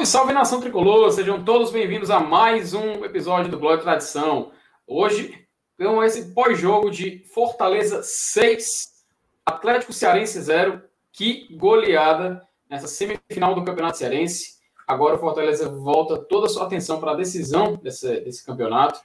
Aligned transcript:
Salve, 0.00 0.06
salve 0.06 0.32
nação 0.32 0.60
tricolor! 0.60 1.10
Sejam 1.10 1.42
todos 1.42 1.70
bem-vindos 1.70 2.10
a 2.10 2.20
mais 2.20 2.74
um 2.74 3.04
episódio 3.04 3.50
do 3.50 3.58
Blog 3.58 3.80
Tradição. 3.80 4.52
Hoje, 4.86 5.46
com 5.78 6.02
esse 6.02 6.32
pós-jogo 6.32 6.90
de 6.90 7.24
Fortaleza 7.34 8.02
6, 8.02 9.04
Atlético 9.44 9.92
Cearense 9.92 10.40
0. 10.40 10.80
Que 11.12 11.54
goleada 11.56 12.40
nessa 12.68 12.86
semifinal 12.86 13.54
do 13.54 13.64
Campeonato 13.64 13.98
Cearense. 13.98 14.58
Agora 14.86 15.16
o 15.16 15.18
Fortaleza 15.18 15.68
volta 15.68 16.18
toda 16.18 16.46
a 16.46 16.48
sua 16.48 16.66
atenção 16.66 17.00
para 17.00 17.12
a 17.12 17.16
decisão 17.16 17.76
desse, 17.76 18.20
desse 18.20 18.44
campeonato. 18.44 19.00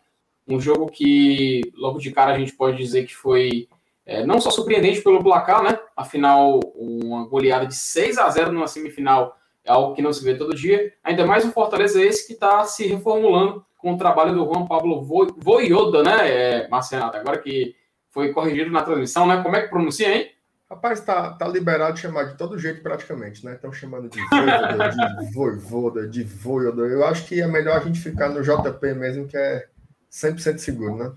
Um 0.48 0.60
jogo 0.60 0.88
que, 0.88 1.62
logo 1.76 2.00
de 2.00 2.12
cara, 2.12 2.34
a 2.34 2.40
gente 2.40 2.54
pode 2.54 2.78
dizer 2.78 3.06
que 3.06 3.16
foi 3.16 3.68
é, 4.06 4.26
não 4.26 4.40
só 4.40 4.52
surpreendente 4.52 5.02
pelo 5.02 5.24
placar, 5.24 5.64
né? 5.64 5.80
Afinal, 5.96 6.60
uma 6.76 7.26
goleada 7.28 7.66
de 7.66 7.76
6 7.76 8.18
a 8.18 8.30
0 8.30 8.52
numa 8.52 8.68
semifinal 8.68 9.36
é 9.66 9.72
algo 9.72 9.96
que 9.96 10.02
não 10.02 10.14
se 10.14 10.24
vê 10.24 10.36
todo 10.36 10.56
dia. 10.56 10.94
Ainda 11.04 11.26
mais 11.26 11.44
um 11.44 11.52
Fortaleza 11.52 12.02
esse 12.02 12.28
que 12.28 12.34
está 12.34 12.64
se 12.64 12.86
reformulando 12.86 13.66
com 13.78 13.94
o 13.94 13.98
trabalho 13.98 14.34
do 14.34 14.46
Juan 14.46 14.66
Pablo 14.66 15.04
Voivoda, 15.38 16.04
né, 16.04 16.30
é, 16.30 16.68
Marcenato? 16.70 17.18
Agora 17.18 17.40
que 17.40 17.76
foi 18.12 18.32
corrigido 18.32 18.72
na 18.72 18.84
transmissão, 18.84 19.28
né? 19.28 19.44
Como 19.44 19.56
é 19.56 19.62
que 19.62 19.70
pronuncia, 19.70 20.16
hein? 20.16 20.32
Rapaz, 20.70 21.02
tá, 21.02 21.32
tá 21.34 21.48
liberado 21.48 21.94
de 21.94 22.00
chamar 22.00 22.24
de 22.24 22.38
todo 22.38 22.58
jeito 22.58 22.82
praticamente, 22.82 23.46
né? 23.46 23.56
Estão 23.56 23.74
chamando 23.74 24.08
de 24.10 24.20
voivoda, 24.22 24.90
de 24.90 25.34
voivoda, 25.34 26.08
de 26.08 26.24
voivoda. 26.24 26.82
Eu 26.84 27.06
acho 27.06 27.26
que 27.26 27.42
é 27.42 27.48
melhor 27.48 27.78
a 27.78 27.82
gente 27.82 28.00
ficar 28.00 28.30
no 28.30 28.42
JP 28.42 28.94
mesmo, 28.94 29.28
que 29.28 29.38
é 29.38 29.66
100% 30.12 30.58
seguro, 30.60 30.96
né? 30.96 31.12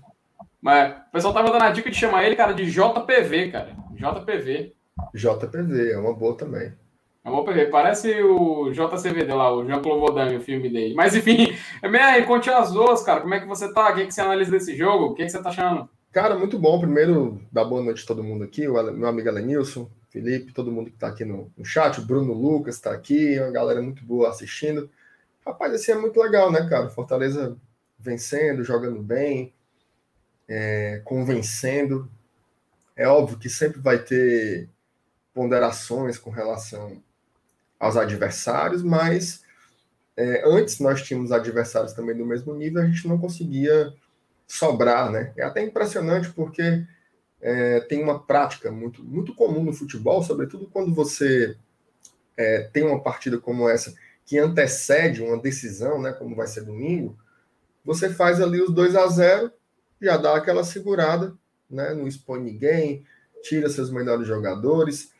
Mas 0.61 0.97
o 1.07 1.11
pessoal 1.11 1.33
tava 1.33 1.51
dando 1.51 1.63
a 1.63 1.71
dica 1.71 1.89
de 1.89 1.95
chamar 1.95 2.25
ele, 2.25 2.35
cara, 2.35 2.53
de 2.53 2.69
JPV, 2.69 3.51
cara. 3.51 3.75
JPV. 3.93 4.75
JPV, 5.13 5.93
é 5.93 5.97
uma 5.97 6.13
boa 6.13 6.35
também. 6.35 6.73
É 7.29 7.31
uma 7.31 7.45
PV. 7.45 7.67
Parece 7.67 8.21
o 8.23 8.71
JCVD 8.71 9.31
lá, 9.31 9.53
o 9.53 9.63
Jean-Claude 9.63 10.13
Van 10.15 10.35
o 10.35 10.41
filme 10.41 10.67
dele. 10.67 10.95
Mas 10.95 11.15
enfim, 11.15 11.55
MR, 11.83 12.25
conte 12.25 12.49
as 12.49 12.71
duas, 12.71 13.03
cara. 13.03 13.21
Como 13.21 13.33
é 13.35 13.39
que 13.39 13.45
você 13.45 13.71
tá? 13.71 13.91
O 13.91 13.95
que, 13.95 14.01
é 14.01 14.05
que 14.07 14.13
você 14.13 14.21
analisa 14.21 14.51
desse 14.51 14.75
jogo? 14.75 15.05
O 15.05 15.13
que, 15.13 15.21
é 15.21 15.25
que 15.25 15.31
você 15.31 15.41
tá 15.41 15.49
achando? 15.49 15.87
Cara, 16.11 16.35
muito 16.35 16.57
bom. 16.57 16.79
Primeiro, 16.79 17.39
dar 17.51 17.65
boa 17.65 17.83
noite 17.83 18.03
a 18.03 18.07
todo 18.07 18.23
mundo 18.23 18.43
aqui, 18.43 18.67
o 18.67 18.81
meu 18.91 19.07
amigo 19.07 19.29
Alenilson, 19.29 19.87
Felipe, 20.09 20.53
todo 20.53 20.71
mundo 20.71 20.89
que 20.89 20.95
está 20.95 21.07
aqui 21.07 21.23
no, 21.23 21.51
no, 21.55 21.63
chat, 21.63 21.99
o 21.99 22.05
Bruno 22.05 22.33
Lucas 22.33 22.75
está 22.75 22.91
aqui, 22.91 23.39
uma 23.39 23.51
galera 23.51 23.79
muito 23.79 24.03
boa 24.03 24.29
assistindo. 24.29 24.89
Rapaz, 25.45 25.71
assim 25.73 25.91
é 25.91 25.95
muito 25.95 26.19
legal, 26.19 26.51
né, 26.51 26.67
cara? 26.67 26.89
Fortaleza 26.89 27.55
vencendo, 27.99 28.63
jogando 28.63 29.03
bem, 29.03 29.53
é, 30.47 30.99
convencendo. 31.05 32.09
É 32.95 33.07
óbvio 33.07 33.37
que 33.37 33.49
sempre 33.49 33.79
vai 33.79 33.99
ter 33.99 34.67
ponderações 35.31 36.17
com 36.17 36.31
relação 36.31 37.01
aos 37.79 37.95
adversários, 37.95 38.83
mas 38.83 39.41
é, 40.17 40.43
antes 40.45 40.79
nós 40.79 41.01
tínhamos 41.01 41.31
adversários 41.31 41.93
também 41.93 42.15
do 42.15 42.25
mesmo 42.25 42.53
nível, 42.53 42.81
a 42.81 42.85
gente 42.85 43.07
não 43.07 43.17
conseguia 43.17 43.93
sobrar, 44.45 45.09
né? 45.09 45.31
É 45.37 45.43
até 45.43 45.63
impressionante 45.63 46.29
porque 46.31 46.83
é, 47.39 47.79
tem 47.81 48.03
uma 48.03 48.19
prática 48.19 48.69
muito, 48.69 49.01
muito 49.03 49.33
comum 49.33 49.63
no 49.63 49.71
futebol, 49.71 50.21
sobretudo 50.21 50.67
quando 50.67 50.93
você 50.93 51.55
é, 52.35 52.63
tem 52.73 52.83
uma 52.83 53.01
partida 53.01 53.37
como 53.37 53.69
essa 53.69 53.95
que 54.25 54.37
antecede 54.37 55.23
uma 55.23 55.37
decisão, 55.37 56.01
né? 56.01 56.11
Como 56.11 56.35
vai 56.35 56.47
ser 56.47 56.65
domingo, 56.65 57.17
você 57.85 58.09
faz 58.09 58.41
ali 58.41 58.61
os 58.61 58.73
2 58.73 58.95
a 58.95 59.07
0 59.07 59.51
já 60.01 60.17
dá 60.17 60.35
aquela 60.35 60.63
segurada, 60.63 61.33
né? 61.69 61.93
Não 61.93 62.07
expõe 62.07 62.41
ninguém, 62.41 63.05
tira 63.41 63.69
seus 63.69 63.89
melhores 63.89 64.27
jogadores, 64.27 65.11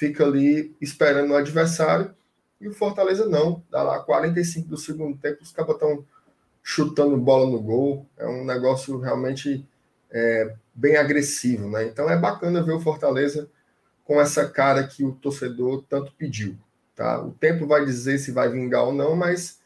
fica 0.00 0.24
ali 0.24 0.74
esperando 0.80 1.32
o 1.32 1.36
adversário. 1.36 2.14
E 2.58 2.66
o 2.66 2.72
Fortaleza 2.72 3.26
não, 3.26 3.62
dá 3.70 3.82
lá 3.82 4.00
45 4.00 4.66
do 4.66 4.78
segundo 4.78 5.18
tempo, 5.18 5.42
os 5.42 5.52
caras 5.52 5.74
estão 5.74 6.02
chutando 6.62 7.18
bola 7.18 7.50
no 7.50 7.60
gol. 7.60 8.06
É 8.16 8.26
um 8.26 8.42
negócio 8.42 8.98
realmente 8.98 9.66
é, 10.10 10.54
bem 10.74 10.96
agressivo, 10.96 11.68
né? 11.68 11.84
Então 11.84 12.08
é 12.08 12.16
bacana 12.16 12.62
ver 12.62 12.72
o 12.72 12.80
Fortaleza 12.80 13.46
com 14.02 14.18
essa 14.18 14.48
cara 14.48 14.86
que 14.86 15.04
o 15.04 15.12
torcedor 15.12 15.84
tanto 15.86 16.12
pediu. 16.14 16.56
Tá? 16.96 17.22
O 17.22 17.32
tempo 17.32 17.66
vai 17.66 17.84
dizer 17.84 18.18
se 18.18 18.32
vai 18.32 18.48
vingar 18.48 18.84
ou 18.84 18.94
não, 18.94 19.14
mas 19.14 19.60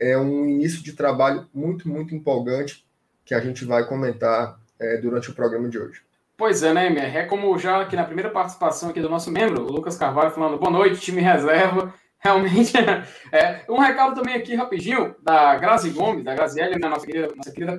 é 0.00 0.18
um 0.18 0.48
início 0.48 0.82
de 0.82 0.94
trabalho 0.94 1.48
muito, 1.54 1.88
muito 1.88 2.12
empolgante 2.12 2.84
que 3.24 3.34
a 3.34 3.40
gente 3.40 3.64
vai 3.64 3.86
comentar 3.86 4.60
é, 4.80 4.96
durante 4.96 5.30
o 5.30 5.34
programa 5.34 5.68
de 5.68 5.78
hoje. 5.78 6.02
Pois 6.40 6.62
é, 6.62 6.72
né, 6.72 6.86
Emer? 6.86 7.14
É 7.14 7.26
como 7.26 7.58
já 7.58 7.82
aqui 7.82 7.94
na 7.94 8.02
primeira 8.02 8.30
participação 8.30 8.88
aqui 8.88 8.98
do 8.98 9.10
nosso 9.10 9.30
membro, 9.30 9.62
o 9.62 9.70
Lucas 9.70 9.98
Carvalho, 9.98 10.30
falando 10.30 10.56
boa 10.56 10.70
noite, 10.70 10.98
time 10.98 11.20
reserva. 11.20 11.92
Realmente, 12.18 12.72
é, 13.30 13.62
um 13.68 13.76
recado 13.76 14.14
também 14.14 14.36
aqui 14.36 14.54
rapidinho 14.54 15.14
da 15.22 15.54
Grazi 15.56 15.90
Gomes, 15.90 16.24
da 16.24 16.34
Graziele, 16.34 16.78
né, 16.78 16.88
nossa, 16.88 17.04
querida, 17.04 17.28
nossa, 17.36 17.52
querida, 17.52 17.76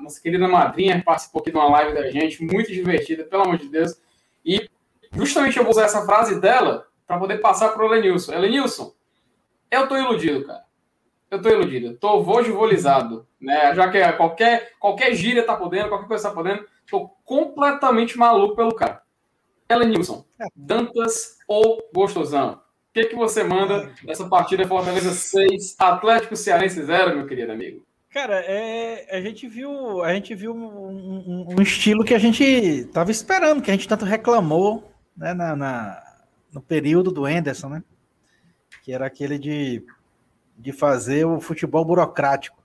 nossa 0.00 0.22
querida 0.22 0.46
madrinha, 0.46 1.02
participou 1.04 1.40
aqui 1.40 1.50
de 1.50 1.56
uma 1.56 1.68
live 1.68 1.94
da 1.94 2.08
gente, 2.08 2.44
muito 2.44 2.70
divertida, 2.70 3.24
pelo 3.24 3.42
amor 3.42 3.58
de 3.58 3.68
Deus. 3.68 4.00
E 4.44 4.70
justamente 5.12 5.56
eu 5.56 5.64
vou 5.64 5.72
usar 5.72 5.86
essa 5.86 6.06
frase 6.06 6.40
dela 6.40 6.86
para 7.08 7.18
poder 7.18 7.38
passar 7.38 7.70
para 7.70 7.84
o 7.84 7.88
Lenilson. 7.88 8.38
Lenilson, 8.38 8.92
eu 9.68 9.88
tô 9.88 9.96
iludido, 9.96 10.46
cara. 10.46 10.62
Eu 11.28 11.42
tô 11.42 11.48
iludido. 11.48 11.96
Tô 11.96 12.22
vojivolizado, 12.22 13.26
né? 13.40 13.74
Já 13.74 13.90
que 13.90 14.00
qualquer, 14.12 14.74
qualquer 14.78 15.12
gíria 15.12 15.42
tá 15.42 15.56
podendo, 15.56 15.88
qualquer 15.88 16.06
coisa 16.06 16.28
tá 16.28 16.32
podendo, 16.32 16.64
tô 16.88 17.08
completamente 17.24 18.18
maluco 18.18 18.56
pelo 18.56 18.74
cara. 18.74 19.02
Elenilson, 19.68 20.24
Dantas 20.54 21.38
ou 21.48 21.82
Gostosão? 21.92 22.60
que, 22.96 23.04
que 23.08 23.14
você 23.14 23.44
manda 23.44 23.92
nessa 24.02 24.26
partida 24.26 24.66
Fortaleza 24.66 25.12
6, 25.12 25.76
Atlético 25.78 26.34
Cearense 26.34 26.82
0, 26.82 27.14
meu 27.14 27.26
querido 27.26 27.52
amigo? 27.52 27.84
Cara, 28.10 28.40
é, 28.40 29.06
a 29.14 29.20
gente 29.20 29.46
viu, 29.46 30.02
a 30.02 30.14
gente 30.14 30.34
viu 30.34 30.54
um, 30.54 30.66
um, 30.66 31.46
um, 31.50 31.62
estilo 31.62 32.02
que 32.02 32.14
a 32.14 32.18
gente 32.18 32.42
estava 32.42 33.10
esperando, 33.10 33.60
que 33.60 33.70
a 33.70 33.74
gente 33.74 33.86
tanto 33.86 34.06
reclamou 34.06 34.90
né, 35.14 35.34
na, 35.34 35.54
na, 35.54 36.02
no 36.50 36.62
período 36.62 37.12
do 37.12 37.26
Anderson, 37.26 37.68
né? 37.68 37.84
Que 38.82 38.92
era 38.94 39.04
aquele 39.04 39.38
de, 39.38 39.84
de 40.56 40.72
fazer 40.72 41.26
o 41.26 41.38
futebol 41.38 41.84
burocrático. 41.84 42.56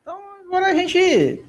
Então, 0.00 0.18
agora 0.46 0.68
a 0.68 0.74
gente 0.74 1.44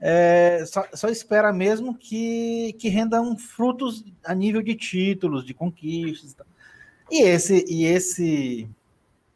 é, 0.00 0.64
só, 0.66 0.86
só, 0.94 1.08
espera 1.08 1.52
mesmo 1.52 1.94
que, 1.94 2.74
que 2.78 2.88
rendam 2.88 3.36
frutos 3.36 4.04
a 4.24 4.34
nível 4.34 4.62
de 4.62 4.74
títulos, 4.74 5.44
de 5.44 5.52
conquistas. 5.52 6.34
E 7.10 7.22
esse 7.22 7.64
e 7.68 7.84
esse 7.84 8.68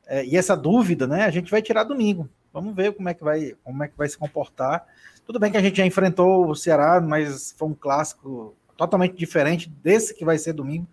é, 0.06 0.25
e 0.25 0.37
essa 0.37 0.56
dúvida, 0.56 1.06
né? 1.06 1.25
A 1.25 1.31
gente 1.31 1.50
vai 1.50 1.62
tirar 1.62 1.84
domingo. 1.84 2.28
Vamos 2.53 2.75
ver 2.75 2.93
como 2.95 3.09
é 3.09 3.15
que 3.15 3.25
vai 3.25 3.56
como 3.65 3.83
é 3.83 3.89
que 3.89 3.97
vai 3.97 4.09
se 4.09 4.17
comportar. 4.17 4.87
Tudo 5.27 5.39
bem 5.39 5.50
que 5.50 5.56
a 5.56 5.62
gente 5.62 5.77
já 5.77 5.87
enfrentou 5.87 6.49
o 6.49 6.55
Ceará, 6.55 7.00
mas 7.00 7.55
foi 7.56 7.69
um 7.69 7.75
clássico 7.75 8.55
totalmente 8.77 9.17
diferente 9.17 9.69
desse 9.83 10.15
que 10.15 10.25
vai 10.25 10.39
ser 10.39 10.53
domingo. 10.53 10.87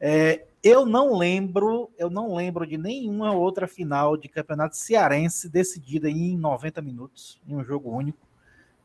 É, 0.00 0.44
eu 0.62 0.84
não 0.84 1.16
lembro, 1.16 1.90
eu 1.96 2.10
não 2.10 2.34
lembro 2.34 2.66
de 2.66 2.76
nenhuma 2.76 3.32
outra 3.32 3.68
final 3.68 4.16
de 4.16 4.28
campeonato 4.28 4.76
cearense 4.76 5.48
decidida 5.48 6.08
em 6.10 6.36
90 6.36 6.82
minutos, 6.82 7.40
em 7.46 7.54
um 7.54 7.64
jogo 7.64 7.90
único. 7.90 8.25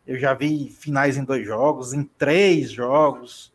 Eu 0.06 0.18
já 0.18 0.34
vi 0.34 0.70
finais 0.70 1.18
em 1.18 1.24
dois 1.24 1.46
jogos, 1.46 1.94
em 1.94 2.04
três 2.04 2.72
jogos. 2.72 3.52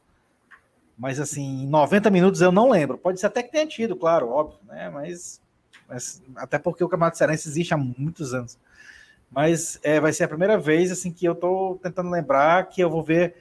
Mas 0.96 1.20
assim, 1.20 1.64
em 1.64 1.66
90 1.66 2.10
minutos 2.10 2.40
eu 2.40 2.52
não 2.52 2.70
lembro. 2.70 2.96
Pode 2.96 3.20
ser 3.20 3.26
até 3.26 3.42
que 3.42 3.52
tenha 3.52 3.66
tido, 3.66 3.96
claro, 3.96 4.28
óbvio, 4.28 4.58
né? 4.66 4.88
Mas, 4.88 5.40
mas 5.88 6.22
até 6.36 6.58
porque 6.58 6.82
o 6.82 6.88
Campeonato 6.88 7.18
Cearense 7.18 7.48
existe 7.48 7.74
há 7.74 7.76
muitos 7.76 8.32
anos. 8.32 8.58
Mas 9.30 9.78
é, 9.82 10.00
vai 10.00 10.12
ser 10.12 10.24
a 10.24 10.28
primeira 10.28 10.56
vez 10.56 10.90
assim 10.90 11.12
que 11.12 11.26
eu 11.26 11.32
estou 11.32 11.76
tentando 11.78 12.10
lembrar 12.10 12.68
que 12.68 12.80
eu 12.80 12.88
vou 12.88 13.02
ver 13.02 13.34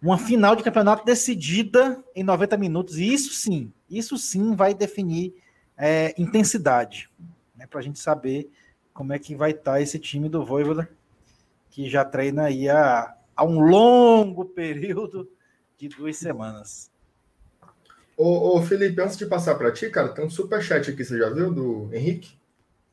uma 0.00 0.18
final 0.18 0.54
de 0.54 0.62
campeonato 0.62 1.04
decidida 1.04 2.02
em 2.14 2.22
90 2.22 2.56
minutos. 2.58 2.98
E 2.98 3.12
isso 3.12 3.32
sim, 3.32 3.72
isso 3.88 4.18
sim 4.18 4.54
vai 4.54 4.74
definir 4.74 5.34
é, 5.76 6.14
intensidade, 6.18 7.08
né? 7.56 7.66
Para 7.66 7.80
a 7.80 7.82
gente 7.82 7.98
saber 7.98 8.50
como 8.92 9.12
é 9.12 9.18
que 9.18 9.34
vai 9.34 9.50
estar 9.50 9.72
tá 9.72 9.80
esse 9.80 9.98
time 9.98 10.28
do 10.28 10.44
Voivoda, 10.44 10.88
que 11.74 11.90
já 11.90 12.04
treina 12.04 12.44
aí 12.44 12.68
há, 12.68 13.12
há 13.34 13.44
um 13.44 13.58
longo 13.58 14.44
período 14.44 15.28
de 15.76 15.88
duas 15.88 16.16
semanas. 16.16 16.88
Ô, 18.16 18.56
ô 18.56 18.62
Felipe, 18.62 19.02
antes 19.02 19.16
de 19.16 19.26
passar 19.26 19.56
para 19.56 19.72
ti, 19.72 19.90
cara, 19.90 20.10
tem 20.10 20.24
um 20.24 20.30
superchat 20.30 20.88
aqui, 20.88 21.04
você 21.04 21.18
já 21.18 21.28
viu, 21.30 21.52
do 21.52 21.90
Henrique? 21.92 22.38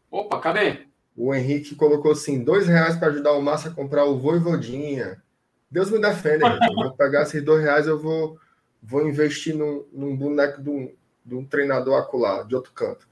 Opa, 0.09 0.39
cadê? 0.39 0.87
O 1.15 1.31
Henrique 1.31 1.75
colocou 1.75 2.11
assim, 2.11 2.43
dois 2.43 2.65
reais 2.65 2.95
para 2.95 3.09
ajudar 3.09 3.33
o 3.33 3.41
Márcio 3.41 3.69
a 3.69 3.73
comprar 3.75 4.05
o 4.05 4.17
Voivodinha. 4.17 5.21
Deus 5.69 5.91
me 5.91 6.01
defenda, 6.01 6.49
gente. 6.49 6.67
Eu 6.67 6.73
vou 6.73 6.97
pegar 6.97 7.21
esses 7.21 7.43
dois 7.43 7.63
reais, 7.63 7.85
eu 7.85 7.99
vou, 7.99 8.39
vou 8.81 9.07
investir 9.07 9.55
num, 9.55 9.85
num 9.93 10.17
boneco 10.17 10.59
de 10.59 10.69
um, 10.71 10.91
de 11.23 11.35
um 11.35 11.45
treinador 11.45 11.99
acolá, 11.99 12.41
de 12.41 12.55
outro 12.55 12.73
canto. 12.73 13.07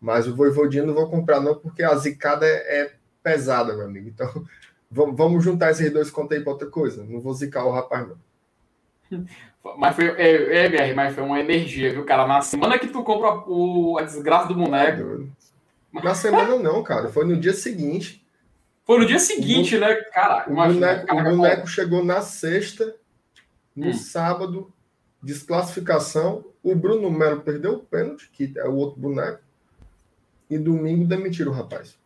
Mas 0.00 0.26
o 0.26 0.34
Voivodinha 0.34 0.86
não 0.86 0.94
vou 0.94 1.10
comprar 1.10 1.40
não, 1.40 1.54
porque 1.54 1.82
a 1.82 1.94
zicada 1.94 2.46
é, 2.46 2.84
é 2.84 2.94
pesada, 3.22 3.76
meu 3.76 3.84
amigo. 3.84 4.08
Então, 4.08 4.46
vamos 4.94 5.42
juntar 5.42 5.70
esses 5.70 5.92
dois 5.92 6.10
contos 6.10 6.36
aí 6.36 6.42
para 6.42 6.52
outra 6.52 6.68
coisa. 6.68 7.04
Não 7.04 7.20
vou 7.20 7.34
zicar 7.34 7.64
o 7.64 7.72
rapaz, 7.72 8.08
não. 8.08 9.24
Mas 9.78 9.96
foi, 9.96 10.08
é, 10.08 10.66
é, 10.66 10.68
BR, 10.68 10.94
mas 10.94 11.14
foi 11.14 11.24
uma 11.24 11.40
energia, 11.40 11.90
viu, 11.90 12.04
cara? 12.04 12.26
Na 12.26 12.42
semana 12.42 12.78
que 12.78 12.86
tu 12.86 13.02
compra 13.02 13.44
o, 13.48 13.96
a 13.96 14.02
desgraça 14.02 14.48
do 14.48 14.54
boneco. 14.54 15.26
Na 15.90 16.14
semana 16.14 16.58
não, 16.58 16.82
cara. 16.82 17.08
Foi 17.08 17.24
no 17.24 17.34
dia 17.34 17.54
seguinte. 17.54 18.22
Foi 18.84 18.98
no 18.98 19.06
dia 19.06 19.18
seguinte, 19.18 19.78
né? 19.78 19.94
Cara, 20.12 20.44
o 20.50 20.54
boneco, 20.54 21.14
o 21.14 21.22
boneco 21.22 21.66
chegou 21.66 22.04
na 22.04 22.20
sexta, 22.20 22.94
no 23.74 23.88
hum. 23.88 23.94
sábado, 23.94 24.70
desclassificação. 25.22 26.44
O 26.62 26.74
Bruno 26.74 27.10
Melo 27.10 27.40
perdeu 27.40 27.76
o 27.76 27.78
pênalti, 27.78 28.28
que 28.30 28.52
é 28.58 28.68
o 28.68 28.74
outro 28.74 29.00
boneco. 29.00 29.40
E 30.50 30.58
domingo 30.58 31.06
demitiram 31.06 31.52
o 31.52 31.54
rapaz. 31.54 31.96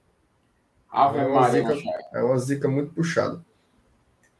Ave 0.99 1.19
é, 1.21 1.27
uma 1.27 1.49
zica, 1.49 1.75
é 2.12 2.23
uma 2.23 2.39
zica 2.39 2.69
muito 2.69 2.93
puxada. 2.93 3.41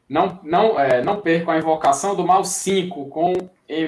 Não, 0.09 0.39
não, 0.43 0.77
é, 0.77 1.01
não 1.01 1.21
percam 1.21 1.53
a 1.53 1.57
invocação 1.57 2.15
do 2.15 2.25
mal 2.25 2.43
5 2.43 3.05
com 3.09 3.33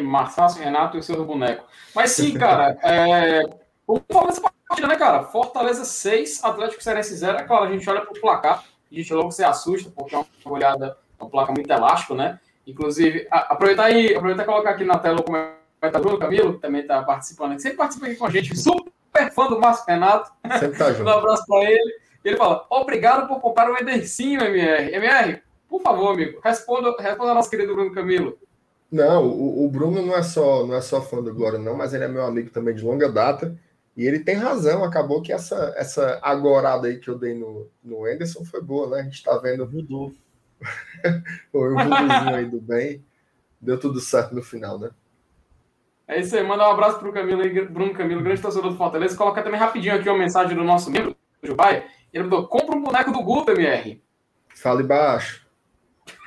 Marçácio 0.04 0.64
Renato 0.64 0.96
e 0.96 1.00
o 1.00 1.04
seu 1.04 1.26
boneco. 1.26 1.66
Mas 1.94 2.12
sim, 2.12 2.34
cara, 2.40 2.78
é, 2.82 3.42
vamos 3.86 4.04
falar 4.10 4.28
dessa 4.28 4.42
partida, 4.42 4.88
né, 4.88 4.96
cara? 4.96 5.24
Fortaleza 5.24 5.84
6, 5.84 6.44
Atlético 6.46 6.82
Cearense 6.82 7.14
0. 7.14 7.40
É 7.40 7.44
claro, 7.44 7.66
a 7.66 7.72
gente 7.72 7.90
olha 7.90 8.02
para 8.02 8.18
o 8.18 8.22
placar, 8.22 8.64
a 8.64 8.96
gente 8.96 9.14
logo 9.14 9.32
se 9.32 9.44
assusta, 9.44 9.92
porque 9.94 10.16
é 10.16 10.20
uma 10.20 10.56
olhada, 10.56 10.98
é 11.20 11.24
um 11.24 11.30
placar 11.30 11.54
muito 11.54 11.70
elástico, 11.70 12.14
né? 12.14 12.40
Inclusive, 12.66 13.28
a, 13.30 13.54
aproveitar 13.54 13.90
e 13.90 14.16
aproveitar 14.16 14.44
e 14.44 14.46
colocar 14.46 14.70
aqui 14.70 14.86
na 14.86 14.98
tela 14.98 15.20
o 15.20 15.24
comentário 15.24 16.00
Bruno 16.00 16.20
Camilo, 16.20 16.54
que 16.54 16.60
também 16.60 16.82
está 16.82 17.02
participando, 17.02 17.56
que 17.56 17.62
sempre 17.62 17.78
participa 17.80 18.06
aqui 18.06 18.16
com 18.16 18.28
a 18.28 18.30
gente, 18.30 18.56
super 18.56 19.34
fã 19.34 19.48
do 19.48 19.60
Márcio 19.60 19.86
Renato. 19.88 20.32
Sempre 20.60 20.78
tá 20.78 20.94
junto. 20.94 21.10
um 21.10 21.14
abraço 21.14 21.46
para 21.46 21.70
ele. 21.70 22.02
Ele 22.24 22.38
fala: 22.38 22.66
obrigado 22.70 23.28
por 23.28 23.40
comprar 23.40 23.72
o 23.72 23.78
Edercinho, 23.78 24.42
MR. 24.42 24.94
MR, 24.94 25.42
por 25.68 25.82
favor, 25.82 26.14
amigo, 26.14 26.40
responda, 26.44 26.96
responda 27.00 27.30
ao 27.30 27.36
nosso 27.36 27.50
querido 27.50 27.74
Bruno 27.74 27.94
Camilo. 27.94 28.38
Não, 28.92 29.26
o, 29.26 29.66
o, 29.66 29.70
Bruno 29.70 30.02
não 30.02 30.16
é 30.16 30.22
só 30.22 30.66
não 30.68 30.76
é 30.76 30.82
só 30.82 31.02
fã 31.02 31.22
do 31.22 31.34
Glória, 31.34 31.58
não, 31.58 31.76
mas 31.76 31.94
ele 31.94 32.04
é 32.04 32.08
meu 32.10 32.26
amigo 32.26 32.50
também 32.50 32.76
de 32.76 32.84
longa 32.84 33.10
data. 33.10 33.58
E 33.96 34.06
ele 34.06 34.20
tem 34.20 34.36
razão, 34.36 34.84
acabou 34.84 35.22
que 35.22 35.34
essa, 35.34 35.74
essa 35.78 36.20
agorada 36.22 36.88
aí 36.88 36.98
que 36.98 37.10
eu 37.10 37.18
dei 37.18 37.34
no, 37.34 37.70
no 37.84 38.06
Anderson 38.06 38.44
foi 38.46 38.62
boa, 38.62 38.90
né? 38.90 39.02
A 39.02 39.04
gente 39.04 39.24
tá 39.24 39.38
vendo. 39.38 39.70
Mudou. 39.70 40.14
o 41.54 41.60
vuduzinho 41.60 42.36
aí 42.36 42.46
do 42.46 42.62
bem. 42.62 43.04
Deu 43.60 43.80
tudo 43.80 44.00
certo 44.00 44.34
no 44.34 44.42
final, 44.42 44.80
né? 44.80 44.90
É 46.08 46.20
isso 46.20 46.36
aí, 46.36 46.44
manda 46.44 46.68
um 46.68 46.72
abraço 46.72 47.00
pro 47.00 47.14
Camilo 47.14 47.42
aí, 47.42 47.66
Bruno 47.66 47.94
Camilo, 47.94 48.22
grande 48.22 48.42
torcedor 48.42 48.72
do 48.72 48.78
Fortaleza. 48.78 49.16
Coloca 49.16 49.42
também 49.42 49.60
rapidinho 49.60 49.96
aqui 49.96 50.10
uma 50.10 50.18
mensagem 50.18 50.58
do 50.58 50.64
nosso 50.64 50.90
membro, 50.92 51.16
do 51.42 51.48
Jubai. 51.48 51.86
Ele 52.13 52.24
mandou: 52.24 52.48
compra 52.48 52.75
um 52.75 52.81
boneco 52.81 53.12
do 53.12 53.24
Guto, 53.24 53.52
MR. 53.52 54.02
Fale 54.50 54.84
baixo. 54.84 55.48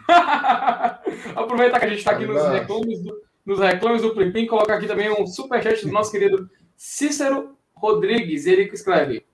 Aproveitar 1.34 1.78
que 1.80 1.86
a 1.86 1.88
gente 1.88 1.98
está 1.98 2.12
aqui 2.12 2.26
nos 2.26 2.42
reclames, 2.46 3.02
do, 3.02 3.22
nos 3.44 3.58
reclames 3.58 4.02
do 4.02 4.14
Plim 4.14 4.46
coloca 4.46 4.74
aqui 4.74 4.86
também 4.86 5.10
um 5.10 5.26
superchat 5.26 5.86
do 5.86 5.92
nosso 5.92 6.10
querido 6.10 6.50
Cícero 6.76 7.56
Rodrigues. 7.74 8.46
Ele 8.46 8.66
que 8.66 8.74
escreve: 8.74 9.24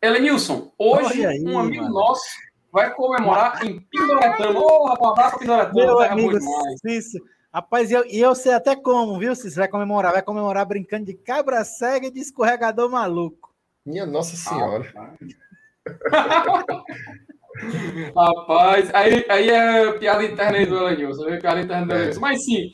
Elenilson, 0.00 0.72
hoje 0.78 1.24
aí, 1.24 1.42
um 1.44 1.58
amigo 1.58 1.82
mano. 1.84 1.94
nosso 1.94 2.24
vai 2.72 2.92
comemorar 2.92 3.64
em 3.64 3.80
Pindoretama. 3.80 4.58
Ô, 4.58 4.64
oh, 4.64 4.86
rapaz, 4.86 5.12
abraço 5.12 5.38
Pindoretama. 5.38 5.74
Meu 5.74 6.00
amigo 6.00 6.38
Cícero. 6.84 7.24
Rapaz, 7.52 7.88
e 7.88 7.94
eu, 7.94 8.04
eu 8.06 8.34
sei 8.34 8.52
até 8.52 8.74
como, 8.74 9.16
viu, 9.16 9.34
Cícero? 9.36 9.60
Vai 9.60 9.68
comemorar. 9.68 10.12
Vai 10.12 10.22
comemorar 10.22 10.66
brincando 10.66 11.04
de 11.04 11.14
cabra 11.14 11.64
cega 11.64 12.08
e 12.08 12.10
de 12.10 12.18
escorregador 12.18 12.90
maluco. 12.90 13.53
Minha 13.84 14.06
Nossa 14.06 14.36
Senhora. 14.36 14.92
Rapaz, 18.16 18.90
aí, 18.94 19.24
aí 19.28 19.50
é 19.50 19.92
piada 19.98 20.24
interna 20.24 20.58
aí 20.58 20.66
do 20.66 20.76
Elenilson, 20.76 21.28
é 21.28 21.38
piada 21.38 21.60
interna 21.60 21.86
do 21.86 21.92
é. 21.92 21.96
Elenilson. 21.96 22.20
Mas 22.20 22.44
sim, 22.44 22.72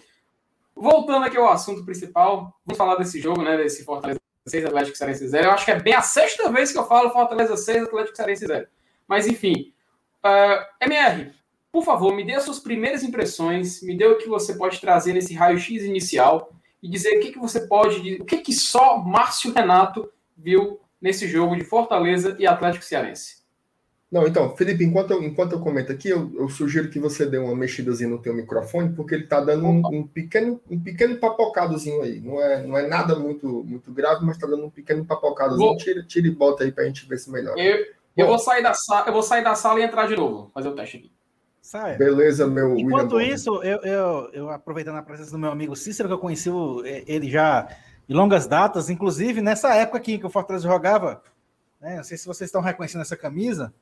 voltando 0.75 1.27
aqui 1.27 1.37
ao 1.37 1.51
assunto 1.51 1.85
principal, 1.85 2.55
vamos 2.65 2.79
falar 2.79 2.97
desse 2.97 3.21
jogo, 3.21 3.43
né, 3.43 3.57
desse 3.57 3.85
Fortaleza 3.85 4.21
6, 4.47 4.67
Atlético 4.67 4.97
Cearense 4.97 5.29
0. 5.29 5.45
Eu 5.45 5.51
acho 5.51 5.65
que 5.65 5.71
é 5.71 5.81
bem 5.81 5.95
a 5.95 6.03
sexta 6.03 6.51
vez 6.51 6.73
que 6.73 6.79
eu 6.79 6.87
falo 6.87 7.11
Fortaleza 7.11 7.57
6, 7.57 7.85
Atlético 7.85 8.17
Cearense 8.17 8.47
0. 8.47 8.67
Mas 9.07 9.27
enfim, 9.27 9.73
uh, 10.25 10.25
ah, 10.25 10.69
MR, 10.81 11.33
por 11.73 11.85
favor, 11.85 12.15
me 12.15 12.25
dê 12.25 12.35
as 12.35 12.45
suas 12.45 12.59
primeiras 12.59 13.03
impressões, 13.03 13.83
me 13.83 13.97
dê 13.97 14.07
o 14.07 14.19
que 14.19 14.29
você 14.29 14.55
pode 14.55 14.81
trazer 14.81 15.13
nesse 15.13 15.35
raio-x 15.35 15.85
inicial 15.85 16.53
e 16.83 16.89
dizer 16.89 17.19
o 17.19 17.21
que, 17.21 17.33
que 17.33 17.39
você 17.39 17.67
pode, 17.67 18.21
o 18.21 18.25
que, 18.25 18.39
que 18.39 18.53
só 18.53 18.99
Márcio 18.99 19.53
Renato 19.53 20.11
viu 20.37 20.81
nesse 21.01 21.27
jogo 21.27 21.57
de 21.57 21.65
Fortaleza 21.65 22.37
e 22.39 22.47
Atlético 22.47 22.85
Cearense. 22.85 23.41
Não, 24.11 24.27
então, 24.27 24.57
Felipe, 24.57 24.83
enquanto 24.83 25.13
eu, 25.13 25.23
enquanto 25.23 25.53
eu 25.53 25.61
comento 25.61 25.93
aqui, 25.93 26.09
eu, 26.09 26.33
eu 26.35 26.49
sugiro 26.49 26.91
que 26.91 26.99
você 26.99 27.25
dê 27.25 27.39
uma 27.39 27.55
mexidazinha 27.55 28.11
no 28.11 28.19
teu 28.19 28.35
microfone, 28.35 28.93
porque 28.93 29.15
ele 29.15 29.23
está 29.23 29.41
dando 29.41 29.65
um, 29.65 29.83
um, 29.87 30.07
pequeno, 30.07 30.61
um 30.69 30.81
pequeno 30.81 31.17
papocadozinho 31.17 32.03
aí. 32.03 32.21
Não 32.21 32.43
é, 32.43 32.67
não 32.67 32.77
é 32.77 32.89
nada 32.89 33.15
muito, 33.15 33.63
muito 33.65 33.93
grave, 33.93 34.25
mas 34.25 34.35
está 34.35 34.49
dando 34.49 34.65
um 34.65 34.71
pequeno 34.71 35.05
papocadozinho. 35.05 35.69
Vou... 35.69 35.77
Tira, 35.77 36.03
tira 36.03 36.27
e 36.27 36.31
bota 36.33 36.65
aí 36.65 36.73
para 36.73 36.83
a 36.83 36.87
gente 36.89 37.09
ver 37.09 37.19
se 37.19 37.31
melhora. 37.31 37.61
Eu, 37.61 37.87
eu, 38.17 38.27
vou 38.27 38.39
sair 38.41 38.65
da 38.65 38.75
sala, 38.75 39.07
eu 39.07 39.13
vou 39.13 39.23
sair 39.23 39.45
da 39.45 39.55
sala 39.55 39.79
e 39.79 39.85
entrar 39.85 40.09
de 40.09 40.17
novo, 40.17 40.51
fazer 40.53 40.69
o 40.69 40.75
teste 40.75 40.97
aqui. 40.97 41.13
Saia. 41.63 41.97
Beleza, 41.97 42.49
meu 42.49 42.77
Enquanto 42.77 43.15
William 43.17 43.35
isso, 43.35 43.63
eu, 43.63 43.79
eu, 43.83 44.31
eu, 44.33 44.51
aproveitando 44.51 44.97
a 44.97 45.03
presença 45.03 45.31
do 45.31 45.39
meu 45.39 45.53
amigo 45.53 45.77
Cícero, 45.77 46.09
que 46.09 46.15
eu 46.15 46.19
conheci 46.19 46.51
ele 47.07 47.31
já 47.31 47.69
de 48.11 48.17
longas 48.17 48.49
datas, 48.49 48.91
inclusive 48.91 49.41
nessa 49.41 49.73
época 49.73 49.99
aqui 49.99 50.19
que 50.19 50.27
o 50.27 50.31
Fortaleza 50.31 50.67
jogava, 50.67 51.23
né, 51.81 51.99
não 51.99 52.03
sei 52.03 52.19
se 52.19 52.27
vocês 52.27 52.49
estão 52.49 52.61
reconhecendo 52.61 53.03
essa 53.03 53.17
camisa, 53.17 53.73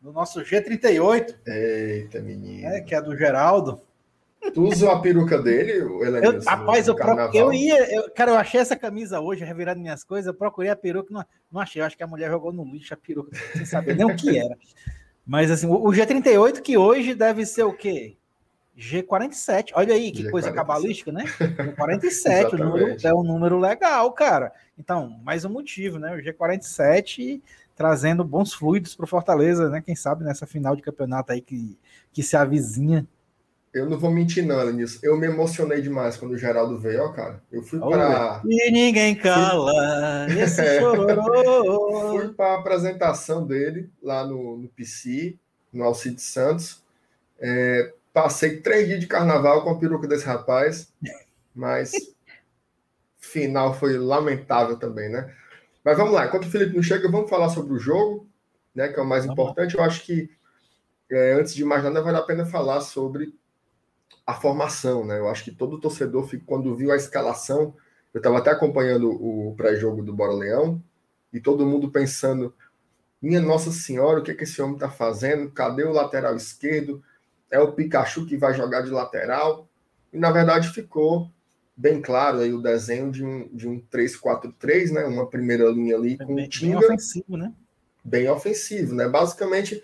no 0.00 0.10
nosso 0.12 0.40
G38. 0.40 1.36
Eita, 1.46 2.22
menino. 2.22 2.66
É, 2.66 2.80
que 2.80 2.94
é 2.94 3.02
do 3.02 3.14
Geraldo. 3.14 3.82
Tu 4.54 4.62
usou 4.62 4.90
a 4.90 4.98
peruca 4.98 5.42
dele, 5.42 5.72
eu, 5.72 6.40
Rapaz, 6.42 6.88
eu, 6.88 6.94
pro, 6.94 7.18
eu 7.34 7.52
ia. 7.52 7.94
Eu, 7.94 8.10
cara, 8.12 8.30
eu 8.30 8.36
achei 8.38 8.58
essa 8.58 8.76
camisa 8.76 9.20
hoje, 9.20 9.44
revirando 9.44 9.80
minhas 9.80 10.04
coisas. 10.04 10.26
Eu 10.26 10.34
procurei 10.34 10.70
a 10.70 10.76
peruca, 10.76 11.12
não, 11.12 11.22
não 11.52 11.60
achei. 11.60 11.82
Eu 11.82 11.86
acho 11.86 11.98
que 11.98 12.02
a 12.02 12.06
mulher 12.06 12.30
jogou 12.30 12.50
no 12.50 12.64
lixo 12.64 12.94
a 12.94 12.96
peruca, 12.96 13.36
sem 13.54 13.66
saber 13.66 13.94
nem 13.94 14.06
o 14.06 14.16
que 14.16 14.38
era. 14.38 14.56
Mas 15.26 15.50
assim, 15.50 15.66
o, 15.66 15.74
o 15.74 15.92
G38, 15.92 16.62
que 16.62 16.78
hoje 16.78 17.14
deve 17.14 17.44
ser 17.44 17.64
o 17.64 17.74
quê? 17.74 18.16
G47. 18.78 19.70
Olha 19.74 19.94
aí, 19.94 20.10
que 20.10 20.24
G47. 20.24 20.30
coisa 20.30 20.52
cabalística, 20.52 21.12
né? 21.12 21.24
G47, 21.76 22.54
o 22.54 22.58
número, 22.58 22.96
é 23.02 23.14
um 23.14 23.22
número 23.22 23.58
legal, 23.58 24.12
cara. 24.12 24.52
Então, 24.78 25.20
mais 25.22 25.44
um 25.44 25.50
motivo, 25.50 25.98
né? 25.98 26.14
O 26.14 26.18
G47 26.18 27.40
trazendo 27.76 28.24
bons 28.24 28.54
fluidos 28.54 28.94
para 28.94 29.04
o 29.04 29.08
Fortaleza, 29.08 29.68
né? 29.68 29.82
Quem 29.84 29.96
sabe 29.96 30.24
nessa 30.24 30.46
final 30.46 30.76
de 30.76 30.82
campeonato 30.82 31.32
aí 31.32 31.40
que, 31.40 31.78
que 32.12 32.22
se 32.22 32.36
avizinha. 32.36 33.06
Eu 33.72 33.90
não 33.90 33.98
vou 33.98 34.10
mentir, 34.10 34.46
não, 34.46 34.70
nisso. 34.72 35.00
Eu 35.02 35.16
me 35.16 35.26
emocionei 35.26 35.82
demais 35.82 36.16
quando 36.16 36.32
o 36.32 36.38
Geraldo 36.38 36.78
veio, 36.78 37.02
ó, 37.02 37.08
cara. 37.08 37.42
Eu 37.50 37.60
fui 37.60 37.80
para. 37.80 38.40
E 38.46 38.70
ninguém 38.70 39.16
cala, 39.16 40.28
fui... 40.28 40.40
esse 40.40 40.62
chororô. 40.78 42.12
fui 42.12 42.28
para 42.28 42.52
a 42.52 42.60
apresentação 42.60 43.44
dele 43.44 43.90
lá 44.00 44.24
no, 44.24 44.56
no 44.58 44.68
PC, 44.68 45.36
no 45.72 45.82
Alcide 45.82 46.22
Santos. 46.22 46.84
É, 47.40 47.92
passei 48.14 48.60
três 48.60 48.86
dias 48.86 49.00
de 49.00 49.08
carnaval 49.08 49.64
com 49.64 49.70
a 49.70 49.78
peruca 49.78 50.06
desse 50.06 50.24
rapaz, 50.24 50.94
mas 51.52 51.92
final 53.18 53.74
foi 53.74 53.98
lamentável 53.98 54.78
também, 54.78 55.10
né? 55.10 55.34
Mas 55.84 55.96
vamos 55.96 56.14
lá, 56.14 56.24
enquanto 56.24 56.44
o 56.44 56.50
Felipe 56.50 56.76
não 56.76 56.82
chega, 56.82 57.10
vamos 57.10 57.28
falar 57.28 57.48
sobre 57.48 57.74
o 57.74 57.78
jogo, 57.78 58.26
né? 58.72 58.88
Que 58.88 59.00
é 59.00 59.02
o 59.02 59.06
mais 59.06 59.26
importante. 59.26 59.74
Eu 59.74 59.82
acho 59.82 60.04
que 60.04 60.30
é, 61.10 61.32
antes 61.32 61.54
de 61.54 61.64
mais 61.64 61.82
nada, 61.82 62.00
vale 62.00 62.16
a 62.16 62.22
pena 62.22 62.46
falar 62.46 62.80
sobre 62.80 63.34
a 64.24 64.32
formação, 64.32 65.04
né? 65.04 65.18
Eu 65.18 65.28
acho 65.28 65.42
que 65.42 65.50
todo 65.50 65.80
torcedor, 65.80 66.30
quando 66.46 66.74
viu 66.76 66.92
a 66.92 66.96
escalação, 66.96 67.74
eu 68.14 68.18
estava 68.18 68.38
até 68.38 68.50
acompanhando 68.50 69.10
o 69.10 69.54
pré-jogo 69.56 70.02
do 70.02 70.14
Bora 70.14 70.32
Leão, 70.32 70.80
e 71.32 71.40
todo 71.40 71.66
mundo 71.66 71.90
pensando: 71.90 72.54
minha 73.20 73.40
Nossa 73.40 73.72
Senhora, 73.72 74.20
o 74.20 74.22
que, 74.22 74.30
é 74.30 74.34
que 74.34 74.44
esse 74.44 74.62
homem 74.62 74.76
está 74.76 74.88
fazendo? 74.88 75.50
Cadê 75.50 75.82
o 75.82 75.92
lateral 75.92 76.36
esquerdo? 76.36 77.02
É 77.54 77.58
o 77.60 77.70
Pikachu 77.70 78.26
que 78.26 78.36
vai 78.36 78.52
jogar 78.52 78.80
de 78.80 78.90
lateral? 78.90 79.68
E 80.12 80.18
na 80.18 80.32
verdade 80.32 80.70
ficou 80.70 81.30
bem 81.76 82.02
claro 82.02 82.40
aí 82.40 82.52
o 82.52 82.60
desenho 82.60 83.12
de 83.12 83.24
um, 83.24 83.48
de 83.52 83.68
um 83.68 83.80
3-4-3, 83.92 84.90
né? 84.90 85.04
Uma 85.04 85.30
primeira 85.30 85.70
linha 85.70 85.94
ali 85.94 86.18
com 86.18 86.34
bem, 86.34 86.48
Tinga. 86.48 86.80
Bem 86.80 86.84
ofensivo, 86.88 87.36
né? 87.36 87.52
Bem 88.04 88.28
ofensivo, 88.28 88.94
né? 88.96 89.06
Basicamente, 89.06 89.80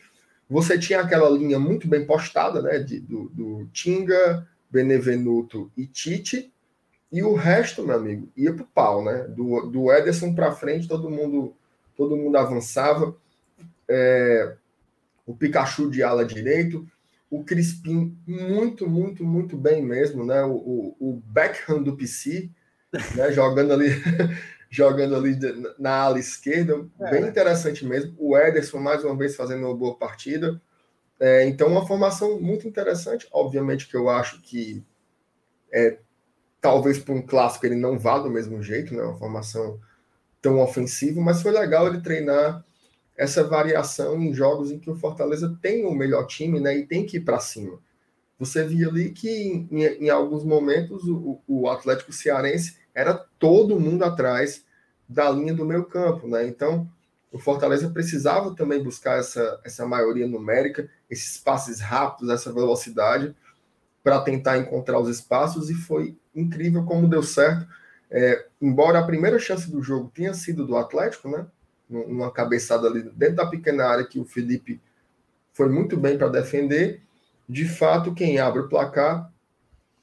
você 0.49 0.77
tinha 0.77 0.99
aquela 0.99 1.31
linha 1.31 1.61
muito 1.61 1.87
bem 1.87 2.05
postada, 2.05 2.61
né? 2.61 2.81
De, 2.81 2.99
do, 2.99 3.29
do 3.29 3.69
Tinga, 3.73 4.49
Benevenuto 4.69 5.71
e 5.77 5.87
Tite, 5.87 6.53
e 7.13 7.23
o 7.23 7.35
resto, 7.35 7.87
meu 7.87 7.95
amigo, 7.95 8.29
ia 8.37 8.53
pro 8.53 8.67
pau, 8.67 9.05
né? 9.05 9.29
Do, 9.29 9.71
do 9.71 9.93
Ederson 9.93 10.35
para 10.35 10.51
frente, 10.51 10.89
todo 10.89 11.09
mundo, 11.09 11.55
todo 11.97 12.17
mundo 12.17 12.37
avançava. 12.37 13.17
É, 13.89 14.57
o 15.25 15.37
Pikachu 15.37 15.89
de 15.89 16.03
ala 16.03 16.25
direito, 16.25 16.85
o 17.31 17.45
Crispim 17.45 18.19
muito, 18.27 18.89
muito, 18.89 19.25
muito 19.25 19.57
bem 19.57 19.81
mesmo, 19.81 20.27
né? 20.27 20.43
O, 20.43 20.53
o, 20.53 20.97
o 20.99 21.23
Beckham 21.25 21.81
do 21.81 21.97
PC, 21.97 22.51
né? 23.15 23.31
jogando 23.33 23.73
ali, 23.73 23.89
jogando 24.69 25.15
ali 25.15 25.39
na 25.79 25.93
ala 25.93 26.19
esquerda, 26.19 26.85
é. 27.01 27.11
bem 27.13 27.29
interessante 27.29 27.87
mesmo. 27.87 28.15
O 28.19 28.37
Ederson 28.37 28.81
mais 28.81 29.05
uma 29.05 29.17
vez 29.17 29.37
fazendo 29.37 29.65
uma 29.65 29.77
boa 29.77 29.97
partida. 29.97 30.61
É, 31.21 31.47
então, 31.47 31.69
uma 31.69 31.87
formação 31.87 32.41
muito 32.41 32.67
interessante. 32.67 33.29
Obviamente 33.31 33.87
que 33.87 33.97
eu 33.97 34.11
acho 34.11 34.41
que 34.43 34.83
é, 35.73 35.99
talvez 36.61 36.99
para 36.99 37.15
um 37.15 37.23
clássico 37.23 37.65
ele 37.65 37.77
não 37.77 37.97
vá 37.97 38.19
do 38.19 38.29
mesmo 38.29 38.61
jeito, 38.61 38.93
né? 38.93 39.03
Uma 39.03 39.19
formação 39.19 39.79
tão 40.43 40.61
ofensivo, 40.61 41.21
mas 41.21 41.43
foi 41.43 41.53
legal 41.53 41.87
ele 41.87 42.01
treinar 42.01 42.65
essa 43.21 43.45
variação 43.45 44.19
em 44.19 44.33
jogos 44.33 44.71
em 44.71 44.79
que 44.79 44.91
o 44.91 44.97
Fortaleza 44.97 45.55
tem 45.61 45.85
o 45.85 45.95
melhor 45.95 46.27
time, 46.27 46.59
né, 46.59 46.75
e 46.75 46.87
tem 46.87 47.05
que 47.05 47.19
ir 47.19 47.21
para 47.21 47.39
cima. 47.39 47.79
Você 48.39 48.65
via 48.65 48.89
ali 48.89 49.11
que 49.11 49.29
em, 49.71 49.83
em 49.83 50.09
alguns 50.09 50.43
momentos 50.43 51.05
o, 51.05 51.39
o, 51.47 51.69
Atlético 51.69 52.15
Cearense 52.15 52.79
era 52.95 53.13
todo 53.39 53.79
mundo 53.79 54.05
atrás 54.05 54.65
da 55.07 55.29
linha 55.29 55.53
do 55.53 55.67
meio 55.67 55.85
campo, 55.85 56.27
né? 56.27 56.47
Então 56.47 56.91
o 57.31 57.39
Fortaleza 57.39 57.91
precisava 57.91 58.55
também 58.55 58.83
buscar 58.83 59.19
essa, 59.19 59.61
essa 59.63 59.85
maioria 59.85 60.27
numérica, 60.27 60.89
esses 61.11 61.37
passes 61.37 61.79
rápidos, 61.79 62.31
essa 62.31 62.51
velocidade 62.51 63.37
para 64.03 64.19
tentar 64.23 64.57
encontrar 64.57 64.99
os 64.99 65.11
espaços 65.11 65.69
e 65.69 65.75
foi 65.75 66.17
incrível 66.35 66.85
como 66.85 67.07
deu 67.07 67.23
certo. 67.23 67.69
É, 68.11 68.47
embora 68.63 68.99
a 68.99 69.07
primeira 69.07 69.39
chance 69.39 69.71
do 69.71 69.83
jogo 69.83 70.11
tenha 70.15 70.33
sido 70.33 70.67
do 70.67 70.75
Atlético, 70.75 71.29
né? 71.29 71.47
Uma 71.91 72.31
cabeçada 72.31 72.87
ali 72.87 73.03
dentro 73.03 73.37
da 73.37 73.47
pequena 73.47 73.85
área 73.87 74.07
que 74.07 74.21
o 74.21 74.25
Felipe 74.25 74.81
foi 75.53 75.69
muito 75.69 75.97
bem 75.97 76.17
para 76.17 76.29
defender. 76.29 77.03
De 77.49 77.69
fato, 77.69 78.15
quem 78.15 78.39
abre 78.39 78.61
o 78.61 78.69
placar 78.69 79.31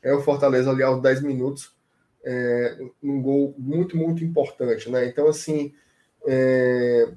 é 0.02 0.14
o 0.14 0.22
Fortaleza 0.22 0.70
ali 0.70 0.84
aos 0.84 1.02
10 1.02 1.22
minutos, 1.22 1.74
é, 2.24 2.78
um 3.02 3.22
gol 3.22 3.56
muito, 3.58 3.96
muito 3.96 4.24
importante, 4.24 4.90
né? 4.90 5.08
Então, 5.08 5.28
assim, 5.28 5.74
é, 6.26 7.10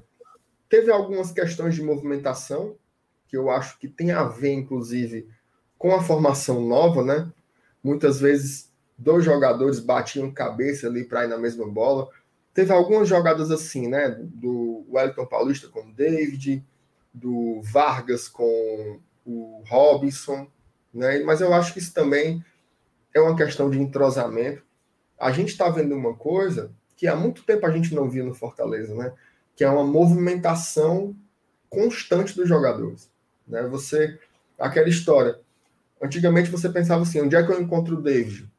teve 0.69 0.89
algumas 0.89 1.31
questões 1.31 1.75
de 1.75 1.83
movimentação 1.83 2.75
que 3.27 3.35
eu 3.37 3.49
acho 3.49 3.77
que 3.77 3.87
tem 3.87 4.11
a 4.11 4.23
ver, 4.23 4.53
inclusive, 4.53 5.27
com 5.77 5.93
a 5.93 6.01
formação 6.01 6.61
nova, 6.61 7.03
né? 7.03 7.31
Muitas 7.83 8.19
vezes 8.19 8.71
dois 8.97 9.25
jogadores 9.25 9.79
batiam 9.79 10.31
cabeça 10.31 10.87
ali 10.87 11.03
para 11.03 11.25
ir 11.25 11.27
na 11.27 11.37
mesma 11.37 11.67
bola. 11.67 12.09
Teve 12.53 12.73
algumas 12.73 13.07
jogadas 13.07 13.49
assim, 13.51 13.87
né? 13.87 14.09
Do 14.19 14.85
Wellington 14.89 15.25
Paulista 15.25 15.67
com 15.69 15.81
o 15.81 15.93
David, 15.93 16.65
do 17.13 17.61
Vargas 17.61 18.27
com 18.27 18.99
o 19.25 19.63
Robinson, 19.67 20.47
né? 20.93 21.19
Mas 21.19 21.41
eu 21.41 21.53
acho 21.53 21.73
que 21.73 21.79
isso 21.79 21.93
também 21.93 22.43
é 23.13 23.19
uma 23.19 23.35
questão 23.35 23.69
de 23.69 23.79
entrosamento. 23.79 24.63
A 25.17 25.31
gente 25.31 25.49
está 25.49 25.69
vendo 25.69 25.95
uma 25.95 26.15
coisa 26.15 26.71
que 26.97 27.07
há 27.07 27.15
muito 27.15 27.43
tempo 27.43 27.65
a 27.65 27.71
gente 27.71 27.93
não 27.95 28.09
via 28.09 28.23
no 28.23 28.33
Fortaleza, 28.33 28.93
né? 28.95 29.13
Que 29.55 29.63
é 29.63 29.69
uma 29.69 29.83
movimentação 29.83 31.15
constante 31.69 32.35
dos 32.35 32.47
jogadores, 32.47 33.09
né? 33.47 33.63
Você 33.63 34.19
aquela 34.59 34.89
história. 34.89 35.39
Antigamente 36.01 36.49
você 36.49 36.69
pensava 36.69 37.03
assim, 37.03 37.21
onde 37.21 37.35
é 37.35 37.43
que 37.43 37.51
eu 37.51 37.61
encontro 37.61 37.97
o 37.97 38.01
David? 38.01 38.51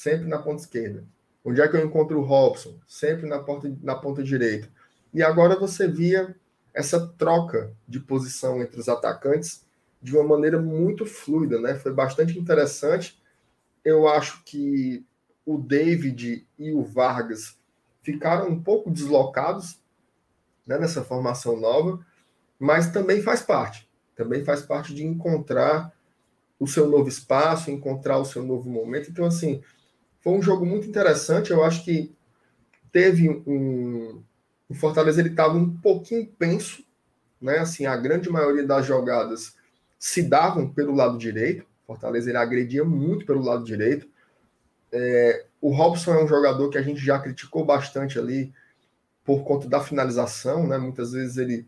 sempre 0.00 0.26
na 0.26 0.38
ponta 0.38 0.62
esquerda. 0.62 1.04
Onde 1.44 1.60
é 1.60 1.68
que 1.68 1.76
eu 1.76 1.84
encontro 1.84 2.18
o 2.18 2.24
Robson? 2.24 2.78
Sempre 2.86 3.26
na, 3.26 3.38
porta, 3.38 3.72
na 3.82 3.94
ponta 3.94 4.22
direita. 4.22 4.68
E 5.12 5.22
agora 5.22 5.58
você 5.58 5.88
via 5.88 6.36
essa 6.72 7.06
troca 7.18 7.72
de 7.88 7.98
posição 7.98 8.60
entre 8.60 8.78
os 8.78 8.88
atacantes 8.88 9.64
de 10.02 10.16
uma 10.16 10.24
maneira 10.24 10.60
muito 10.60 11.04
fluida, 11.04 11.60
né? 11.60 11.74
Foi 11.74 11.92
bastante 11.92 12.38
interessante. 12.38 13.20
Eu 13.84 14.08
acho 14.08 14.42
que 14.44 15.04
o 15.44 15.58
David 15.58 16.46
e 16.58 16.72
o 16.72 16.84
Vargas 16.84 17.58
ficaram 18.02 18.48
um 18.48 18.62
pouco 18.62 18.90
deslocados 18.90 19.78
né, 20.66 20.78
nessa 20.78 21.02
formação 21.02 21.58
nova, 21.58 22.04
mas 22.58 22.90
também 22.90 23.20
faz 23.22 23.42
parte. 23.42 23.88
Também 24.14 24.44
faz 24.44 24.62
parte 24.62 24.94
de 24.94 25.04
encontrar 25.04 25.92
o 26.58 26.66
seu 26.66 26.88
novo 26.88 27.08
espaço, 27.08 27.70
encontrar 27.70 28.18
o 28.18 28.24
seu 28.24 28.42
novo 28.42 28.68
momento. 28.68 29.10
Então, 29.10 29.24
assim, 29.24 29.62
foi 30.20 30.32
um 30.34 30.42
jogo 30.42 30.64
muito 30.64 30.86
interessante. 30.86 31.50
Eu 31.50 31.64
acho 31.64 31.84
que 31.84 32.14
teve 32.92 33.28
um. 33.46 34.22
O 34.68 34.74
Fortaleza 34.74 35.20
ele 35.20 35.30
estava 35.30 35.56
um 35.56 35.76
pouquinho 35.78 36.26
penso, 36.38 36.84
né? 37.40 37.58
Assim, 37.58 37.86
a 37.86 37.96
grande 37.96 38.30
maioria 38.30 38.64
das 38.64 38.86
jogadas 38.86 39.56
se 39.98 40.22
davam 40.22 40.68
pelo 40.68 40.94
lado 40.94 41.18
direito. 41.18 41.62
O 41.82 41.86
Fortaleza 41.86 42.30
ele 42.30 42.38
agredia 42.38 42.84
muito 42.84 43.26
pelo 43.26 43.42
lado 43.42 43.64
direito. 43.64 44.06
É, 44.92 45.46
o 45.60 45.70
Robson 45.70 46.14
é 46.14 46.24
um 46.24 46.28
jogador 46.28 46.68
que 46.70 46.78
a 46.78 46.82
gente 46.82 47.00
já 47.00 47.18
criticou 47.18 47.64
bastante 47.64 48.18
ali 48.18 48.52
por 49.24 49.44
conta 49.44 49.68
da 49.68 49.80
finalização, 49.80 50.66
né? 50.66 50.78
Muitas 50.78 51.12
vezes 51.12 51.36
ele 51.36 51.66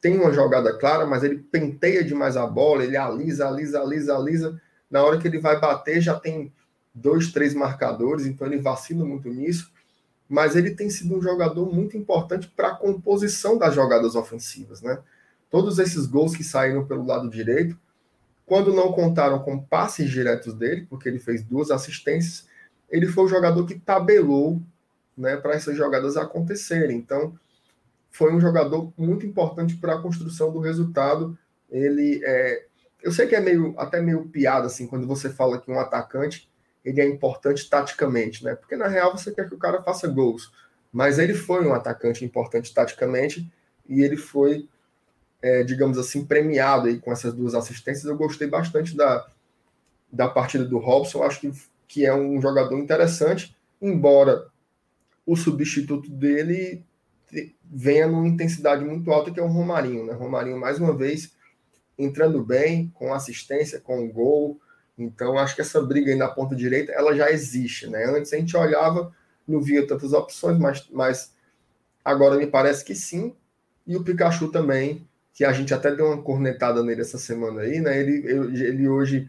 tem 0.00 0.18
uma 0.18 0.32
jogada 0.32 0.78
clara, 0.78 1.06
mas 1.06 1.24
ele 1.24 1.38
penteia 1.38 2.04
demais 2.04 2.36
a 2.36 2.46
bola, 2.46 2.84
ele 2.84 2.96
alisa, 2.96 3.48
alisa, 3.48 3.80
alisa, 3.80 4.14
alisa. 4.14 4.60
Na 4.90 5.02
hora 5.02 5.18
que 5.18 5.26
ele 5.26 5.38
vai 5.38 5.58
bater, 5.58 6.00
já 6.00 6.18
tem 6.18 6.52
dois, 6.94 7.32
três 7.32 7.54
marcadores, 7.54 8.26
então 8.26 8.46
ele 8.46 8.60
vacila 8.60 9.04
muito 9.04 9.28
nisso, 9.28 9.72
mas 10.28 10.54
ele 10.56 10.70
tem 10.70 10.88
sido 10.88 11.16
um 11.16 11.22
jogador 11.22 11.72
muito 11.72 11.96
importante 11.96 12.52
para 12.54 12.68
a 12.68 12.76
composição 12.76 13.58
das 13.58 13.74
jogadas 13.74 14.14
ofensivas, 14.14 14.80
né? 14.80 14.98
Todos 15.50 15.78
esses 15.78 16.06
gols 16.06 16.36
que 16.36 16.44
saíram 16.44 16.86
pelo 16.86 17.04
lado 17.04 17.28
direito, 17.28 17.78
quando 18.46 18.72
não 18.72 18.92
contaram 18.92 19.38
com 19.40 19.58
passes 19.58 20.10
diretos 20.10 20.54
dele, 20.54 20.86
porque 20.88 21.08
ele 21.08 21.18
fez 21.18 21.42
duas 21.42 21.70
assistências, 21.70 22.46
ele 22.90 23.06
foi 23.06 23.24
o 23.24 23.28
jogador 23.28 23.64
que 23.66 23.78
tabelou 23.78 24.60
né, 25.16 25.36
para 25.36 25.54
essas 25.54 25.76
jogadas 25.76 26.16
acontecerem. 26.16 26.96
Então, 26.96 27.38
foi 28.10 28.32
um 28.32 28.40
jogador 28.40 28.92
muito 28.96 29.26
importante 29.26 29.76
para 29.76 29.94
a 29.94 30.00
construção 30.00 30.52
do 30.52 30.60
resultado. 30.60 31.36
Ele 31.70 32.20
é, 32.24 32.64
eu 33.02 33.10
sei 33.10 33.26
que 33.26 33.34
é 33.34 33.40
meio 33.40 33.74
até 33.78 34.00
meio 34.00 34.24
piada 34.28 34.66
assim 34.66 34.86
quando 34.86 35.06
você 35.06 35.28
fala 35.28 35.60
que 35.60 35.70
um 35.70 35.80
atacante 35.80 36.48
ele 36.84 37.00
é 37.00 37.08
importante 37.08 37.68
taticamente, 37.68 38.44
né? 38.44 38.54
Porque 38.54 38.76
na 38.76 38.86
real 38.86 39.16
você 39.16 39.32
quer 39.32 39.48
que 39.48 39.54
o 39.54 39.58
cara 39.58 39.82
faça 39.82 40.06
gols. 40.06 40.52
Mas 40.92 41.18
ele 41.18 41.34
foi 41.34 41.66
um 41.66 41.72
atacante 41.72 42.24
importante 42.24 42.72
taticamente 42.72 43.50
e 43.88 44.02
ele 44.02 44.16
foi, 44.16 44.68
é, 45.42 45.64
digamos 45.64 45.98
assim, 45.98 46.24
premiado 46.24 46.86
aí 46.86 46.98
com 46.98 47.10
essas 47.10 47.32
duas 47.32 47.54
assistências. 47.54 48.04
Eu 48.04 48.16
gostei 48.16 48.46
bastante 48.46 48.96
da, 48.96 49.26
da 50.12 50.28
partida 50.28 50.64
do 50.64 50.78
Robson. 50.78 51.22
Acho 51.22 51.40
que, 51.40 51.52
que 51.88 52.06
é 52.06 52.14
um 52.14 52.40
jogador 52.40 52.78
interessante, 52.78 53.56
embora 53.80 54.46
o 55.26 55.36
substituto 55.36 56.10
dele 56.10 56.84
venha 57.64 58.06
numa 58.06 58.28
intensidade 58.28 58.84
muito 58.84 59.10
alta, 59.10 59.30
que 59.30 59.40
é 59.40 59.42
o 59.42 59.48
Romarinho, 59.48 60.06
né? 60.06 60.12
Romarinho, 60.12 60.60
mais 60.60 60.78
uma 60.78 60.96
vez, 60.96 61.34
entrando 61.98 62.44
bem, 62.44 62.92
com 62.94 63.12
assistência, 63.12 63.80
com 63.80 64.08
gol, 64.08 64.60
então, 64.96 65.38
acho 65.38 65.56
que 65.56 65.60
essa 65.60 65.82
briga 65.82 66.10
aí 66.10 66.16
na 66.16 66.28
ponta 66.28 66.54
direita, 66.54 66.92
ela 66.92 67.14
já 67.14 67.30
existe, 67.30 67.88
né? 67.88 68.04
Antes 68.04 68.32
a 68.32 68.36
gente 68.36 68.56
olhava, 68.56 69.12
não 69.46 69.60
via 69.60 69.86
tantas 69.86 70.12
opções, 70.12 70.58
mas, 70.58 70.88
mas 70.90 71.32
agora 72.04 72.36
me 72.36 72.46
parece 72.46 72.84
que 72.84 72.94
sim. 72.94 73.34
E 73.86 73.96
o 73.96 74.04
Pikachu 74.04 74.48
também, 74.48 75.06
que 75.32 75.44
a 75.44 75.52
gente 75.52 75.74
até 75.74 75.94
deu 75.94 76.06
uma 76.06 76.22
cornetada 76.22 76.82
nele 76.82 77.00
essa 77.00 77.18
semana 77.18 77.62
aí, 77.62 77.80
né? 77.80 77.98
Ele, 77.98 78.28
ele 78.64 78.88
hoje 78.88 79.28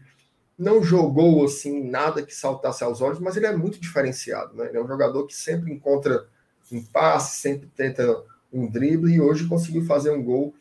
não 0.56 0.82
jogou 0.82 1.44
assim 1.44 1.82
nada 1.84 2.22
que 2.22 2.34
saltasse 2.34 2.82
aos 2.84 3.02
olhos, 3.02 3.18
mas 3.18 3.36
ele 3.36 3.46
é 3.46 3.56
muito 3.56 3.80
diferenciado, 3.80 4.54
né? 4.56 4.68
Ele 4.68 4.78
é 4.78 4.82
um 4.82 4.88
jogador 4.88 5.26
que 5.26 5.34
sempre 5.34 5.72
encontra 5.72 6.26
um 6.70 6.82
passe, 6.82 7.40
sempre 7.40 7.68
tenta 7.76 8.22
um 8.52 8.66
drible 8.66 9.12
e 9.12 9.20
hoje 9.20 9.48
conseguiu 9.48 9.84
fazer 9.84 10.10
um 10.10 10.22
gol 10.22 10.54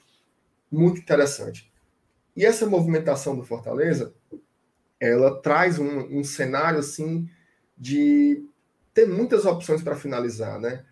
muito 0.72 1.00
interessante. 1.00 1.72
E 2.36 2.46
essa 2.46 2.66
movimentação 2.66 3.36
do 3.36 3.44
Fortaleza, 3.44 4.14
ela 5.00 5.40
traz 5.42 5.80
um, 5.80 6.20
um 6.20 6.24
cenário 6.24 6.80
assim 6.80 7.30
de 7.78 8.46
ter 8.94 9.06
muitas 9.06 9.46
opções 9.46 9.82
para 9.82 9.96
finalizar, 9.96 10.60
né? 10.60 10.84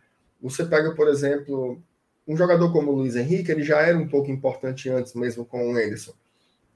Você 0.42 0.66
pega, 0.66 0.94
por 0.94 1.08
exemplo, 1.08 1.82
um 2.28 2.36
jogador 2.36 2.72
como 2.72 2.92
o 2.92 2.96
Luiz 2.96 3.16
Henrique, 3.16 3.52
ele 3.52 3.64
já 3.64 3.82
era 3.82 3.98
um 3.98 4.08
pouco 4.08 4.30
importante 4.30 4.90
antes 4.90 5.14
mesmo 5.14 5.46
com 5.46 5.68
o 5.68 5.72
Anderson, 5.72 6.14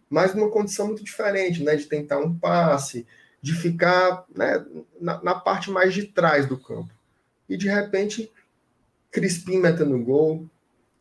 mas 0.09 0.33
numa 0.33 0.49
condição 0.49 0.87
muito 0.87 1.03
diferente, 1.03 1.63
né? 1.63 1.75
De 1.75 1.85
tentar 1.85 2.19
um 2.19 2.37
passe, 2.37 3.05
de 3.41 3.53
ficar 3.53 4.25
né, 4.33 4.65
na, 4.99 5.21
na 5.21 5.35
parte 5.35 5.69
mais 5.69 5.93
de 5.93 6.05
trás 6.05 6.45
do 6.45 6.57
campo. 6.57 6.93
E 7.47 7.57
de 7.57 7.67
repente, 7.67 8.31
Crispim 9.11 9.57
metendo 9.57 9.97
gol, 9.99 10.45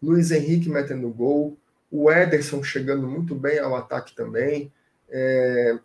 Luiz 0.02 0.30
Henrique 0.30 0.68
metendo 0.68 1.08
gol, 1.08 1.56
o 1.90 2.10
Ederson 2.10 2.62
chegando 2.62 3.06
muito 3.06 3.34
bem 3.34 3.58
ao 3.58 3.74
ataque 3.74 4.14
também. 4.14 4.72
É, 5.08 5.78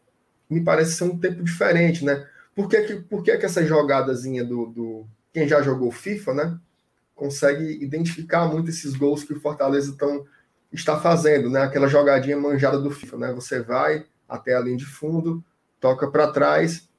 me 0.51 0.61
parece 0.61 0.93
ser 0.93 1.05
um 1.05 1.17
tempo 1.17 1.43
diferente, 1.43 2.03
né? 2.03 2.27
Por 2.53 2.67
que, 2.67 2.81
que, 2.81 2.95
por 2.95 3.23
que, 3.23 3.37
que 3.37 3.45
essa 3.45 3.65
jogadazinha 3.65 4.43
do, 4.43 4.65
do. 4.65 5.07
Quem 5.33 5.47
já 5.47 5.61
jogou 5.61 5.91
FIFA, 5.91 6.33
né? 6.33 6.59
Consegue 7.15 7.81
identificar 7.81 8.45
muito 8.45 8.69
esses 8.69 8.93
gols 8.95 9.23
que 9.23 9.33
o 9.33 9.39
Fortaleza 9.39 9.95
tão, 9.97 10.25
está 10.71 10.99
fazendo, 10.99 11.49
né? 11.49 11.61
Aquela 11.61 11.87
jogadinha 11.87 12.37
manjada 12.37 12.79
do 12.79 12.91
FIFA, 12.91 13.17
né? 13.17 13.33
Você 13.33 13.61
vai 13.61 14.05
até 14.27 14.55
a 14.55 14.59
linha 14.59 14.77
de 14.77 14.85
fundo, 14.85 15.43
toca 15.79 16.09
para 16.09 16.31
trás 16.31 16.89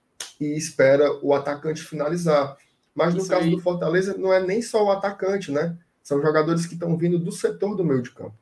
e 0.40 0.56
espera 0.56 1.12
o 1.23 1.35
atacante 1.35 1.82
finalizar. 1.82 2.56
Mas 2.94 3.14
no 3.14 3.21
Isso 3.21 3.28
caso 3.28 3.44
aí. 3.44 3.50
do 3.50 3.61
Fortaleza, 3.61 4.16
não 4.16 4.32
é 4.32 4.40
nem 4.40 4.62
só 4.62 4.85
o 4.85 4.90
atacante, 4.90 5.50
né? 5.50 5.76
São 6.02 6.21
jogadores 6.21 6.66
que 6.66 6.75
estão 6.75 6.97
vindo 6.97 7.18
do 7.18 7.32
setor 7.32 7.76
do 7.76 7.85
meio 7.85 8.02
de 8.02 8.11
campo. 8.11 8.35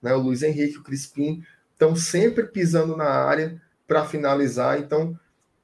Né? 0.00 0.14
O 0.14 0.20
Luiz 0.20 0.42
Henrique, 0.42 0.78
o 0.78 0.82
Crispim, 0.82 1.44
estão 1.72 1.94
sempre 1.94 2.44
pisando 2.44 2.96
na 2.96 3.08
área, 3.08 3.60
para 3.86 4.04
finalizar. 4.04 4.78
Então, 4.78 5.18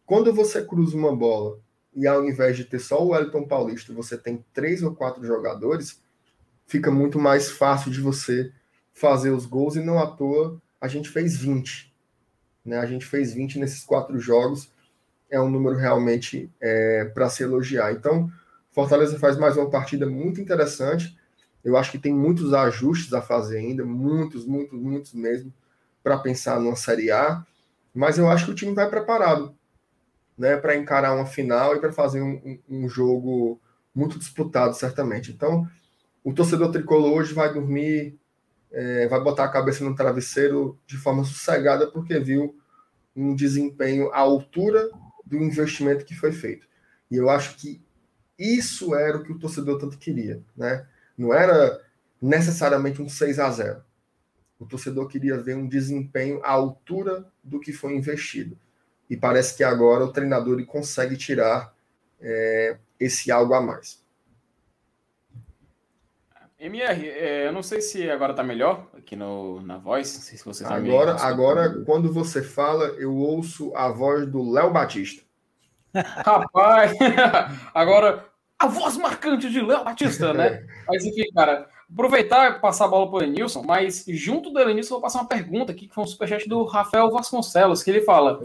quando 0.05 0.33
você 0.33 0.63
cruza 0.65 0.97
uma 0.97 1.15
bola 1.15 1.59
e 1.95 2.07
ao 2.07 2.25
invés 2.25 2.57
de 2.57 2.65
ter 2.65 2.79
só 2.79 3.03
o 3.03 3.09
Wellington 3.09 3.47
Paulista, 3.47 3.93
você 3.93 4.17
tem 4.17 4.45
três 4.53 4.83
ou 4.83 4.95
quatro 4.95 5.25
jogadores, 5.25 6.01
fica 6.67 6.91
muito 6.91 7.19
mais 7.19 7.51
fácil 7.51 7.91
de 7.91 8.01
você 8.01 8.53
fazer 8.93 9.31
os 9.31 9.47
gols 9.47 9.77
e 9.77 9.81
não 9.81 9.99
à 9.99 10.07
toa 10.07 10.61
a 10.81 10.89
gente 10.89 11.09
fez 11.09 11.37
20. 11.37 11.93
Né? 12.65 12.79
A 12.79 12.87
gente 12.87 13.05
fez 13.05 13.35
20 13.35 13.59
nesses 13.59 13.85
quatro 13.85 14.19
jogos, 14.19 14.73
é 15.29 15.41
um 15.41 15.51
número 15.51 15.77
realmente 15.77 16.51
é, 16.61 17.05
para 17.05 17.29
se 17.29 17.43
elogiar. 17.43 17.93
Então, 17.93 18.31
Fortaleza 18.73 19.19
faz 19.19 19.37
mais 19.37 19.57
uma 19.57 19.69
partida 19.69 20.07
muito 20.07 20.41
interessante. 20.41 21.17
Eu 21.63 21.77
acho 21.77 21.91
que 21.91 21.99
tem 21.99 22.15
muitos 22.15 22.55
ajustes 22.55 23.13
a 23.13 23.21
fazer 23.21 23.59
ainda, 23.59 23.85
muitos, 23.85 24.47
muitos, 24.47 24.79
muitos 24.79 25.13
mesmo, 25.13 25.53
para 26.03 26.19
pensar 26.19 26.59
numa 26.59 26.77
Série 26.77 27.11
A. 27.11 27.45
Mas 27.95 28.19
eu 28.19 28.31
acho 28.31 28.47
que 28.47 28.53
o 28.53 28.55
time 28.55 28.75
vai 28.75 28.89
preparado 28.89 29.55
né, 30.41 30.57
para 30.57 30.75
encarar 30.75 31.15
uma 31.15 31.27
final 31.27 31.77
e 31.77 31.81
para 31.81 31.93
fazer 31.93 32.23
um, 32.23 32.59
um, 32.69 32.89
jogo 32.89 33.61
muito 33.95 34.19
disputado, 34.19 34.75
certamente. 34.75 35.31
Então, 35.31 35.69
o 36.25 36.33
torcedor 36.33 36.71
tricolor 36.71 37.13
hoje 37.13 37.35
vai 37.35 37.53
dormir, 37.53 38.19
é, 38.73 39.07
vai 39.07 39.21
botar 39.21 39.45
a 39.45 39.51
cabeça 39.51 39.85
no 39.85 39.95
travesseiro 39.95 40.79
de 40.87 40.97
forma 40.97 41.25
sossegada, 41.25 41.91
porque 41.91 42.19
viu 42.19 42.57
um 43.15 43.35
desempenho 43.35 44.11
à 44.13 44.19
altura 44.21 44.89
do 45.27 45.37
investimento 45.37 46.07
que 46.07 46.15
foi 46.15 46.33
feito. 46.33 46.67
E 47.11 47.17
eu 47.17 47.29
acho 47.29 47.57
que 47.57 47.83
isso 48.39 48.95
era 48.95 49.19
o 49.19 49.23
que 49.23 49.33
o 49.33 49.39
torcedor 49.39 49.79
tanto 49.79 49.99
queria, 49.99 50.43
né? 50.57 50.87
Não 51.19 51.35
era 51.35 51.79
necessariamente 52.21 53.03
um 53.03 53.09
6 53.11 53.39
a 53.39 53.51
0. 53.51 53.83
O 54.61 54.67
torcedor 54.67 55.09
queria 55.09 55.39
ver 55.39 55.57
um 55.57 55.67
desempenho 55.67 56.41
à 56.45 56.51
altura 56.51 57.25
do 57.43 57.59
que 57.59 57.73
foi 57.73 57.97
investido. 57.97 58.59
E 59.09 59.17
parece 59.17 59.57
que 59.57 59.65
agora 59.65 60.05
o 60.05 60.13
treinador 60.13 60.63
consegue 60.67 61.17
tirar 61.17 61.75
é, 62.21 62.77
esse 63.01 63.33
algo 63.33 63.55
a 63.55 63.61
mais. 63.61 64.05
MR, 66.61 67.09
é, 67.09 67.47
eu 67.47 67.53
não 67.53 67.63
sei 67.63 67.81
se 67.81 68.09
agora 68.11 68.35
tá 68.35 68.43
melhor 68.43 68.87
aqui 68.97 69.17
no, 69.17 69.63
na 69.63 69.79
voz. 69.79 70.15
Não 70.15 70.21
sei 70.21 70.37
se 70.37 70.45
você 70.45 70.63
tá 70.63 70.75
agora, 70.75 71.15
agora, 71.15 71.83
quando 71.87 72.13
você 72.13 72.43
fala, 72.43 72.85
eu 72.99 73.17
ouço 73.17 73.75
a 73.75 73.89
voz 73.89 74.27
do 74.27 74.51
Léo 74.51 74.71
Batista. 74.71 75.25
Rapaz, 75.95 76.93
agora 77.73 78.27
a 78.59 78.67
voz 78.67 78.99
marcante 78.99 79.49
de 79.49 79.63
Léo 79.63 79.83
Batista, 79.83 80.35
né? 80.35 80.67
Mas 80.87 81.03
enfim, 81.03 81.33
cara, 81.35 81.67
aproveitar 81.93 82.51
e 82.51 82.61
passar 82.61 82.85
a 82.85 82.89
bola 82.89 83.09
para 83.09 83.17
o 83.17 83.23
Elenilson, 83.23 83.63
mas 83.63 84.05
junto 84.09 84.51
do 84.51 84.59
Elenilson 84.59 84.95
eu 84.95 85.01
vou 85.01 85.03
passar 85.03 85.21
uma 85.21 85.29
pergunta 85.29 85.73
aqui, 85.73 85.89
que 85.89 85.95
foi 85.95 86.05
um 86.05 86.07
superchat 86.07 86.49
do 86.49 86.65
Rafael 86.65 87.11
Vasconcelos, 87.11 87.83
que 87.83 87.91
ele 87.91 88.03
fala: 88.03 88.41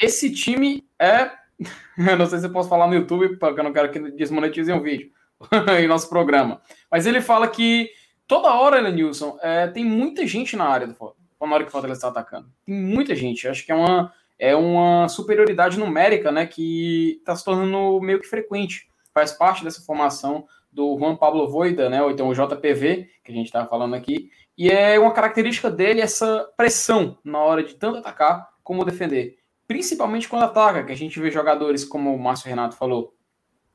esse 0.00 0.32
time 0.32 0.84
é. 0.98 1.30
eu 1.98 2.16
não 2.16 2.26
sei 2.26 2.38
se 2.38 2.46
eu 2.46 2.52
posso 2.52 2.68
falar 2.68 2.86
no 2.86 2.94
YouTube, 2.94 3.36
porque 3.36 3.60
eu 3.60 3.64
não 3.64 3.72
quero 3.72 3.90
que 3.90 3.98
desmonetizem 4.10 4.74
o 4.74 4.82
vídeo 4.82 5.10
em 5.80 5.86
nosso 5.86 6.08
programa. 6.08 6.60
Mas 6.90 7.06
ele 7.06 7.20
fala 7.20 7.48
que 7.48 7.90
toda 8.26 8.54
hora, 8.54 8.78
Elenilson, 8.78 9.38
é, 9.42 9.66
tem 9.66 9.84
muita 9.84 10.26
gente 10.26 10.56
na 10.56 10.66
área 10.66 10.86
do 10.86 10.94
na 11.40 11.54
hora 11.54 11.64
que 11.64 11.68
o 11.68 11.72
Fortaleza 11.72 11.98
está 11.98 12.08
atacando. 12.08 12.48
Tem 12.64 12.74
muita 12.74 13.14
gente. 13.14 13.46
Acho 13.46 13.64
que 13.64 13.70
é 13.70 13.74
uma, 13.74 14.12
é 14.38 14.56
uma 14.56 15.08
superioridade 15.08 15.78
numérica, 15.78 16.32
né? 16.32 16.46
Que 16.46 17.18
está 17.18 17.36
se 17.36 17.44
tornando 17.44 18.00
meio 18.00 18.20
que 18.20 18.26
frequente. 18.26 18.88
Faz 19.12 19.32
parte 19.32 19.62
dessa 19.62 19.82
formação 19.82 20.46
do 20.76 20.96
Juan 20.98 21.16
Pablo 21.16 21.48
Voida, 21.48 21.88
né? 21.88 22.02
Ou 22.02 22.10
então 22.10 22.28
o 22.28 22.34
JPV, 22.34 23.08
que 23.24 23.32
a 23.32 23.34
gente 23.34 23.46
estava 23.46 23.68
falando 23.68 23.94
aqui. 23.94 24.30
E 24.56 24.70
é 24.70 24.98
uma 24.98 25.12
característica 25.12 25.70
dele 25.70 26.00
essa 26.00 26.48
pressão 26.56 27.18
na 27.24 27.40
hora 27.40 27.64
de 27.64 27.74
tanto 27.74 27.98
atacar 27.98 28.48
como 28.62 28.84
defender 28.84 29.38
principalmente 29.66 30.28
quando 30.28 30.44
ataca, 30.44 30.84
que 30.84 30.92
a 30.92 30.96
gente 30.96 31.18
vê 31.18 31.30
jogadores 31.30 31.84
como 31.84 32.14
o 32.14 32.18
Márcio 32.18 32.48
Renato 32.48 32.76
falou, 32.76 33.14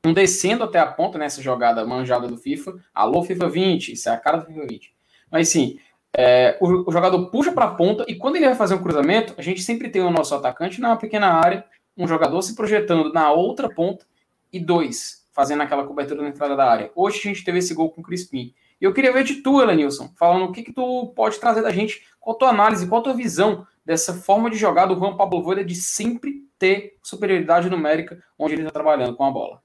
um 0.04 0.12
descendo 0.12 0.64
até 0.64 0.78
a 0.78 0.86
ponta 0.86 1.18
nessa 1.18 1.40
jogada 1.42 1.84
manjada 1.84 2.26
do 2.26 2.36
FIFA. 2.36 2.74
Alô, 2.92 3.22
FIFA 3.22 3.48
20, 3.48 3.92
isso 3.92 4.08
é 4.08 4.12
a 4.12 4.16
cara 4.16 4.38
do 4.38 4.46
FIFA 4.46 4.66
20. 4.66 4.94
Mas 5.30 5.48
sim, 5.48 5.78
é, 6.16 6.56
o, 6.60 6.88
o, 6.88 6.92
jogador 6.92 7.30
puxa 7.30 7.52
para 7.52 7.66
a 7.66 7.74
ponta 7.74 8.04
e 8.08 8.16
quando 8.16 8.36
ele 8.36 8.46
vai 8.46 8.54
fazer 8.54 8.74
um 8.74 8.82
cruzamento, 8.82 9.34
a 9.38 9.42
gente 9.42 9.62
sempre 9.62 9.88
tem 9.88 10.02
o 10.02 10.10
nosso 10.10 10.34
atacante 10.34 10.80
na 10.80 10.96
pequena 10.96 11.28
área, 11.28 11.64
um 11.96 12.08
jogador 12.08 12.42
se 12.42 12.56
projetando 12.56 13.12
na 13.12 13.30
outra 13.30 13.68
ponta 13.68 14.04
e 14.52 14.58
dois 14.58 15.21
fazendo 15.32 15.62
aquela 15.62 15.84
cobertura 15.84 16.22
na 16.22 16.28
entrada 16.28 16.54
da 16.54 16.70
área. 16.70 16.92
Hoje 16.94 17.18
a 17.18 17.22
gente 17.22 17.44
teve 17.44 17.58
esse 17.58 17.74
gol 17.74 17.90
com 17.90 18.00
o 18.00 18.04
Crispim. 18.04 18.54
E 18.80 18.84
eu 18.84 18.92
queria 18.92 19.12
ver 19.12 19.24
de 19.24 19.36
tu, 19.36 19.60
Elenilson, 19.60 20.12
falando 20.18 20.44
o 20.44 20.52
que, 20.52 20.62
que 20.62 20.72
tu 20.72 21.12
pode 21.16 21.38
trazer 21.38 21.62
da 21.62 21.70
gente, 21.70 22.02
qual 22.20 22.36
a 22.36 22.38
tua 22.38 22.48
análise, 22.50 22.86
qual 22.86 23.00
a 23.00 23.04
tua 23.04 23.14
visão 23.14 23.66
dessa 23.84 24.14
forma 24.14 24.50
de 24.50 24.56
jogar 24.56 24.86
do 24.86 24.94
Juan 24.94 25.16
Pablo 25.16 25.42
Voida 25.42 25.64
de 25.64 25.74
sempre 25.74 26.42
ter 26.58 26.96
superioridade 27.02 27.70
numérica 27.70 28.22
onde 28.38 28.54
ele 28.54 28.62
está 28.62 28.72
trabalhando 28.72 29.16
com 29.16 29.24
a 29.24 29.30
bola. 29.30 29.62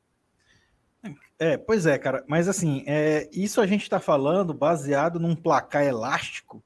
É, 1.40 1.58
pois 1.58 1.86
é, 1.86 1.98
cara. 1.98 2.24
Mas 2.28 2.48
assim, 2.48 2.84
é, 2.88 3.30
isso 3.32 3.62
a 3.62 3.68
gente 3.68 3.84
está 3.84 4.00
falando 4.00 4.54
baseado 4.54 5.20
num 5.20 5.36
placar 5.36 5.84
elástico 5.84 6.64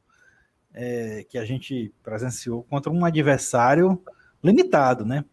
é, 0.73 1.25
que 1.29 1.37
a 1.37 1.43
gente 1.43 1.93
presenciou 2.01 2.63
contra 2.63 2.91
um 2.91 3.03
adversário 3.03 4.01
limitado, 4.41 5.05
né? 5.05 5.25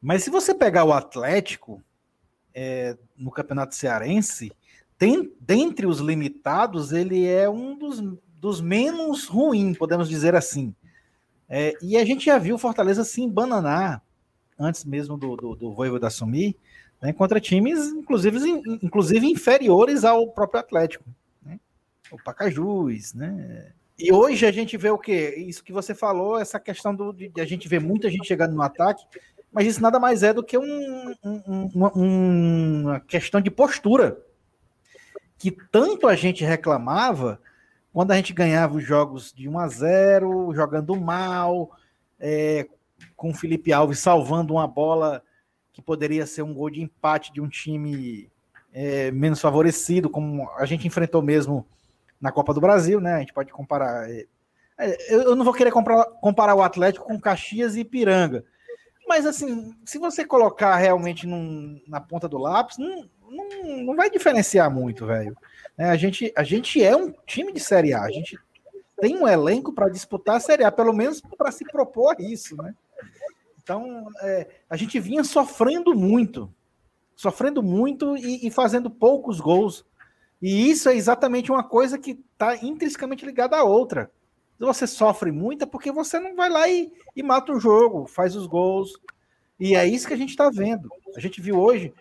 Mas 0.00 0.24
se 0.24 0.30
você 0.30 0.54
pegar 0.54 0.84
o 0.84 0.92
Atlético 0.92 1.82
é, 2.54 2.96
no 3.16 3.30
Campeonato 3.30 3.74
Cearense, 3.74 4.52
tem 4.98 5.32
dentre 5.40 5.86
os 5.86 5.98
limitados, 5.98 6.92
ele 6.92 7.26
é 7.26 7.48
um 7.48 7.76
dos, 7.76 8.00
dos 8.38 8.60
menos 8.60 9.26
ruins, 9.26 9.76
podemos 9.76 10.08
dizer 10.08 10.34
assim. 10.34 10.74
É, 11.48 11.74
e 11.82 11.96
a 11.96 12.04
gente 12.04 12.24
já 12.24 12.38
viu 12.38 12.56
Fortaleza 12.56 13.04
se 13.04 13.20
embananar 13.20 14.02
antes 14.58 14.84
mesmo 14.84 15.16
do, 15.16 15.36
do, 15.36 15.54
do 15.56 15.72
Voivoda 15.72 16.06
assumir, 16.06 16.56
né, 17.00 17.12
contra 17.12 17.40
times, 17.40 17.88
inclusive, 17.88 18.38
inclusive 18.80 19.26
inferiores 19.26 20.04
ao 20.04 20.28
próprio 20.28 20.60
Atlético. 20.60 21.04
Né? 21.44 21.58
O 22.10 22.22
Pacajus, 22.22 23.12
né? 23.12 23.72
E 23.98 24.12
hoje 24.12 24.46
a 24.46 24.52
gente 24.52 24.76
vê 24.76 24.90
o 24.90 24.98
quê? 24.98 25.34
Isso 25.36 25.62
que 25.62 25.72
você 25.72 25.94
falou, 25.94 26.38
essa 26.38 26.58
questão 26.58 26.94
do, 26.94 27.12
de 27.12 27.30
a 27.40 27.44
gente 27.44 27.68
ver 27.68 27.80
muita 27.80 28.10
gente 28.10 28.26
chegando 28.26 28.54
no 28.54 28.62
ataque, 28.62 29.04
mas 29.52 29.66
isso 29.66 29.82
nada 29.82 30.00
mais 30.00 30.22
é 30.22 30.32
do 30.32 30.42
que 30.42 30.56
um, 30.56 31.14
um, 31.22 31.70
uma, 31.74 31.92
uma 31.92 33.00
questão 33.00 33.40
de 33.40 33.50
postura. 33.50 34.18
Que 35.38 35.50
tanto 35.70 36.06
a 36.06 36.14
gente 36.14 36.44
reclamava 36.44 37.40
quando 37.92 38.12
a 38.12 38.16
gente 38.16 38.32
ganhava 38.32 38.76
os 38.76 38.84
jogos 38.84 39.32
de 39.32 39.48
1 39.48 39.58
a 39.58 39.68
0 39.68 40.54
jogando 40.54 40.98
mal, 40.98 41.76
é, 42.18 42.66
com 43.14 43.30
o 43.30 43.34
Felipe 43.34 43.72
Alves 43.72 43.98
salvando 43.98 44.54
uma 44.54 44.66
bola 44.66 45.22
que 45.72 45.82
poderia 45.82 46.26
ser 46.26 46.42
um 46.42 46.54
gol 46.54 46.70
de 46.70 46.82
empate 46.82 47.32
de 47.32 47.40
um 47.40 47.48
time 47.48 48.30
é, 48.72 49.10
menos 49.10 49.40
favorecido, 49.40 50.08
como 50.08 50.48
a 50.56 50.64
gente 50.64 50.86
enfrentou 50.86 51.20
mesmo 51.20 51.66
na 52.20 52.32
Copa 52.32 52.54
do 52.54 52.60
Brasil, 52.60 53.00
né? 53.00 53.14
A 53.14 53.18
gente 53.20 53.34
pode 53.34 53.52
comparar. 53.52 54.08
É, 54.08 54.26
é 54.78 55.14
eu 55.14 55.36
não 55.36 55.44
vou 55.44 55.52
querer 55.52 55.70
comparar, 55.70 56.04
comparar 56.20 56.54
o 56.54 56.62
Atlético 56.62 57.06
com 57.06 57.20
Caxias 57.20 57.74
e 57.74 57.80
Ipiranga. 57.80 58.44
Mas, 59.06 59.26
assim, 59.26 59.74
se 59.84 59.98
você 59.98 60.24
colocar 60.24 60.76
realmente 60.76 61.26
num, 61.26 61.80
na 61.86 62.00
ponta 62.00 62.28
do 62.28 62.38
lápis, 62.38 62.78
não, 62.78 63.08
não, 63.28 63.76
não 63.84 63.96
vai 63.96 64.10
diferenciar 64.10 64.70
muito, 64.70 65.06
velho. 65.06 65.36
É, 65.76 65.86
a, 65.86 65.96
gente, 65.96 66.32
a 66.36 66.42
gente 66.42 66.82
é 66.82 66.96
um 66.96 67.12
time 67.26 67.52
de 67.52 67.60
Série 67.60 67.94
A, 67.94 68.02
a 68.02 68.10
gente 68.10 68.38
tem 69.00 69.16
um 69.16 69.26
elenco 69.26 69.72
para 69.72 69.88
disputar 69.88 70.36
a 70.36 70.40
Série 70.40 70.64
A, 70.64 70.70
pelo 70.70 70.92
menos 70.92 71.20
para 71.20 71.50
se 71.50 71.64
propor 71.64 72.14
isso, 72.20 72.56
né? 72.56 72.74
Então, 73.62 74.08
é, 74.20 74.48
a 74.68 74.76
gente 74.76 74.98
vinha 74.98 75.22
sofrendo 75.24 75.94
muito, 75.94 76.52
sofrendo 77.14 77.62
muito 77.62 78.16
e, 78.16 78.46
e, 78.46 78.50
fazendo 78.50 78.90
poucos 78.90 79.40
gols. 79.40 79.84
E 80.40 80.70
isso 80.70 80.88
é 80.88 80.96
exatamente 80.96 81.50
uma 81.50 81.62
coisa 81.62 81.98
que 81.98 82.18
está 82.32 82.56
intrinsecamente 82.56 83.24
ligada 83.24 83.56
à 83.56 83.62
outra. 83.62 84.10
Você 84.66 84.86
sofre 84.86 85.32
muito 85.32 85.64
é 85.64 85.66
porque 85.66 85.90
você 85.90 86.20
não 86.20 86.36
vai 86.36 86.48
lá 86.48 86.68
e, 86.68 86.92
e 87.16 87.22
mata 87.22 87.52
o 87.52 87.60
jogo, 87.60 88.06
faz 88.06 88.36
os 88.36 88.46
gols. 88.46 88.92
E 89.58 89.74
é 89.74 89.86
isso 89.86 90.06
que 90.06 90.14
a 90.14 90.16
gente 90.16 90.30
está 90.30 90.50
vendo. 90.50 90.88
A 91.16 91.20
gente 91.20 91.40
viu 91.40 91.60
hoje 91.60 91.92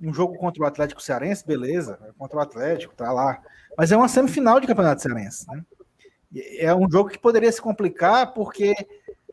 um 0.00 0.14
jogo 0.14 0.36
contra 0.38 0.62
o 0.62 0.66
Atlético 0.66 1.02
Cearense, 1.02 1.46
beleza, 1.46 1.98
contra 2.16 2.38
o 2.38 2.40
Atlético, 2.40 2.94
tá 2.94 3.12
lá. 3.12 3.42
Mas 3.76 3.92
é 3.92 3.96
uma 3.96 4.08
semifinal 4.08 4.60
de 4.60 4.66
Campeonato 4.66 5.02
Cearense, 5.02 5.46
né? 5.48 5.62
É 6.58 6.72
um 6.74 6.88
jogo 6.90 7.10
que 7.10 7.18
poderia 7.18 7.50
se 7.50 7.60
complicar 7.60 8.32
porque 8.32 8.72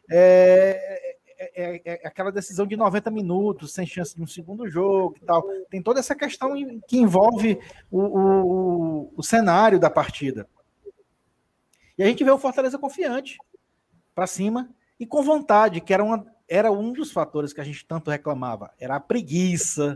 é, 0.10 0.98
é, 1.38 1.56
é, 1.56 1.82
é, 1.86 2.08
aquela 2.08 2.32
decisão 2.32 2.66
de 2.66 2.76
90 2.76 3.12
minutos, 3.12 3.72
sem 3.72 3.86
chance 3.86 4.16
de 4.16 4.22
um 4.22 4.28
segundo 4.28 4.68
jogo 4.68 5.16
e 5.22 5.26
tal. 5.26 5.44
Tem 5.70 5.82
toda 5.82 6.00
essa 6.00 6.16
questão 6.16 6.54
que 6.88 6.98
envolve 6.98 7.60
o, 7.92 8.02
o, 8.02 9.14
o 9.16 9.24
cenário 9.24 9.80
da 9.80 9.90
partida. 9.90 10.48
E 11.98 12.04
a 12.04 12.06
gente 12.06 12.24
vê 12.24 12.32
o 12.32 12.38
Fortaleza 12.38 12.78
confiante 12.78 13.38
para 14.14 14.28
cima 14.28 14.70
e 15.00 15.06
com 15.06 15.24
vontade, 15.24 15.82
que 15.82 15.94
era, 15.94 16.04
uma, 16.04 16.26
era 16.48 16.72
um 16.72 16.94
dos 16.94 17.12
fatores 17.12 17.54
que 17.54 17.62
a 17.62 17.64
gente 17.64 17.86
tanto 17.86 18.12
reclamava. 18.12 18.72
Era 18.80 18.96
a 18.96 19.00
preguiça, 19.00 19.96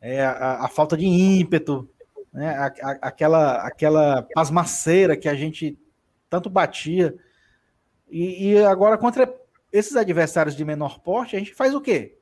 é, 0.00 0.24
a, 0.24 0.64
a, 0.64 0.68
falta 0.68 0.96
de 0.96 1.06
ímpeto, 1.06 1.88
né? 2.32 2.50
A, 2.50 2.66
a, 2.66 2.90
aquela, 3.02 3.66
aquela 3.66 4.22
pasmaceira 4.34 5.16
que 5.16 5.28
a 5.28 5.34
gente 5.34 5.78
tanto 6.28 6.50
batia. 6.50 7.16
E, 8.10 8.50
e, 8.50 8.64
agora, 8.64 8.96
contra 8.96 9.32
esses 9.72 9.96
adversários 9.96 10.56
de 10.56 10.64
menor 10.64 11.00
porte, 11.00 11.36
a 11.36 11.38
gente 11.38 11.54
faz 11.54 11.74
o 11.74 11.80
quê? 11.80 12.18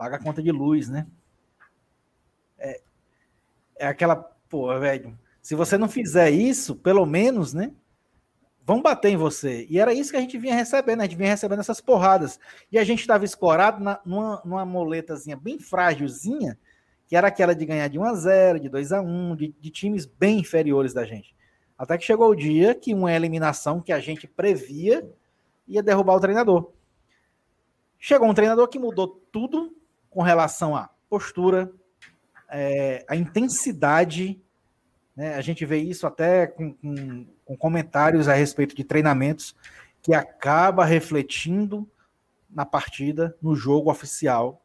paga 0.00 0.16
a 0.16 0.18
conta 0.18 0.42
de 0.42 0.50
luz, 0.50 0.88
né? 0.88 1.06
É, 2.58 2.80
é 3.80 3.86
aquela, 3.86 4.16
pô, 4.16 4.66
velho, 4.80 5.18
se 5.42 5.54
você 5.54 5.76
não 5.76 5.90
fizer 5.90 6.30
isso, 6.30 6.74
pelo 6.74 7.04
menos, 7.04 7.52
né? 7.52 7.70
Vão 8.70 8.80
bater 8.80 9.08
em 9.08 9.16
você. 9.16 9.66
E 9.68 9.80
era 9.80 9.92
isso 9.92 10.12
que 10.12 10.16
a 10.16 10.20
gente 10.20 10.38
vinha 10.38 10.54
recebendo, 10.54 11.00
a 11.00 11.02
gente 11.02 11.16
vinha 11.16 11.30
recebendo 11.30 11.58
essas 11.58 11.80
porradas. 11.80 12.38
E 12.70 12.78
a 12.78 12.84
gente 12.84 13.00
estava 13.00 13.24
escorado 13.24 13.82
na, 13.82 13.98
numa, 14.06 14.40
numa 14.44 14.64
moletazinha 14.64 15.36
bem 15.36 15.58
frágilzinha, 15.58 16.56
que 17.08 17.16
era 17.16 17.26
aquela 17.26 17.52
de 17.52 17.66
ganhar 17.66 17.88
de 17.88 17.98
1 17.98 18.04
a 18.04 18.14
0 18.14 18.60
de 18.60 18.68
2 18.68 18.92
a 18.92 19.00
1 19.00 19.34
de, 19.34 19.54
de 19.60 19.70
times 19.70 20.06
bem 20.06 20.38
inferiores 20.38 20.94
da 20.94 21.04
gente. 21.04 21.34
Até 21.76 21.98
que 21.98 22.04
chegou 22.04 22.30
o 22.30 22.36
dia 22.36 22.72
que 22.72 22.94
uma 22.94 23.12
eliminação 23.12 23.80
que 23.80 23.92
a 23.92 23.98
gente 23.98 24.28
previa 24.28 25.04
ia 25.66 25.82
derrubar 25.82 26.14
o 26.14 26.20
treinador. 26.20 26.70
Chegou 27.98 28.28
um 28.28 28.34
treinador 28.34 28.68
que 28.68 28.78
mudou 28.78 29.08
tudo 29.32 29.76
com 30.08 30.22
relação 30.22 30.76
à 30.76 30.88
postura, 31.08 31.72
é, 32.48 33.04
a 33.08 33.16
intensidade. 33.16 34.40
Né? 35.16 35.34
A 35.34 35.40
gente 35.40 35.66
vê 35.66 35.78
isso 35.78 36.06
até 36.06 36.46
com, 36.46 36.72
com, 36.74 37.26
com 37.50 37.56
comentários 37.56 38.28
a 38.28 38.34
respeito 38.34 38.76
de 38.76 38.84
treinamentos 38.84 39.56
que 40.00 40.14
acaba 40.14 40.84
refletindo 40.84 41.88
na 42.48 42.64
partida, 42.64 43.36
no 43.42 43.56
jogo 43.56 43.90
oficial. 43.90 44.62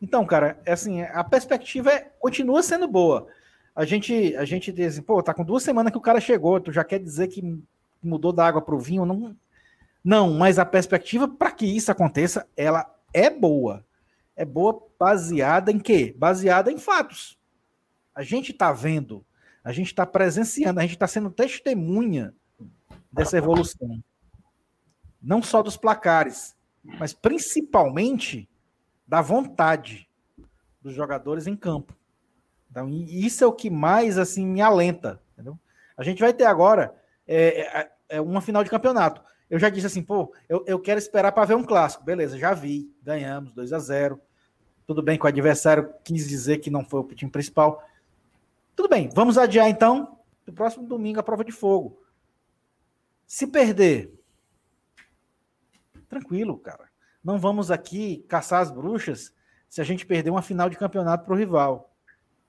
Então, 0.00 0.24
cara, 0.24 0.58
é 0.64 0.72
assim, 0.72 1.02
a 1.02 1.22
perspectiva 1.22 1.92
é, 1.92 2.10
continua 2.18 2.62
sendo 2.62 2.88
boa. 2.88 3.26
A 3.74 3.84
gente, 3.84 4.34
a 4.34 4.46
gente 4.46 4.72
diz 4.72 4.94
assim, 4.94 5.02
pô, 5.02 5.22
tá 5.22 5.34
com 5.34 5.44
duas 5.44 5.62
semanas 5.62 5.92
que 5.92 5.98
o 5.98 6.02
cara 6.02 6.22
chegou, 6.22 6.58
tu 6.58 6.72
já 6.72 6.82
quer 6.82 6.98
dizer 6.98 7.28
que 7.28 7.62
mudou 8.02 8.32
da 8.32 8.46
água 8.46 8.62
para 8.62 8.74
o 8.74 8.80
vinho? 8.80 9.04
Não, 9.04 9.36
não, 10.02 10.32
mas 10.32 10.58
a 10.58 10.64
perspectiva 10.64 11.28
para 11.28 11.50
que 11.50 11.66
isso 11.66 11.92
aconteça, 11.92 12.48
ela 12.56 12.90
é 13.12 13.28
boa. 13.28 13.84
É 14.34 14.44
boa 14.46 14.82
baseada 14.98 15.70
em 15.70 15.78
quê? 15.78 16.14
Baseada 16.16 16.72
em 16.72 16.78
fatos. 16.78 17.38
A 18.14 18.22
gente 18.22 18.52
está 18.52 18.72
vendo, 18.72 19.22
a 19.66 19.72
gente 19.72 19.88
está 19.88 20.06
presenciando, 20.06 20.78
a 20.78 20.82
gente 20.84 20.92
está 20.92 21.08
sendo 21.08 21.28
testemunha 21.28 22.32
dessa 23.10 23.36
evolução. 23.36 24.00
Não 25.20 25.42
só 25.42 25.60
dos 25.60 25.76
placares, 25.76 26.54
mas 27.00 27.12
principalmente 27.12 28.48
da 29.08 29.20
vontade 29.20 30.08
dos 30.80 30.94
jogadores 30.94 31.48
em 31.48 31.56
campo. 31.56 31.96
Então, 32.70 32.88
isso 32.88 33.42
é 33.42 33.46
o 33.48 33.52
que 33.52 33.68
mais 33.68 34.18
assim 34.18 34.46
me 34.46 34.60
alenta. 34.60 35.20
Entendeu? 35.32 35.58
A 35.96 36.04
gente 36.04 36.20
vai 36.20 36.32
ter 36.32 36.44
agora 36.44 36.94
é, 37.26 37.80
é, 37.80 37.90
é 38.10 38.20
uma 38.20 38.40
final 38.40 38.62
de 38.62 38.70
campeonato. 38.70 39.20
Eu 39.50 39.58
já 39.58 39.68
disse 39.68 39.88
assim, 39.88 40.02
pô, 40.02 40.32
eu, 40.48 40.62
eu 40.64 40.78
quero 40.78 41.00
esperar 41.00 41.32
para 41.32 41.44
ver 41.44 41.56
um 41.56 41.64
clássico. 41.64 42.04
Beleza, 42.04 42.38
já 42.38 42.54
vi, 42.54 42.88
ganhamos 43.02 43.52
2 43.52 43.72
a 43.72 43.80
0 43.80 44.20
Tudo 44.86 45.02
bem 45.02 45.18
que 45.18 45.24
o 45.24 45.28
adversário 45.28 45.92
quis 46.04 46.28
dizer 46.28 46.58
que 46.58 46.70
não 46.70 46.84
foi 46.84 47.00
o 47.00 47.04
time 47.16 47.32
principal. 47.32 47.82
Tudo 48.76 48.90
bem, 48.90 49.08
vamos 49.08 49.38
adiar 49.38 49.68
então. 49.70 50.20
No 50.46 50.52
próximo 50.52 50.86
domingo 50.86 51.18
a 51.18 51.22
prova 51.22 51.42
de 51.42 51.50
fogo. 51.50 52.04
Se 53.26 53.46
perder, 53.46 54.12
tranquilo, 56.08 56.58
cara. 56.58 56.88
Não 57.24 57.38
vamos 57.38 57.70
aqui 57.70 58.24
caçar 58.28 58.60
as 58.60 58.70
bruxas 58.70 59.34
se 59.68 59.80
a 59.80 59.84
gente 59.84 60.06
perder 60.06 60.30
uma 60.30 60.42
final 60.42 60.68
de 60.68 60.76
campeonato 60.76 61.24
para 61.24 61.34
o 61.34 61.36
rival. 61.36 61.92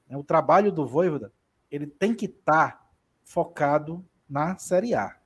O 0.09 0.23
trabalho 0.23 0.71
do 0.71 0.85
Voivoda, 0.85 1.33
ele 1.71 1.87
tem 1.87 2.13
que 2.13 2.25
estar 2.25 2.71
tá 2.73 2.89
focado 3.23 4.05
na 4.29 4.57
Série 4.57 4.93
A. 4.93 5.17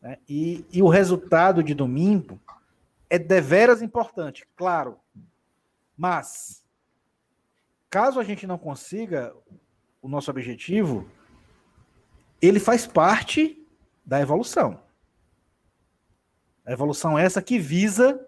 Né? 0.00 0.18
E, 0.28 0.64
e 0.70 0.82
o 0.82 0.88
resultado 0.88 1.62
de 1.62 1.74
domingo 1.74 2.40
é 3.10 3.18
deveras 3.18 3.82
importante, 3.82 4.46
claro. 4.54 4.98
Mas, 5.96 6.64
caso 7.90 8.20
a 8.20 8.24
gente 8.24 8.46
não 8.46 8.56
consiga 8.56 9.34
o 10.00 10.08
nosso 10.08 10.30
objetivo, 10.30 11.08
ele 12.40 12.60
faz 12.60 12.86
parte 12.86 13.66
da 14.04 14.20
evolução. 14.20 14.82
A 16.64 16.72
evolução 16.72 17.18
é 17.18 17.24
essa 17.24 17.42
que 17.42 17.58
visa 17.58 18.24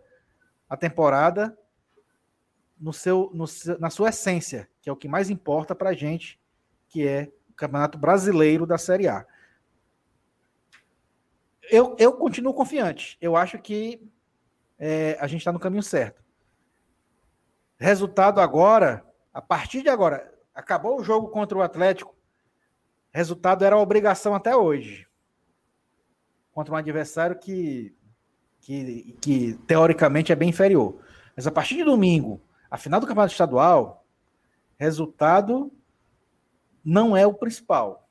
a 0.69 0.77
temporada 0.77 1.57
no 2.79 2.93
seu, 2.93 3.31
no, 3.35 3.45
na 3.79 3.91
sua 3.91 4.09
essência, 4.09 4.69
que 4.81 4.89
é 4.89 4.93
o 4.93 4.97
que 4.97 5.09
mais 5.09 5.31
importa 5.31 5.75
para 5.75 5.91
a 5.91 5.95
gente, 5.95 6.41
que 6.89 7.07
é 7.07 7.31
o 7.49 7.53
Campeonato 7.55 7.99
Brasileiro 7.99 8.67
da 8.67 8.79
Série 8.79 9.09
A 9.09 9.27
eu, 11.71 11.97
eu 11.99 12.13
continuo 12.13 12.53
confiante. 12.53 13.17
Eu 13.21 13.37
acho 13.37 13.59
que 13.59 14.03
é, 14.79 15.17
a 15.21 15.27
gente 15.27 15.41
está 15.41 15.53
no 15.53 15.61
caminho 15.61 15.83
certo. 15.83 16.23
Resultado 17.79 18.41
agora, 18.41 19.07
a 19.33 19.41
partir 19.41 19.83
de 19.83 19.89
agora, 19.89 20.30
acabou 20.55 20.99
o 20.99 21.05
jogo 21.05 21.29
contra 21.29 21.57
o 21.57 21.63
Atlético. 21.63 22.15
Resultado 23.13 23.65
era 23.65 23.77
obrigação 23.77 24.35
até 24.35 24.57
hoje. 24.57 25.07
Contra 26.53 26.75
um 26.75 26.77
adversário 26.77 27.39
que, 27.39 27.95
que, 28.61 29.17
que 29.21 29.55
teoricamente 29.67 30.33
é 30.33 30.37
bem 30.37 30.51
inferior. 30.51 31.01
Mas 31.37 31.47
a 31.47 31.51
partir 31.51 31.77
de 31.77 31.85
domingo, 31.85 32.41
a 32.71 32.77
final 32.77 33.01
do 33.01 33.07
Campeonato 33.07 33.33
Estadual, 33.33 34.07
resultado 34.79 35.73
não 36.85 37.17
é 37.17 37.27
o 37.27 37.35
principal. 37.35 38.09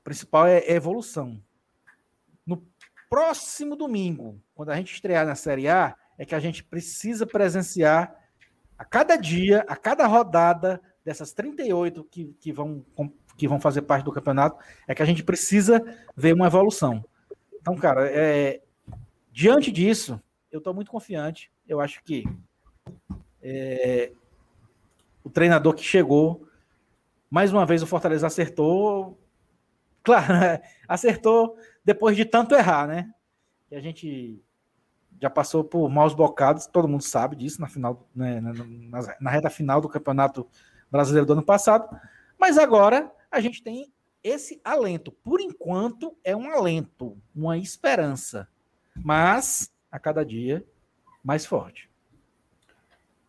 O 0.00 0.04
principal 0.04 0.46
é, 0.46 0.58
é 0.58 0.72
evolução 0.72 1.40
próximo 3.08 3.76
domingo, 3.76 4.40
quando 4.54 4.70
a 4.70 4.76
gente 4.76 4.92
estrear 4.92 5.26
na 5.26 5.34
Série 5.34 5.68
A, 5.68 5.96
é 6.18 6.24
que 6.24 6.34
a 6.34 6.40
gente 6.40 6.64
precisa 6.64 7.26
presenciar 7.26 8.14
a 8.78 8.84
cada 8.84 9.16
dia, 9.16 9.64
a 9.68 9.76
cada 9.76 10.06
rodada 10.06 10.80
dessas 11.06 11.32
38 11.32 12.02
que, 12.10 12.34
que, 12.40 12.52
vão, 12.52 12.84
que 13.36 13.46
vão 13.46 13.60
fazer 13.60 13.82
parte 13.82 14.04
do 14.04 14.10
campeonato, 14.10 14.58
é 14.88 14.94
que 14.94 15.02
a 15.02 15.06
gente 15.06 15.22
precisa 15.22 15.80
ver 16.16 16.34
uma 16.34 16.48
evolução. 16.48 17.04
Então, 17.60 17.76
cara, 17.76 18.10
é, 18.10 18.60
diante 19.30 19.70
disso, 19.70 20.20
eu 20.50 20.58
estou 20.58 20.74
muito 20.74 20.90
confiante. 20.90 21.48
Eu 21.64 21.80
acho 21.80 22.02
que 22.02 22.24
é, 23.40 24.10
o 25.22 25.30
treinador 25.30 25.74
que 25.74 25.84
chegou, 25.84 26.44
mais 27.30 27.52
uma 27.52 27.64
vez 27.64 27.84
o 27.84 27.86
Fortaleza 27.86 28.26
acertou. 28.26 29.16
Claro, 30.02 30.26
acertou 30.88 31.56
depois 31.84 32.16
de 32.16 32.24
tanto 32.24 32.56
errar, 32.56 32.88
né? 32.88 33.12
E 33.70 33.76
a 33.76 33.80
gente 33.80 34.42
já 35.20 35.30
passou 35.30 35.62
por 35.62 35.88
maus 35.88 36.14
bocados, 36.14 36.66
todo 36.66 36.88
mundo 36.88 37.02
sabe 37.02 37.36
disso 37.36 37.60
na 37.60 37.68
final, 37.68 38.08
né, 38.14 38.40
na, 38.40 38.52
na, 38.52 39.16
na 39.20 39.30
reta 39.30 39.48
final 39.48 39.80
do 39.80 39.88
Campeonato 39.88 40.46
Brasileiro 40.90 41.26
do 41.26 41.32
ano 41.34 41.42
passado. 41.42 41.88
Mas 42.38 42.58
agora 42.58 43.10
a 43.30 43.40
gente 43.40 43.62
tem 43.62 43.92
esse 44.22 44.60
alento. 44.64 45.12
Por 45.12 45.40
enquanto 45.40 46.16
é 46.24 46.34
um 46.34 46.50
alento, 46.50 47.16
uma 47.34 47.56
esperança, 47.56 48.48
mas 48.94 49.70
a 49.90 49.98
cada 49.98 50.24
dia 50.24 50.64
mais 51.22 51.46
forte. 51.46 51.88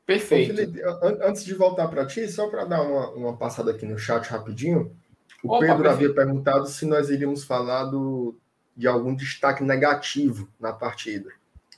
Perfeito. 0.05 0.55
Felipe, 0.55 0.81
antes 1.21 1.43
de 1.43 1.53
voltar 1.53 1.87
para 1.89 2.05
ti, 2.05 2.27
só 2.29 2.47
para 2.47 2.63
dar 2.63 2.81
uma, 2.81 3.09
uma 3.11 3.37
passada 3.37 3.71
aqui 3.71 3.85
no 3.85 3.97
chat 3.97 4.25
rapidinho, 4.27 4.95
o 5.43 5.53
Opa, 5.53 5.65
Pedro 5.65 5.89
havia 5.89 6.13
perguntado 6.13 6.67
se 6.67 6.85
nós 6.85 7.09
iríamos 7.09 7.43
falar 7.43 7.85
do, 7.85 8.35
de 8.75 8.87
algum 8.87 9.13
destaque 9.13 9.63
negativo 9.63 10.47
na 10.59 10.71
partida. 10.71 11.29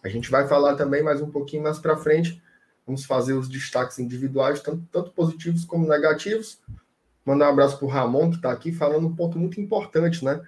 A 0.04 0.08
gente 0.08 0.30
vai 0.30 0.48
falar 0.48 0.76
também 0.76 1.04
mais 1.04 1.22
um 1.22 1.30
pouquinho 1.30 1.64
mais 1.64 1.80
para 1.80 1.98
frente. 1.98 2.42
Vamos 2.90 3.06
fazer 3.06 3.34
os 3.34 3.48
destaques 3.48 4.00
individuais, 4.00 4.62
tanto, 4.62 4.84
tanto 4.92 5.12
positivos 5.12 5.64
como 5.64 5.88
negativos. 5.88 6.60
Mandar 7.24 7.46
um 7.46 7.52
abraço 7.52 7.78
para 7.78 7.86
o 7.86 7.88
Ramon, 7.88 8.32
que 8.32 8.38
está 8.38 8.52
aqui, 8.52 8.72
falando 8.72 9.06
um 9.06 9.16
ponto 9.16 9.38
muito 9.38 9.62
importante, 9.62 10.26
né? 10.26 10.42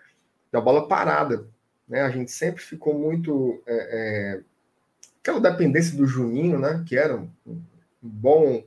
Da 0.52 0.60
bola 0.60 0.88
parada. 0.88 1.46
Né? 1.88 2.02
A 2.02 2.10
gente 2.10 2.32
sempre 2.32 2.64
ficou 2.64 2.98
muito. 2.98 3.62
É, 3.68 3.76
é, 3.76 4.42
aquela 5.20 5.40
dependência 5.40 5.96
do 5.96 6.08
Juninho, 6.08 6.58
né? 6.58 6.84
Que 6.88 6.98
era 6.98 7.16
um, 7.16 7.30
um 7.46 7.62
bom 8.02 8.64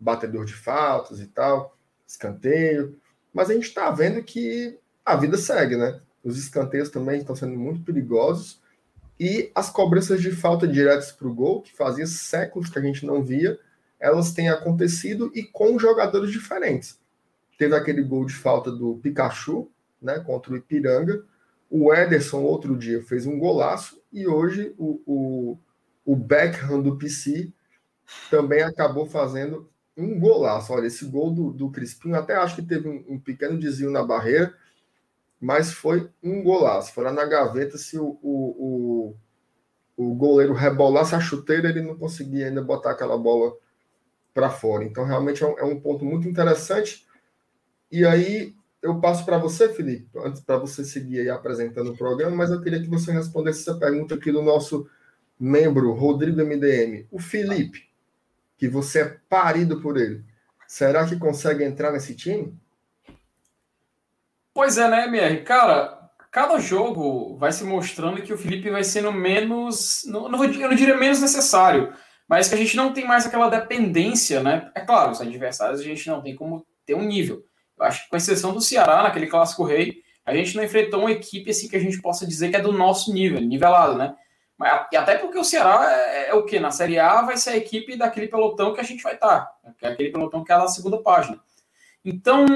batedor 0.00 0.46
de 0.46 0.54
faltas 0.54 1.20
e 1.20 1.26
tal, 1.26 1.76
escanteio. 2.06 2.98
Mas 3.34 3.50
a 3.50 3.52
gente 3.52 3.68
está 3.68 3.90
vendo 3.90 4.22
que 4.22 4.78
a 5.04 5.14
vida 5.14 5.36
segue, 5.36 5.76
né? 5.76 6.00
Os 6.24 6.38
escanteios 6.38 6.88
também 6.88 7.20
estão 7.20 7.36
sendo 7.36 7.54
muito 7.54 7.84
perigosos. 7.84 8.59
E 9.20 9.52
as 9.54 9.68
cobranças 9.68 10.22
de 10.22 10.30
falta 10.30 10.66
diretas 10.66 11.12
para 11.12 11.28
o 11.28 11.34
gol, 11.34 11.60
que 11.60 11.76
fazia 11.76 12.06
séculos 12.06 12.70
que 12.70 12.78
a 12.78 12.82
gente 12.82 13.04
não 13.04 13.22
via, 13.22 13.60
elas 14.00 14.32
têm 14.32 14.48
acontecido 14.48 15.30
e 15.34 15.42
com 15.42 15.78
jogadores 15.78 16.32
diferentes. 16.32 16.98
Teve 17.58 17.76
aquele 17.76 18.02
gol 18.02 18.24
de 18.24 18.32
falta 18.32 18.72
do 18.72 18.98
Pikachu, 19.02 19.70
né, 20.00 20.18
contra 20.20 20.54
o 20.54 20.56
Ipiranga. 20.56 21.22
O 21.68 21.92
Ederson, 21.92 22.40
outro 22.40 22.74
dia, 22.74 23.02
fez 23.02 23.26
um 23.26 23.38
golaço. 23.38 24.00
E 24.10 24.26
hoje 24.26 24.74
o, 24.78 25.02
o, 25.04 25.58
o 26.02 26.16
Beckham 26.16 26.80
do 26.80 26.96
PC 26.96 27.52
também 28.30 28.62
acabou 28.62 29.04
fazendo 29.04 29.68
um 29.94 30.18
golaço. 30.18 30.72
Olha, 30.72 30.86
esse 30.86 31.04
gol 31.04 31.30
do, 31.30 31.50
do 31.50 31.70
Crispim, 31.70 32.12
até 32.12 32.36
acho 32.36 32.56
que 32.56 32.62
teve 32.62 32.88
um, 32.88 33.04
um 33.06 33.20
pequeno 33.20 33.58
desvio 33.58 33.90
na 33.90 34.02
barreira, 34.02 34.54
mas 35.40 35.72
foi 35.72 36.10
um 36.22 36.42
golaço. 36.42 37.00
Lá 37.00 37.10
na 37.10 37.24
gaveta 37.24 37.78
se 37.78 37.98
o, 37.98 38.18
o, 38.22 39.14
o, 39.96 40.10
o 40.10 40.14
goleiro 40.14 40.52
rebolasse 40.52 41.14
a 41.14 41.20
chuteira, 41.20 41.70
ele 41.70 41.80
não 41.80 41.96
conseguia 41.96 42.48
ainda 42.48 42.62
botar 42.62 42.90
aquela 42.90 43.16
bola 43.16 43.54
para 44.34 44.50
fora. 44.50 44.84
Então, 44.84 45.04
realmente 45.04 45.42
é 45.42 45.46
um, 45.46 45.58
é 45.58 45.64
um, 45.64 45.80
ponto 45.80 46.04
muito 46.04 46.28
interessante. 46.28 47.06
E 47.90 48.04
aí, 48.04 48.54
eu 48.82 49.00
passo 49.00 49.24
para 49.24 49.38
você, 49.38 49.68
Felipe, 49.70 50.08
antes 50.18 50.42
para 50.42 50.58
você 50.58 50.84
seguir 50.84 51.20
aí 51.20 51.30
apresentando 51.30 51.92
o 51.92 51.96
programa, 51.96 52.36
mas 52.36 52.50
eu 52.50 52.60
queria 52.60 52.80
que 52.80 52.88
você 52.88 53.10
respondesse 53.10 53.60
essa 53.60 53.78
pergunta 53.78 54.14
aqui 54.14 54.30
do 54.30 54.42
nosso 54.42 54.86
membro, 55.38 55.92
Rodrigo 55.92 56.44
MDM. 56.44 57.06
O 57.10 57.18
Felipe, 57.18 57.88
que 58.58 58.68
você 58.68 59.00
é 59.00 59.16
parido 59.28 59.80
por 59.80 59.96
ele, 59.96 60.22
será 60.66 61.06
que 61.06 61.16
consegue 61.16 61.64
entrar 61.64 61.92
nesse 61.92 62.14
time? 62.14 62.54
Pois 64.52 64.78
é, 64.78 64.88
né, 64.88 65.04
MR? 65.04 65.42
Cara, 65.42 66.10
cada 66.30 66.58
jogo 66.58 67.36
vai 67.36 67.52
se 67.52 67.64
mostrando 67.64 68.22
que 68.22 68.32
o 68.32 68.38
Felipe 68.38 68.70
vai 68.70 68.84
sendo 68.84 69.12
menos. 69.12 70.02
Não, 70.06 70.24
eu 70.24 70.28
não 70.30 70.74
diria 70.74 70.96
menos 70.96 71.20
necessário, 71.20 71.92
mas 72.28 72.48
que 72.48 72.54
a 72.54 72.58
gente 72.58 72.76
não 72.76 72.92
tem 72.92 73.06
mais 73.06 73.26
aquela 73.26 73.48
dependência, 73.48 74.42
né? 74.42 74.70
É 74.74 74.80
claro, 74.80 75.12
os 75.12 75.20
adversários 75.20 75.80
a 75.80 75.84
gente 75.84 76.06
não 76.08 76.20
tem 76.22 76.34
como 76.34 76.66
ter 76.84 76.94
um 76.94 77.02
nível. 77.02 77.42
Eu 77.78 77.86
acho 77.86 78.04
que, 78.04 78.10
com 78.10 78.16
exceção 78.16 78.52
do 78.52 78.60
Ceará, 78.60 79.02
naquele 79.02 79.26
clássico 79.26 79.64
rei, 79.64 80.02
a 80.24 80.34
gente 80.34 80.54
não 80.56 80.62
enfrentou 80.62 81.00
uma 81.00 81.10
equipe 81.10 81.50
assim 81.50 81.68
que 81.68 81.76
a 81.76 81.80
gente 81.80 82.00
possa 82.00 82.26
dizer 82.26 82.50
que 82.50 82.56
é 82.56 82.60
do 82.60 82.72
nosso 82.72 83.12
nível, 83.12 83.40
nivelado, 83.40 83.96
né? 83.96 84.14
Mas, 84.58 84.86
e 84.92 84.96
até 84.96 85.16
porque 85.16 85.38
o 85.38 85.44
Ceará 85.44 85.90
é, 85.90 86.28
é 86.28 86.34
o 86.34 86.44
que? 86.44 86.60
Na 86.60 86.70
Série 86.70 86.98
A 86.98 87.22
vai 87.22 87.36
ser 87.36 87.50
a 87.50 87.56
equipe 87.56 87.96
daquele 87.96 88.28
pelotão 88.28 88.74
que 88.74 88.80
a 88.80 88.84
gente 88.84 89.02
vai 89.02 89.14
estar. 89.14 89.46
Tá, 89.46 89.52
é 89.82 89.88
aquele 89.88 90.10
pelotão 90.10 90.44
que 90.44 90.52
é 90.52 90.58
na 90.58 90.68
segunda 90.68 91.02
página. 91.02 91.40
Então, 92.04 92.46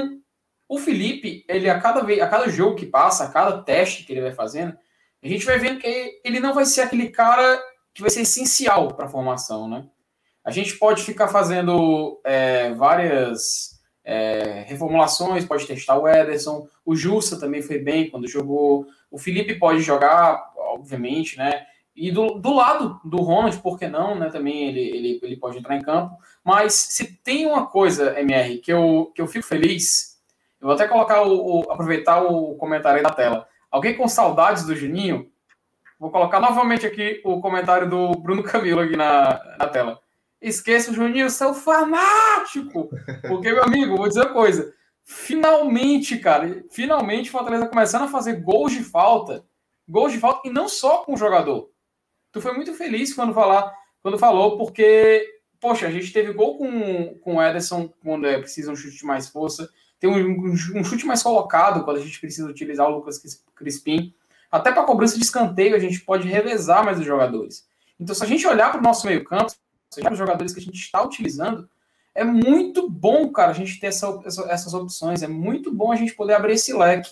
o 0.67 0.77
Felipe, 0.77 1.45
ele 1.47 1.69
a 1.69 1.79
cada 1.79 2.01
vez, 2.01 2.21
a 2.21 2.27
cada 2.27 2.49
jogo 2.49 2.75
que 2.75 2.85
passa, 2.85 3.25
a 3.25 3.29
cada 3.29 3.61
teste 3.61 4.03
que 4.03 4.13
ele 4.13 4.21
vai 4.21 4.31
fazendo, 4.31 4.75
a 5.23 5.27
gente 5.27 5.45
vai 5.45 5.57
vendo 5.57 5.79
que 5.79 6.21
ele 6.23 6.39
não 6.39 6.53
vai 6.53 6.65
ser 6.65 6.81
aquele 6.81 7.09
cara 7.09 7.61
que 7.93 8.01
vai 8.01 8.09
ser 8.09 8.21
essencial 8.21 8.93
para 8.93 9.05
a 9.05 9.09
formação, 9.09 9.67
né? 9.67 9.85
A 10.43 10.51
gente 10.51 10.77
pode 10.77 11.01
ficar 11.01 11.27
fazendo 11.27 12.21
é, 12.23 12.71
várias 12.73 13.79
é, 14.03 14.63
reformulações, 14.67 15.45
pode 15.45 15.65
testar 15.65 15.97
o 15.97 16.07
Ederson, 16.07 16.67
o 16.85 16.95
Justa 16.95 17.39
também 17.39 17.63
foi 17.63 17.79
bem 17.79 18.09
quando 18.09 18.27
jogou, 18.27 18.85
o 19.09 19.17
Felipe 19.17 19.55
pode 19.55 19.81
jogar, 19.81 20.53
obviamente, 20.55 21.37
né? 21.37 21.65
E 21.95 22.11
do, 22.11 22.35
do 22.35 22.53
lado 22.53 22.99
do 23.03 23.17
Ronald, 23.17 23.57
por 23.59 23.79
que 23.79 23.87
não, 23.87 24.19
né? 24.19 24.29
Também 24.29 24.67
ele, 24.67 24.81
ele, 24.81 25.19
ele 25.23 25.37
pode 25.37 25.57
entrar 25.57 25.75
em 25.75 25.81
campo. 25.81 26.17
Mas 26.43 26.73
se 26.73 27.17
tem 27.23 27.45
uma 27.45 27.65
coisa, 27.65 28.19
MR, 28.19 28.57
que 28.59 28.71
eu, 28.71 29.11
que 29.15 29.21
eu 29.21 29.27
fico 29.27 29.45
feliz, 29.45 30.14
eu 30.65 30.69
vou 30.69 30.73
até 30.73 30.87
colocar 30.87 31.21
o, 31.21 31.59
o 31.59 31.71
aproveitar 31.71 32.23
o 32.23 32.55
comentário 32.55 32.97
aí 32.97 33.03
da 33.03 33.11
tela. 33.11 33.47
Alguém 33.69 33.95
com 33.95 34.07
saudades 34.07 34.65
do 34.65 34.75
Juninho? 34.75 35.31
Vou 35.99 36.09
colocar 36.09 36.39
novamente 36.39 36.87
aqui 36.87 37.21
o 37.23 37.39
comentário 37.39 37.87
do 37.87 38.13
Bruno 38.13 38.41
Camilo 38.41 38.81
aqui 38.81 38.97
na, 38.97 39.39
na 39.59 39.67
tela. 39.67 39.99
Esqueça 40.41 40.89
o 40.89 40.93
Juninho, 40.93 41.29
seu 41.29 41.53
fanático! 41.53 42.89
Porque, 43.27 43.51
meu 43.51 43.63
amigo, 43.63 43.95
vou 43.95 44.07
dizer 44.07 44.21
uma 44.21 44.33
coisa. 44.33 44.73
Finalmente, 45.03 46.17
cara, 46.17 46.63
finalmente 46.71 47.29
Fortaleza 47.29 47.67
começando 47.67 48.05
a 48.05 48.07
fazer 48.07 48.41
gols 48.41 48.71
de 48.71 48.83
falta. 48.83 49.45
Gols 49.87 50.11
de 50.11 50.17
falta, 50.17 50.47
e 50.47 50.51
não 50.51 50.67
só 50.67 51.03
com 51.03 51.13
o 51.13 51.17
jogador 51.17 51.69
tu 52.35 52.41
foi 52.41 52.51
muito 52.53 52.73
feliz 52.73 53.13
quando, 53.13 53.33
falar, 53.33 53.73
quando 54.01 54.19
falou, 54.19 54.57
porque, 54.57 55.25
poxa, 55.57 55.87
a 55.87 55.89
gente 55.89 56.11
teve 56.11 56.33
gol 56.33 56.57
com, 56.57 57.17
com 57.19 57.35
o 57.35 57.41
Ederson 57.41 57.87
quando 58.03 58.27
é, 58.27 58.37
um 58.37 58.75
chute 58.75 58.97
de 58.97 59.05
mais 59.05 59.29
força, 59.29 59.69
tem 59.99 60.09
um, 60.09 60.51
um, 60.51 60.83
chute 60.83 61.05
mais 61.05 61.23
colocado 61.23 61.83
quando 61.83 61.97
a 61.97 62.01
gente 62.01 62.19
precisa 62.19 62.49
utilizar 62.49 62.87
o 62.87 62.95
Lucas 62.95 63.19
Crispim. 63.55 64.13
Até 64.51 64.71
para 64.71 64.83
cobrança 64.83 65.17
de 65.17 65.23
escanteio, 65.23 65.75
a 65.75 65.79
gente 65.79 66.01
pode 66.01 66.27
revezar 66.27 66.83
mais 66.83 66.99
os 66.99 67.05
jogadores. 67.05 67.67
Então, 67.99 68.13
se 68.13 68.23
a 68.23 68.27
gente 68.27 68.45
olhar 68.45 68.71
para 68.71 68.79
o 68.79 68.83
nosso 68.83 69.07
meio-campo, 69.07 69.53
os 70.11 70.17
jogadores 70.17 70.53
que 70.53 70.59
a 70.59 70.63
gente 70.63 70.79
está 70.79 71.01
utilizando, 71.01 71.69
é 72.13 72.23
muito 72.23 72.89
bom, 72.89 73.31
cara, 73.31 73.51
a 73.51 73.53
gente 73.53 73.79
ter 73.79 73.87
essa, 73.87 74.21
essa, 74.25 74.41
essas 74.49 74.73
opções. 74.73 75.23
É 75.23 75.27
muito 75.27 75.73
bom 75.73 75.91
a 75.91 75.95
gente 75.95 76.13
poder 76.13 76.33
abrir 76.33 76.53
esse 76.53 76.73
leque 76.73 77.11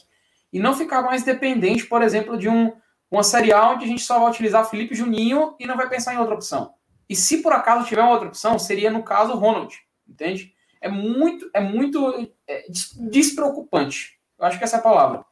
e 0.51 0.59
não 0.59 0.75
ficar 0.75 1.01
mais 1.01 1.23
dependente, 1.23 1.85
por 1.85 2.01
exemplo, 2.01 2.37
de 2.37 2.47
um 2.47 2.73
uma 3.13 3.21
Série 3.21 3.53
A 3.53 3.69
onde 3.69 3.85
a 3.85 3.87
gente 3.87 4.01
só 4.01 4.17
vai 4.17 4.31
utilizar 4.31 4.67
Felipe 4.67 4.95
Juninho 4.95 5.55
e 5.59 5.67
não 5.67 5.77
vai 5.77 5.87
pensar 5.87 6.15
em 6.15 6.17
outra 6.17 6.33
opção. 6.33 6.73
E 7.07 7.15
se 7.15 7.43
por 7.43 7.53
acaso 7.53 7.85
tiver 7.85 8.01
uma 8.01 8.11
outra 8.11 8.27
opção, 8.27 8.57
seria 8.57 8.89
no 8.89 9.03
caso 9.03 9.33
o 9.33 9.37
Ronald, 9.37 9.75
entende? 10.07 10.52
É 10.83 10.89
muito, 10.89 11.49
é 11.53 11.61
muito 11.61 12.29
é, 12.45 12.65
despreocupante. 13.09 14.19
Eu 14.37 14.45
acho 14.45 14.57
que 14.57 14.65
essa 14.65 14.75
é 14.75 14.79
a 14.79 14.83
palavra. 14.83 15.23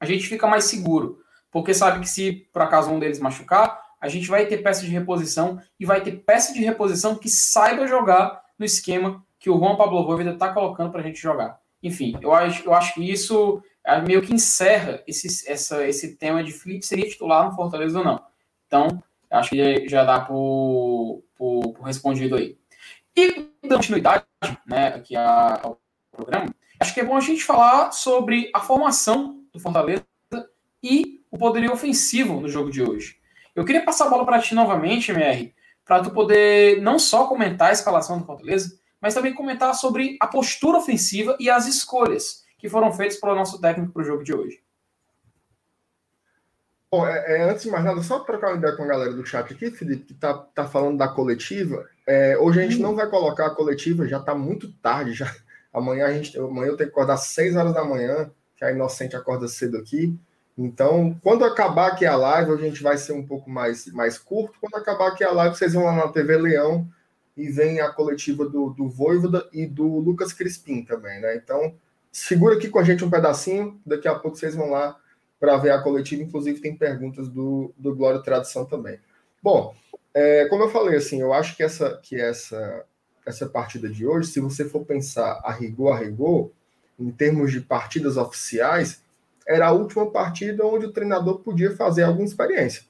A 0.00 0.06
gente 0.06 0.26
fica 0.26 0.46
mais 0.46 0.64
seguro, 0.64 1.20
porque 1.50 1.74
sabe 1.74 2.00
que 2.00 2.08
se 2.08 2.32
por 2.50 2.62
acaso 2.62 2.90
um 2.90 2.98
deles 2.98 3.20
machucar, 3.20 3.78
a 4.00 4.08
gente 4.08 4.26
vai 4.26 4.46
ter 4.46 4.58
peça 4.58 4.80
de 4.80 4.88
reposição 4.88 5.60
e 5.78 5.84
vai 5.84 6.00
ter 6.00 6.12
peça 6.12 6.54
de 6.54 6.64
reposição 6.64 7.14
que 7.14 7.28
saiba 7.28 7.86
jogar 7.86 8.42
no 8.58 8.64
esquema 8.64 9.22
que 9.38 9.50
o 9.50 9.58
Juan 9.58 9.76
Pablo 9.76 10.06
Voivoda 10.06 10.30
está 10.30 10.50
colocando 10.52 10.90
para 10.90 11.00
a 11.00 11.04
gente 11.04 11.20
jogar. 11.20 11.60
Enfim, 11.82 12.16
eu 12.22 12.32
acho, 12.32 12.64
eu 12.64 12.72
acho 12.72 12.94
que 12.94 13.10
isso 13.10 13.62
meio 14.06 14.22
que 14.22 14.32
encerra 14.32 15.02
esse, 15.06 15.46
essa, 15.46 15.86
esse 15.86 16.16
tema 16.16 16.42
de 16.42 16.52
Felipe 16.52 16.86
seria 16.86 17.08
titular 17.08 17.44
no 17.44 17.54
Fortaleza 17.54 17.98
ou 17.98 18.04
não. 18.04 18.20
Então, 18.66 19.02
acho 19.30 19.50
que 19.50 19.88
já 19.88 20.04
dá 20.04 20.20
por, 20.20 21.22
por, 21.36 21.74
por 21.74 21.82
respondido 21.84 22.36
aí. 22.36 22.56
E 23.16 23.50
continuidade 23.68 24.24
né, 24.66 24.88
aqui 24.88 25.16
ao 25.16 25.80
programa, 26.12 26.54
acho 26.80 26.94
que 26.94 27.00
é 27.00 27.04
bom 27.04 27.16
a 27.16 27.20
gente 27.20 27.44
falar 27.44 27.92
sobre 27.92 28.50
a 28.54 28.60
formação 28.60 29.42
do 29.52 29.60
Fortaleza 29.60 30.04
e 30.82 31.20
o 31.30 31.38
poderio 31.38 31.72
ofensivo 31.72 32.40
no 32.40 32.48
jogo 32.48 32.70
de 32.70 32.82
hoje. 32.82 33.18
Eu 33.54 33.64
queria 33.64 33.84
passar 33.84 34.06
a 34.06 34.10
bola 34.10 34.24
para 34.24 34.40
ti 34.40 34.54
novamente, 34.54 35.10
MR, 35.10 35.54
para 35.84 36.02
tu 36.02 36.10
poder 36.10 36.80
não 36.82 36.98
só 36.98 37.26
comentar 37.26 37.70
a 37.70 37.72
escalação 37.72 38.18
do 38.18 38.26
Fortaleza, 38.26 38.78
mas 39.00 39.14
também 39.14 39.34
comentar 39.34 39.74
sobre 39.74 40.16
a 40.20 40.26
postura 40.26 40.78
ofensiva 40.78 41.36
e 41.38 41.48
as 41.48 41.66
escolhas 41.66 42.44
que 42.58 42.68
foram 42.68 42.92
feitos 42.92 43.18
pelo 43.18 43.34
nosso 43.34 43.60
técnico 43.60 43.92
para 43.92 44.02
o 44.02 44.04
jogo 44.04 44.24
de 44.24 44.34
hoje. 44.34 44.60
Bom, 46.90 47.06
é, 47.06 47.36
é, 47.36 47.50
antes 47.50 47.64
de 47.64 47.70
mais 47.70 47.84
nada, 47.84 48.02
só 48.02 48.20
trocar 48.20 48.48
uma 48.48 48.58
ideia 48.58 48.76
com 48.76 48.84
a 48.84 48.86
galera 48.86 49.12
do 49.12 49.26
chat 49.26 49.52
aqui, 49.52 49.70
Felipe, 49.70 50.06
que 50.06 50.14
tá, 50.14 50.34
tá 50.34 50.66
falando 50.66 50.96
da 50.96 51.08
coletiva. 51.08 51.88
É, 52.06 52.38
hoje 52.38 52.60
a 52.60 52.62
gente 52.62 52.78
hum. 52.78 52.82
não 52.82 52.94
vai 52.94 53.08
colocar 53.08 53.46
a 53.46 53.54
coletiva, 53.54 54.06
já 54.06 54.20
tá 54.20 54.34
muito 54.34 54.72
tarde, 54.74 55.12
já. 55.12 55.34
Amanhã 55.72 56.06
a 56.06 56.12
gente, 56.12 56.38
amanhã 56.38 56.68
eu 56.68 56.76
tenho 56.76 56.88
que 56.88 56.94
acordar 56.94 57.14
às 57.14 57.24
6 57.24 57.54
horas 57.54 57.74
da 57.74 57.84
manhã, 57.84 58.30
que 58.56 58.64
a 58.64 58.70
Inocente 58.70 59.14
acorda 59.14 59.46
cedo 59.46 59.76
aqui. 59.76 60.18
Então, 60.56 61.18
quando 61.22 61.44
acabar 61.44 61.88
aqui 61.88 62.06
a 62.06 62.16
live, 62.16 62.52
a 62.52 62.56
gente 62.56 62.82
vai 62.82 62.96
ser 62.96 63.12
um 63.12 63.26
pouco 63.26 63.50
mais, 63.50 63.86
mais 63.92 64.16
curto. 64.16 64.58
Quando 64.58 64.74
acabar 64.74 65.08
aqui 65.08 65.22
a 65.22 65.30
live, 65.30 65.54
vocês 65.54 65.74
vão 65.74 65.84
lá 65.84 65.94
na 65.94 66.08
TV 66.08 66.38
Leão 66.38 66.88
e 67.36 67.50
vem 67.50 67.80
a 67.80 67.90
coletiva 67.90 68.48
do, 68.48 68.70
do 68.70 68.88
Voivoda 68.88 69.46
e 69.52 69.66
do 69.66 69.98
Lucas 69.98 70.32
Crispim 70.32 70.82
também, 70.82 71.20
né? 71.20 71.36
Então, 71.36 71.74
segura 72.10 72.54
aqui 72.54 72.70
com 72.70 72.78
a 72.78 72.82
gente 72.82 73.04
um 73.04 73.10
pedacinho, 73.10 73.78
daqui 73.84 74.08
a 74.08 74.14
pouco 74.14 74.38
vocês 74.38 74.54
vão 74.54 74.70
lá 74.70 74.96
para 75.38 75.58
ver 75.58 75.70
a 75.70 75.82
coletiva, 75.82 76.22
inclusive 76.22 76.60
tem 76.60 76.74
perguntas 76.74 77.28
do, 77.28 77.74
do 77.76 77.94
Glória 77.94 78.22
Tradição 78.22 78.64
também. 78.64 78.98
Bom, 79.46 79.76
é, 80.12 80.46
como 80.46 80.64
eu 80.64 80.68
falei, 80.68 80.96
assim, 80.96 81.20
eu 81.20 81.32
acho 81.32 81.56
que 81.56 81.62
essa, 81.62 82.00
que 82.02 82.20
essa, 82.20 82.84
essa 83.24 83.46
partida 83.46 83.88
de 83.88 84.04
hoje, 84.04 84.26
se 84.28 84.40
você 84.40 84.68
for 84.68 84.84
pensar 84.84 85.40
a 85.44 85.52
rigor, 85.52 85.92
a 85.92 85.98
rigor, 86.00 86.50
em 86.98 87.12
termos 87.12 87.52
de 87.52 87.60
partidas 87.60 88.16
oficiais, 88.16 89.04
era 89.46 89.68
a 89.68 89.70
última 89.70 90.10
partida 90.10 90.66
onde 90.66 90.86
o 90.86 90.92
treinador 90.92 91.38
podia 91.38 91.76
fazer 91.76 92.02
alguma 92.02 92.26
experiência. 92.26 92.82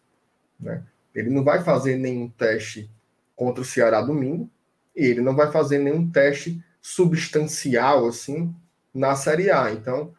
Né? 0.59 0.83
Ele 1.15 1.29
não 1.29 1.45
vai 1.45 1.63
fazer 1.63 1.99
nenhum 1.99 2.27
teste 2.27 2.91
contra 3.35 3.61
o 3.61 3.67
Ceará 3.67 4.01
domingo, 4.01 4.49
e 4.97 5.05
ele 5.05 5.21
não 5.21 5.37
vai 5.37 5.53
fazer 5.53 5.77
nenhum 5.77 6.11
teste 6.11 6.65
substancial, 6.81 8.09
assim, 8.09 8.51
na 8.95 9.15
Série 9.15 9.51
A. 9.51 9.71
Então, 9.73 10.15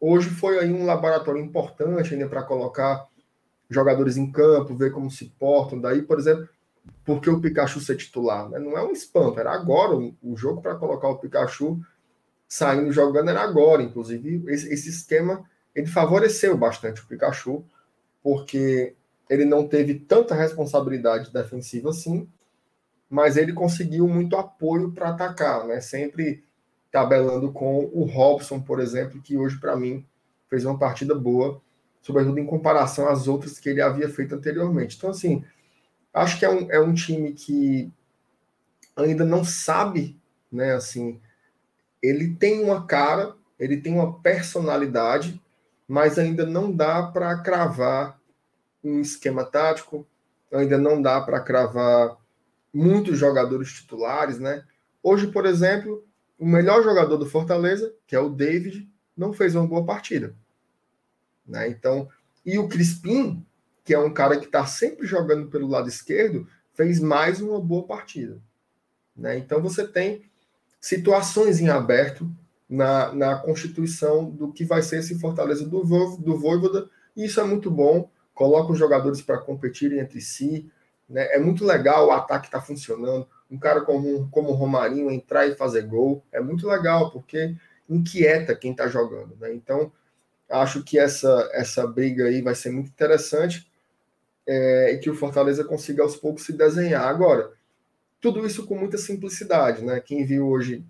hoje 0.00 0.30
foi 0.30 0.58
aí 0.58 0.72
um 0.72 0.86
laboratório 0.86 1.42
importante 1.42 2.14
ainda 2.14 2.26
para 2.26 2.42
colocar 2.42 3.06
jogadores 3.68 4.16
em 4.16 4.30
campo, 4.30 4.76
ver 4.76 4.92
como 4.92 5.10
se 5.10 5.26
portam. 5.38 5.80
Daí, 5.80 6.02
por 6.02 6.18
exemplo, 6.18 6.48
porque 7.04 7.30
o 7.30 7.40
Pikachu 7.40 7.80
ser 7.80 7.96
titular? 7.96 8.48
Né? 8.48 8.58
Não 8.58 8.76
é 8.76 8.82
um 8.82 8.92
espanto, 8.92 9.40
era 9.40 9.52
agora. 9.52 9.94
O 10.22 10.36
jogo 10.36 10.60
para 10.60 10.74
colocar 10.74 11.08
o 11.08 11.18
Pikachu 11.18 11.80
saindo 12.48 12.92
jogando 12.92 13.30
era 13.30 13.42
agora. 13.42 13.82
Inclusive, 13.82 14.44
esse, 14.48 14.72
esse 14.72 14.88
esquema 14.88 15.44
ele 15.74 15.86
favoreceu 15.86 16.56
bastante 16.56 17.02
o 17.02 17.06
Pikachu, 17.06 17.64
porque 18.22 18.94
ele 19.28 19.44
não 19.44 19.66
teve 19.66 19.94
tanta 19.94 20.34
responsabilidade 20.34 21.32
defensiva 21.32 21.90
assim, 21.90 22.28
mas 23.10 23.36
ele 23.36 23.52
conseguiu 23.52 24.06
muito 24.06 24.36
apoio 24.36 24.92
para 24.92 25.10
atacar, 25.10 25.66
né? 25.66 25.80
Sempre 25.80 26.44
tabelando 26.90 27.52
com 27.52 27.90
o 27.92 28.04
Robson, 28.04 28.60
por 28.60 28.78
exemplo, 28.78 29.20
que 29.20 29.36
hoje, 29.36 29.58
para 29.58 29.76
mim, 29.76 30.06
fez 30.48 30.64
uma 30.64 30.78
partida 30.78 31.14
boa, 31.14 31.60
sobretudo 32.04 32.38
em 32.38 32.44
comparação 32.44 33.08
às 33.08 33.26
outras 33.26 33.58
que 33.58 33.68
ele 33.68 33.80
havia 33.80 34.10
feito 34.10 34.34
anteriormente. 34.34 34.96
Então, 34.96 35.08
assim, 35.08 35.42
acho 36.12 36.38
que 36.38 36.44
é 36.44 36.50
um, 36.50 36.70
é 36.70 36.78
um 36.78 36.92
time 36.92 37.32
que 37.32 37.90
ainda 38.94 39.24
não 39.24 39.42
sabe, 39.42 40.20
né, 40.52 40.74
assim, 40.74 41.18
ele 42.02 42.34
tem 42.34 42.62
uma 42.62 42.86
cara, 42.86 43.34
ele 43.58 43.78
tem 43.78 43.94
uma 43.94 44.20
personalidade, 44.20 45.42
mas 45.88 46.18
ainda 46.18 46.44
não 46.44 46.70
dá 46.70 47.02
para 47.04 47.38
cravar 47.38 48.20
um 48.82 49.00
esquema 49.00 49.42
tático, 49.42 50.06
ainda 50.52 50.76
não 50.76 51.00
dá 51.00 51.22
para 51.22 51.40
cravar 51.40 52.18
muitos 52.72 53.18
jogadores 53.18 53.72
titulares, 53.72 54.38
né? 54.38 54.62
Hoje, 55.02 55.28
por 55.28 55.46
exemplo, 55.46 56.04
o 56.38 56.46
melhor 56.46 56.82
jogador 56.82 57.16
do 57.16 57.26
Fortaleza, 57.26 57.94
que 58.06 58.14
é 58.14 58.20
o 58.20 58.28
David, 58.28 58.86
não 59.16 59.32
fez 59.32 59.54
uma 59.54 59.66
boa 59.66 59.84
partida. 59.84 60.36
Né? 61.46 61.68
Então, 61.68 62.08
e 62.44 62.58
o 62.58 62.68
Crispim, 62.68 63.44
que 63.84 63.94
é 63.94 63.98
um 63.98 64.12
cara 64.12 64.38
que 64.38 64.46
está 64.46 64.66
sempre 64.66 65.06
jogando 65.06 65.48
pelo 65.48 65.68
lado 65.68 65.88
esquerdo, 65.88 66.46
fez 66.74 67.00
mais 67.00 67.40
uma 67.40 67.60
boa 67.60 67.86
partida. 67.86 68.40
Né? 69.16 69.38
Então 69.38 69.62
você 69.62 69.86
tem 69.86 70.24
situações 70.80 71.60
em 71.60 71.68
aberto 71.68 72.30
na, 72.68 73.12
na 73.12 73.36
constituição 73.36 74.28
do 74.28 74.52
que 74.52 74.64
vai 74.64 74.82
ser 74.82 74.98
esse 74.98 75.18
Fortaleza 75.18 75.66
do, 75.66 75.82
do 76.16 76.38
Voivoda, 76.38 76.88
e 77.16 77.24
isso 77.24 77.40
é 77.40 77.44
muito 77.44 77.70
bom, 77.70 78.10
coloca 78.34 78.72
os 78.72 78.78
jogadores 78.78 79.22
para 79.22 79.38
competirem 79.38 80.00
entre 80.00 80.20
si, 80.20 80.70
né? 81.08 81.26
é 81.32 81.38
muito 81.38 81.64
legal, 81.64 82.08
o 82.08 82.10
ataque 82.10 82.46
está 82.46 82.60
funcionando, 82.60 83.28
um 83.50 83.58
cara 83.58 83.82
como, 83.82 84.28
como 84.30 84.50
o 84.50 84.54
Romarinho 84.54 85.10
entrar 85.10 85.46
e 85.46 85.54
fazer 85.54 85.82
gol, 85.82 86.24
é 86.32 86.40
muito 86.40 86.66
legal, 86.66 87.10
porque 87.10 87.54
inquieta 87.88 88.56
quem 88.56 88.72
está 88.72 88.88
jogando. 88.88 89.36
Né? 89.36 89.54
Então, 89.54 89.92
acho 90.60 90.82
que 90.82 90.98
essa, 90.98 91.48
essa 91.52 91.86
briga 91.86 92.26
aí 92.26 92.42
vai 92.42 92.54
ser 92.54 92.70
muito 92.70 92.88
interessante 92.88 93.70
é, 94.46 94.92
e 94.92 94.98
que 94.98 95.10
o 95.10 95.14
Fortaleza 95.14 95.64
consiga 95.64 96.02
aos 96.02 96.16
poucos 96.16 96.44
se 96.44 96.52
desenhar. 96.52 97.06
Agora, 97.06 97.52
tudo 98.20 98.46
isso 98.46 98.66
com 98.66 98.76
muita 98.76 98.96
simplicidade, 98.96 99.84
né? 99.84 100.00
Quem 100.00 100.24
viu 100.24 100.48
hoje 100.48 100.84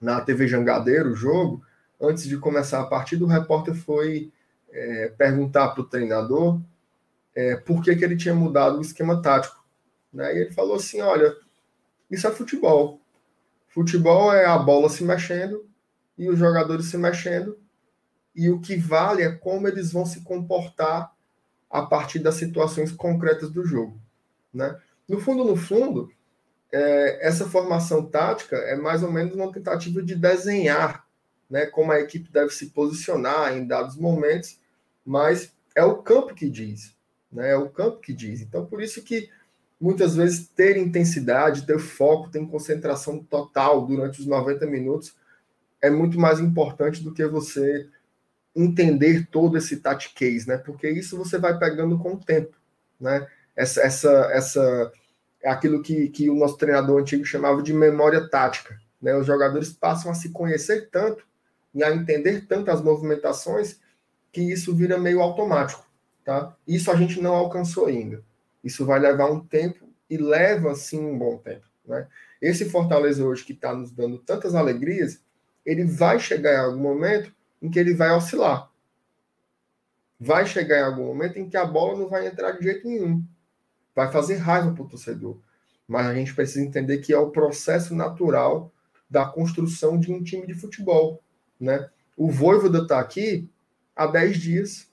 na 0.00 0.20
TV 0.20 0.46
Jangadeiro 0.46 1.10
o 1.10 1.16
jogo, 1.16 1.62
antes 2.00 2.24
de 2.24 2.38
começar 2.38 2.80
a 2.80 2.86
partida, 2.86 3.24
o 3.24 3.28
repórter 3.28 3.74
foi 3.74 4.32
é, 4.70 5.08
perguntar 5.16 5.68
para 5.68 5.82
o 5.82 5.86
treinador 5.86 6.60
é, 7.34 7.56
por 7.56 7.82
que, 7.82 7.94
que 7.94 8.04
ele 8.04 8.16
tinha 8.16 8.34
mudado 8.34 8.78
o 8.78 8.82
esquema 8.82 9.20
tático. 9.20 9.64
Né? 10.12 10.34
E 10.34 10.38
ele 10.42 10.52
falou 10.52 10.76
assim: 10.76 11.00
olha, 11.00 11.34
isso 12.10 12.26
é 12.26 12.30
futebol. 12.30 13.00
Futebol 13.68 14.32
é 14.32 14.46
a 14.46 14.56
bola 14.56 14.88
se 14.88 15.04
mexendo 15.04 15.66
e 16.16 16.30
os 16.30 16.38
jogadores 16.38 16.86
se 16.86 16.96
mexendo, 16.96 17.58
e 18.36 18.50
o 18.50 18.60
que 18.60 18.76
vale 18.76 19.22
é 19.22 19.32
como 19.32 19.66
eles 19.66 19.90
vão 19.90 20.04
se 20.04 20.20
comportar 20.20 21.10
a 21.70 21.82
partir 21.82 22.18
das 22.18 22.34
situações 22.34 22.92
concretas 22.92 23.50
do 23.50 23.64
jogo. 23.64 23.98
Né? 24.52 24.78
No 25.08 25.18
fundo, 25.20 25.42
no 25.42 25.56
fundo, 25.56 26.10
é, 26.70 27.26
essa 27.26 27.48
formação 27.48 28.04
tática 28.04 28.56
é 28.56 28.76
mais 28.76 29.02
ou 29.02 29.10
menos 29.10 29.34
uma 29.34 29.50
tentativa 29.50 30.02
de 30.02 30.14
desenhar 30.14 31.06
né, 31.48 31.66
como 31.66 31.92
a 31.92 32.00
equipe 32.00 32.30
deve 32.30 32.50
se 32.50 32.66
posicionar 32.66 33.56
em 33.56 33.66
dados 33.66 33.96
momentos, 33.96 34.60
mas 35.04 35.52
é 35.74 35.84
o 35.84 36.02
campo 36.02 36.34
que 36.34 36.50
diz. 36.50 36.94
Né, 37.32 37.52
é 37.52 37.56
o 37.56 37.70
campo 37.70 38.00
que 38.00 38.12
diz. 38.12 38.40
Então, 38.40 38.66
por 38.66 38.82
isso 38.82 39.02
que 39.02 39.30
muitas 39.80 40.16
vezes 40.16 40.48
ter 40.48 40.76
intensidade, 40.76 41.66
ter 41.66 41.78
foco, 41.78 42.30
ter 42.30 42.44
concentração 42.46 43.22
total 43.22 43.86
durante 43.86 44.20
os 44.20 44.26
90 44.26 44.66
minutos 44.66 45.14
é 45.80 45.90
muito 45.90 46.18
mais 46.18 46.40
importante 46.40 47.02
do 47.02 47.12
que 47.12 47.26
você 47.26 47.88
entender 48.56 49.28
todo 49.30 49.58
esse 49.58 49.76
tactiquez, 49.76 50.46
né? 50.46 50.56
Porque 50.56 50.88
isso 50.88 51.18
você 51.18 51.38
vai 51.38 51.58
pegando 51.58 51.98
com 51.98 52.14
o 52.14 52.18
tempo, 52.18 52.56
né? 52.98 53.26
Essa, 53.54 53.82
essa, 53.82 54.10
essa 54.32 54.92
é 55.42 55.50
aquilo 55.50 55.82
que, 55.82 56.08
que 56.08 56.30
o 56.30 56.34
nosso 56.34 56.56
treinador 56.56 57.00
antigo 57.00 57.24
chamava 57.24 57.62
de 57.62 57.74
memória 57.74 58.26
tática, 58.28 58.80
né? 59.00 59.14
Os 59.14 59.26
jogadores 59.26 59.70
passam 59.72 60.10
a 60.10 60.14
se 60.14 60.30
conhecer 60.30 60.88
tanto 60.90 61.22
e 61.74 61.84
a 61.84 61.94
entender 61.94 62.46
tanto 62.46 62.70
as 62.70 62.80
movimentações 62.80 63.78
que 64.32 64.40
isso 64.40 64.74
vira 64.74 64.96
meio 64.96 65.20
automático, 65.20 65.86
tá? 66.24 66.56
Isso 66.66 66.90
a 66.90 66.96
gente 66.96 67.20
não 67.20 67.34
alcançou 67.34 67.86
ainda. 67.86 68.22
Isso 68.64 68.86
vai 68.86 68.98
levar 68.98 69.30
um 69.30 69.40
tempo 69.40 69.86
e 70.08 70.16
leva 70.16 70.74
sim 70.74 71.00
um 71.00 71.18
bom 71.18 71.36
tempo, 71.36 71.66
né? 71.84 72.06
Esse 72.40 72.64
Fortaleza 72.64 73.24
hoje 73.24 73.44
que 73.44 73.52
está 73.52 73.74
nos 73.74 73.90
dando 73.90 74.18
tantas 74.18 74.54
alegrias, 74.54 75.20
ele 75.64 75.84
vai 75.84 76.18
chegar 76.18 76.54
em 76.54 76.64
algum 76.64 76.80
momento 76.80 77.34
em 77.66 77.70
que 77.70 77.78
ele 77.78 77.94
vai 77.94 78.10
oscilar. 78.12 78.70
Vai 80.18 80.46
chegar 80.46 80.78
em 80.78 80.84
algum 80.84 81.06
momento 81.06 81.38
em 81.38 81.48
que 81.48 81.56
a 81.56 81.64
bola 81.66 81.98
não 81.98 82.08
vai 82.08 82.26
entrar 82.26 82.52
de 82.52 82.62
jeito 82.62 82.86
nenhum. 82.86 83.22
Vai 83.94 84.10
fazer 84.10 84.36
raiva 84.36 84.72
para 84.72 84.84
o 84.84 84.88
torcedor. 84.88 85.38
Mas 85.86 86.06
a 86.06 86.14
gente 86.14 86.34
precisa 86.34 86.64
entender 86.64 86.98
que 86.98 87.12
é 87.12 87.18
o 87.18 87.30
processo 87.30 87.94
natural 87.94 88.72
da 89.10 89.26
construção 89.26 89.98
de 89.98 90.12
um 90.12 90.22
time 90.22 90.46
de 90.46 90.54
futebol. 90.54 91.22
Né? 91.60 91.88
O 92.16 92.30
Voivoda 92.30 92.82
está 92.82 93.00
aqui 93.00 93.50
há 93.94 94.06
10 94.06 94.38
dias. 94.38 94.88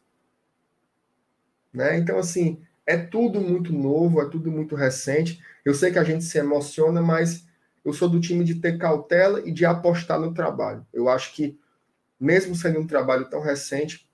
Né? 1.71 1.97
Então, 1.97 2.17
assim, 2.17 2.61
é 2.85 2.97
tudo 2.97 3.39
muito 3.39 3.71
novo, 3.71 4.21
é 4.21 4.29
tudo 4.29 4.51
muito 4.51 4.75
recente. 4.75 5.41
Eu 5.63 5.73
sei 5.73 5.91
que 5.91 5.99
a 5.99 6.03
gente 6.03 6.23
se 6.23 6.37
emociona, 6.37 7.01
mas 7.01 7.45
eu 7.85 7.93
sou 7.93 8.09
do 8.09 8.19
time 8.19 8.43
de 8.43 8.55
ter 8.55 8.77
cautela 8.77 9.47
e 9.47 9.51
de 9.51 9.63
apostar 9.63 10.19
no 10.19 10.33
trabalho. 10.33 10.85
Eu 10.91 11.07
acho 11.07 11.33
que 11.33 11.57
mesmo 12.23 12.55
sendo 12.55 12.79
um 12.79 12.87
trabalho 12.87 13.29
tão 13.29 13.41
recente, 13.41 14.09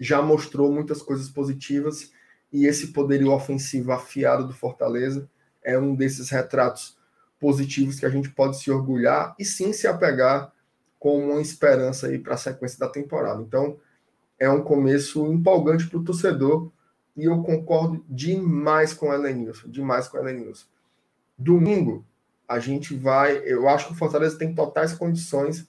já 0.00 0.22
mostrou 0.22 0.72
muitas 0.72 1.02
coisas 1.02 1.28
positivas 1.28 2.10
e 2.50 2.66
esse 2.66 2.88
poderio 2.88 3.30
ofensivo 3.32 3.92
afiado 3.92 4.46
do 4.46 4.54
Fortaleza 4.54 5.28
é 5.62 5.78
um 5.78 5.94
desses 5.94 6.30
retratos 6.30 6.96
positivos 7.38 8.00
que 8.00 8.06
a 8.06 8.08
gente 8.08 8.30
pode 8.30 8.58
se 8.58 8.70
orgulhar 8.70 9.34
e 9.38 9.44
sim 9.44 9.74
se 9.74 9.86
apegar 9.86 10.52
com 10.98 11.32
uma 11.32 11.40
esperança 11.42 12.06
aí 12.06 12.18
para 12.18 12.32
a 12.32 12.38
sequência 12.38 12.78
da 12.78 12.88
temporada. 12.88 13.42
Então, 13.42 13.78
é 14.38 14.48
um 14.48 14.62
começo 14.62 15.30
empolgante 15.30 15.86
para 15.86 15.98
o 15.98 16.04
torcedor 16.04 16.72
e 17.14 17.24
eu 17.24 17.42
concordo 17.42 18.02
demais 18.08 18.94
com 18.94 19.10
o 19.10 19.12
Elenilson, 19.12 19.68
demais 19.68 20.08
com 20.08 20.16
o 20.16 20.20
Elenilson. 20.20 20.66
Domingo, 21.36 22.06
a 22.48 22.58
gente 22.58 22.94
vai, 22.94 23.42
eu 23.44 23.68
acho 23.68 23.88
que 23.88 23.92
o 23.92 23.96
Fortaleza 23.96 24.38
tem 24.38 24.54
totais 24.54 24.94
condições 24.94 25.68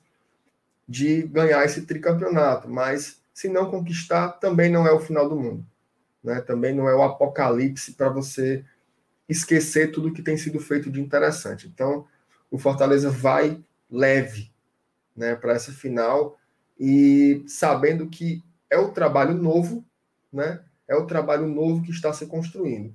de 0.88 1.24
ganhar 1.24 1.64
esse 1.66 1.82
tricampeonato, 1.82 2.70
mas 2.70 3.22
se 3.34 3.50
não 3.50 3.70
conquistar, 3.70 4.30
também 4.34 4.70
não 4.70 4.88
é 4.88 4.92
o 4.92 5.00
final 5.00 5.28
do 5.28 5.36
mundo. 5.36 5.66
Né? 6.24 6.42
Também 6.42 6.74
não 6.74 6.88
é 6.88 6.96
o 6.96 7.04
apocalipse 7.04 7.94
para 7.94 8.10
você 8.10 8.64
esquecer 9.28 9.92
tudo 9.92 10.14
que 10.14 10.22
tem 10.22 10.38
sido 10.38 10.60
feito 10.60 10.92
de 10.92 11.02
interessante. 11.02 11.68
Então, 11.68 12.08
o 12.50 12.58
Fortaleza 12.58 13.10
vai 13.10 13.60
leve 13.90 14.52
né, 15.16 15.36
para 15.36 15.54
essa 15.54 15.72
final 15.72 16.38
e 16.80 17.44
sabendo 17.48 18.08
que 18.08 18.44
é 18.70 18.78
o 18.78 18.92
trabalho 18.92 19.34
novo, 19.34 19.84
né? 20.32 20.62
É 20.88 20.96
o 20.96 21.06
trabalho 21.06 21.48
novo 21.48 21.82
que 21.82 21.92
está 21.92 22.14
se 22.14 22.26
construindo. 22.28 22.94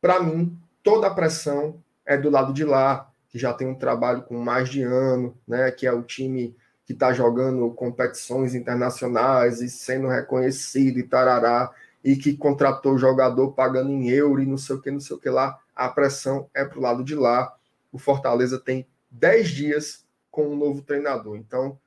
Para 0.00 0.22
mim, 0.22 0.58
toda 0.82 1.06
a 1.06 1.14
pressão 1.14 1.82
é 2.04 2.16
do 2.16 2.28
lado 2.28 2.52
de 2.52 2.64
lá, 2.64 3.10
que 3.28 3.38
já 3.38 3.54
tem 3.54 3.66
um 3.66 3.74
trabalho 3.74 4.22
com 4.22 4.36
mais 4.36 4.68
de 4.68 4.82
ano, 4.82 5.36
né? 5.46 5.70
Que 5.70 5.86
é 5.86 5.92
o 5.92 6.02
time 6.02 6.56
que 6.84 6.92
está 6.92 7.12
jogando 7.12 7.70
competições 7.70 8.54
internacionais 8.54 9.60
e 9.60 9.68
sendo 9.68 10.08
reconhecido 10.08 10.98
e 10.98 11.02
tarará, 11.02 11.70
e 12.04 12.16
que 12.16 12.36
contratou 12.36 12.94
o 12.94 12.98
jogador 12.98 13.52
pagando 13.52 13.90
em 13.90 14.10
euro 14.10 14.42
e 14.42 14.46
não 14.46 14.58
sei 14.58 14.76
o 14.76 14.80
que, 14.80 14.90
não 14.90 15.00
sei 15.00 15.16
o 15.16 15.20
que 15.20 15.30
lá, 15.30 15.58
a 15.74 15.88
pressão 15.88 16.48
é 16.52 16.64
para 16.64 16.78
o 16.78 16.82
lado 16.82 17.04
de 17.04 17.14
lá. 17.14 17.54
O 17.92 17.98
Fortaleza 17.98 18.58
tem 18.58 18.86
10 19.10 19.48
dias 19.48 20.04
com 20.30 20.48
um 20.48 20.56
novo 20.56 20.82
treinador. 20.82 21.36
Então, 21.36 21.78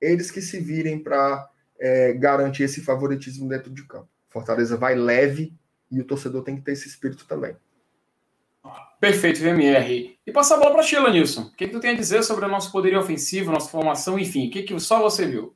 eles 0.00 0.30
que 0.30 0.40
se 0.40 0.60
virem 0.60 0.98
para 1.02 1.48
é, 1.78 2.12
garantir 2.12 2.62
esse 2.62 2.80
favoritismo 2.80 3.48
dentro 3.48 3.70
de 3.70 3.84
campo. 3.84 4.08
Fortaleza 4.28 4.76
vai 4.76 4.94
leve 4.94 5.52
e 5.90 6.00
o 6.00 6.04
torcedor 6.04 6.42
tem 6.42 6.56
que 6.56 6.62
ter 6.62 6.72
esse 6.72 6.88
espírito 6.88 7.26
também. 7.26 7.56
Perfeito, 9.04 9.38
VMR. 9.38 10.18
E 10.26 10.32
passar 10.32 10.54
a 10.54 10.58
bola 10.58 10.72
para 10.72 10.82
Sheila, 10.82 11.10
Nilson. 11.10 11.42
O 11.42 11.50
que, 11.50 11.66
que 11.66 11.72
tu 11.74 11.78
tem 11.78 11.90
a 11.90 11.94
dizer 11.94 12.22
sobre 12.22 12.46
o 12.46 12.48
nosso 12.48 12.72
poderio 12.72 12.98
ofensivo, 12.98 13.52
nossa 13.52 13.68
formação, 13.68 14.18
enfim, 14.18 14.48
o 14.48 14.50
que, 14.50 14.62
que 14.62 14.80
só 14.80 14.98
você 14.98 15.26
viu? 15.26 15.54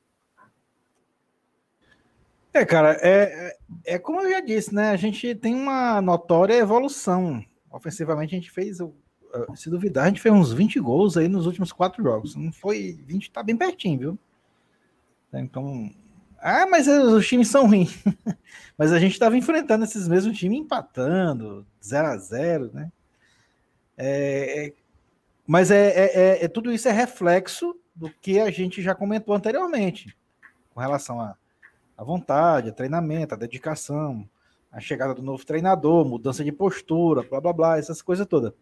É, 2.52 2.62
cara, 2.66 2.98
é, 3.00 3.56
é, 3.86 3.94
é 3.94 3.98
como 3.98 4.20
eu 4.20 4.30
já 4.30 4.40
disse, 4.42 4.74
né? 4.74 4.90
A 4.90 4.96
gente 4.96 5.34
tem 5.34 5.54
uma 5.54 5.98
notória 6.02 6.52
evolução. 6.52 7.42
Ofensivamente, 7.70 8.34
a 8.34 8.38
gente 8.38 8.50
fez, 8.50 8.80
se 9.54 9.70
duvidar, 9.70 10.04
a 10.04 10.08
gente 10.08 10.20
fez 10.20 10.34
uns 10.34 10.52
20 10.52 10.78
gols 10.78 11.16
aí 11.16 11.26
nos 11.26 11.46
últimos 11.46 11.72
quatro 11.72 12.02
jogos. 12.02 12.34
Não 12.34 12.52
foi 12.52 13.00
20, 13.06 13.30
tá 13.30 13.42
bem 13.42 13.56
pertinho, 13.56 13.98
viu? 13.98 14.18
Então, 15.32 15.90
ah, 16.38 16.66
mas 16.66 16.86
os 16.86 17.26
times 17.26 17.48
são 17.48 17.66
ruins. 17.66 18.04
mas 18.76 18.92
a 18.92 18.98
gente 18.98 19.12
estava 19.12 19.38
enfrentando 19.38 19.84
esses 19.84 20.06
mesmos 20.06 20.36
times 20.36 20.58
empatando, 20.58 21.66
0 21.82 22.08
a 22.08 22.16
0 22.18 22.70
né? 22.74 22.92
É, 23.98 24.66
é, 24.66 24.72
mas 25.44 25.72
é, 25.72 25.88
é, 25.88 26.20
é, 26.20 26.44
é, 26.44 26.48
tudo 26.48 26.72
isso 26.72 26.88
é 26.88 26.92
reflexo 26.92 27.74
do 27.96 28.08
que 28.08 28.38
a 28.38 28.48
gente 28.48 28.80
já 28.80 28.94
comentou 28.94 29.34
anteriormente, 29.34 30.16
com 30.72 30.80
relação 30.80 31.20
à 31.20 31.30
a, 31.30 31.36
a, 32.02 32.04
vontade, 32.04 32.68
a 32.68 32.72
treinamento, 32.72 33.34
a 33.34 33.38
dedicação, 33.38 34.28
a 34.70 34.78
chegada 34.78 35.14
do 35.14 35.22
novo 35.22 35.44
treinador, 35.44 36.04
mudança 36.04 36.44
de 36.44 36.52
postura, 36.52 37.24
blá 37.28 37.40
blá 37.40 37.52
blá, 37.52 37.78
essas 37.78 38.00
coisas 38.00 38.24
todas. 38.24 38.52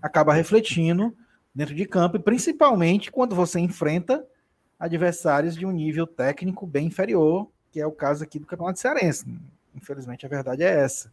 Acaba 0.00 0.32
refletindo 0.32 1.14
dentro 1.54 1.74
de 1.74 1.84
campo, 1.84 2.16
e 2.16 2.20
principalmente 2.20 3.12
quando 3.12 3.36
você 3.36 3.60
enfrenta 3.60 4.26
adversários 4.78 5.54
de 5.54 5.66
um 5.66 5.70
nível 5.70 6.06
técnico 6.06 6.66
bem 6.66 6.86
inferior, 6.86 7.46
que 7.70 7.78
é 7.78 7.86
o 7.86 7.92
caso 7.92 8.24
aqui 8.24 8.38
do 8.38 8.46
Campeonato 8.46 8.78
Cearense. 8.78 9.26
Infelizmente, 9.74 10.24
a 10.24 10.28
verdade 10.30 10.62
é 10.62 10.80
essa. 10.80 11.12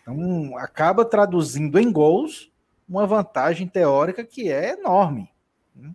Então, 0.00 0.56
acaba 0.56 1.04
traduzindo 1.04 1.78
em 1.78 1.92
gols 1.92 2.50
uma 2.88 3.06
vantagem 3.06 3.66
teórica 3.66 4.24
que 4.24 4.50
é 4.50 4.72
enorme. 4.72 5.30
Né? 5.74 5.94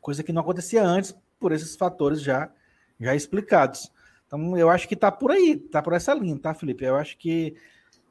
Coisa 0.00 0.22
que 0.22 0.32
não 0.32 0.42
acontecia 0.42 0.82
antes 0.82 1.14
por 1.38 1.52
esses 1.52 1.76
fatores 1.76 2.22
já, 2.22 2.50
já 2.98 3.14
explicados. 3.14 3.92
Então, 4.26 4.56
eu 4.56 4.68
acho 4.68 4.86
que 4.86 4.94
está 4.94 5.10
por 5.10 5.30
aí, 5.30 5.52
está 5.52 5.82
por 5.82 5.92
essa 5.92 6.12
linha, 6.14 6.38
tá, 6.38 6.54
Felipe? 6.54 6.84
Eu 6.84 6.96
acho 6.96 7.16
que 7.16 7.56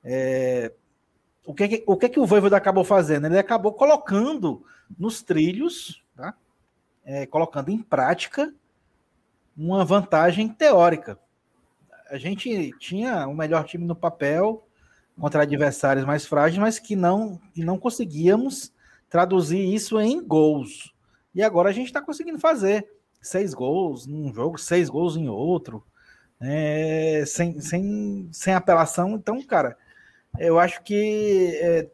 é, 0.04 0.72
o 1.46 1.54
que, 1.54 1.84
o 1.88 1.96
que, 1.96 2.10
que 2.10 2.20
o 2.20 2.56
acabou 2.56 2.84
fazendo? 2.84 3.28
Ele 3.28 3.40
acabou 3.40 3.72
colocando 3.72 4.66
nos 5.00 5.22
trilhos, 5.22 6.04
tá? 6.16 6.34
É, 7.06 7.26
colocando 7.26 7.70
em 7.70 7.82
prática 7.82 8.54
uma 9.56 9.86
vantagem 9.86 10.50
teórica. 10.50 11.18
A 12.10 12.18
gente 12.18 12.72
tinha 12.80 13.28
o 13.28 13.34
melhor 13.34 13.64
time 13.64 13.86
no 13.86 13.96
papel 13.96 14.67
contra 15.20 15.44
adversários 15.44 16.06
mais 16.06 16.26
frágeis, 16.26 16.60
mas 16.60 16.80
que 16.80 16.96
não, 16.96 17.40
que 17.54 17.64
não 17.64 17.78
conseguíamos 17.78 18.72
traduzir 19.10 19.74
isso 19.74 20.00
em 20.00 20.24
gols. 20.26 20.94
E 21.34 21.44
agora 21.44 21.70
a 21.70 21.74
gente 21.74 21.88
está 21.88 22.02
conseguindo 22.02 22.40
fazer 22.40 22.88
seis 23.22 23.54
gols 23.54 24.06
num 24.06 24.34
jogo, 24.34 24.58
seis 24.58 24.90
gols 24.90 25.16
em 25.16 25.28
outro, 25.28 25.84
é, 26.40 27.24
sem, 27.26 27.60
sem, 27.60 28.30
sem 28.32 28.54
apelação. 28.54 29.12
Então, 29.12 29.42
cara, 29.44 29.78
eu 30.40 30.60
acho 30.60 30.82
que 30.84 31.58
é, 31.62 31.90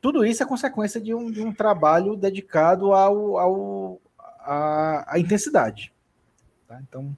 tudo 0.00 0.24
isso 0.24 0.42
é 0.42 0.46
consequência 0.46 1.00
de 1.00 1.14
um, 1.14 1.30
de 1.30 1.42
um 1.42 1.52
trabalho 1.52 2.16
dedicado 2.16 2.92
ao, 2.92 3.38
ao, 3.38 4.00
à, 4.40 5.14
intensidade. 5.16 5.92
Tá? 6.66 6.80
Então, 6.80 7.16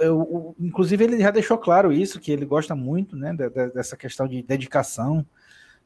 eu, 0.00 0.56
inclusive, 0.58 1.04
ele 1.04 1.20
já 1.20 1.30
deixou 1.30 1.58
claro 1.58 1.92
isso, 1.92 2.20
que 2.20 2.32
ele 2.32 2.44
gosta 2.44 2.74
muito 2.74 3.16
né, 3.16 3.34
dessa 3.74 3.96
questão 3.96 4.26
de 4.26 4.42
dedicação. 4.42 5.26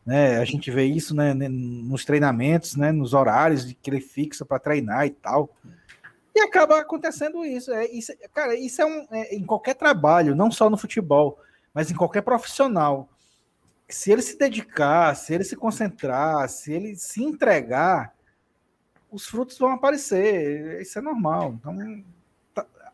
Né? 0.06 0.38
A 0.38 0.44
gente 0.44 0.70
vê 0.70 0.84
isso 0.84 1.14
né, 1.14 1.34
nos 1.34 2.04
treinamentos, 2.04 2.76
né, 2.76 2.92
nos 2.92 3.14
horários 3.14 3.64
que 3.80 3.90
ele 3.90 4.00
fixa 4.00 4.44
para 4.44 4.58
treinar 4.58 5.06
e 5.06 5.10
tal. 5.10 5.54
E 6.34 6.40
acaba 6.40 6.80
acontecendo 6.80 7.44
isso. 7.44 7.72
É, 7.72 7.86
isso 7.90 8.12
cara, 8.32 8.54
isso 8.54 8.80
é, 8.80 8.86
um, 8.86 9.06
é 9.10 9.34
em 9.34 9.44
qualquer 9.44 9.74
trabalho, 9.74 10.36
não 10.36 10.50
só 10.50 10.70
no 10.70 10.76
futebol, 10.76 11.38
mas 11.74 11.90
em 11.90 11.94
qualquer 11.94 12.22
profissional 12.22 13.08
se 13.88 14.12
ele 14.12 14.22
se 14.22 14.36
dedicar, 14.36 15.14
se 15.16 15.34
ele 15.34 15.44
se 15.44 15.56
concentrar, 15.56 16.48
se 16.48 16.72
ele 16.72 16.94
se 16.94 17.22
entregar, 17.22 18.14
os 19.10 19.26
frutos 19.26 19.58
vão 19.58 19.72
aparecer. 19.72 20.80
Isso 20.82 20.98
é 20.98 21.02
normal. 21.02 21.54
Então, 21.58 21.74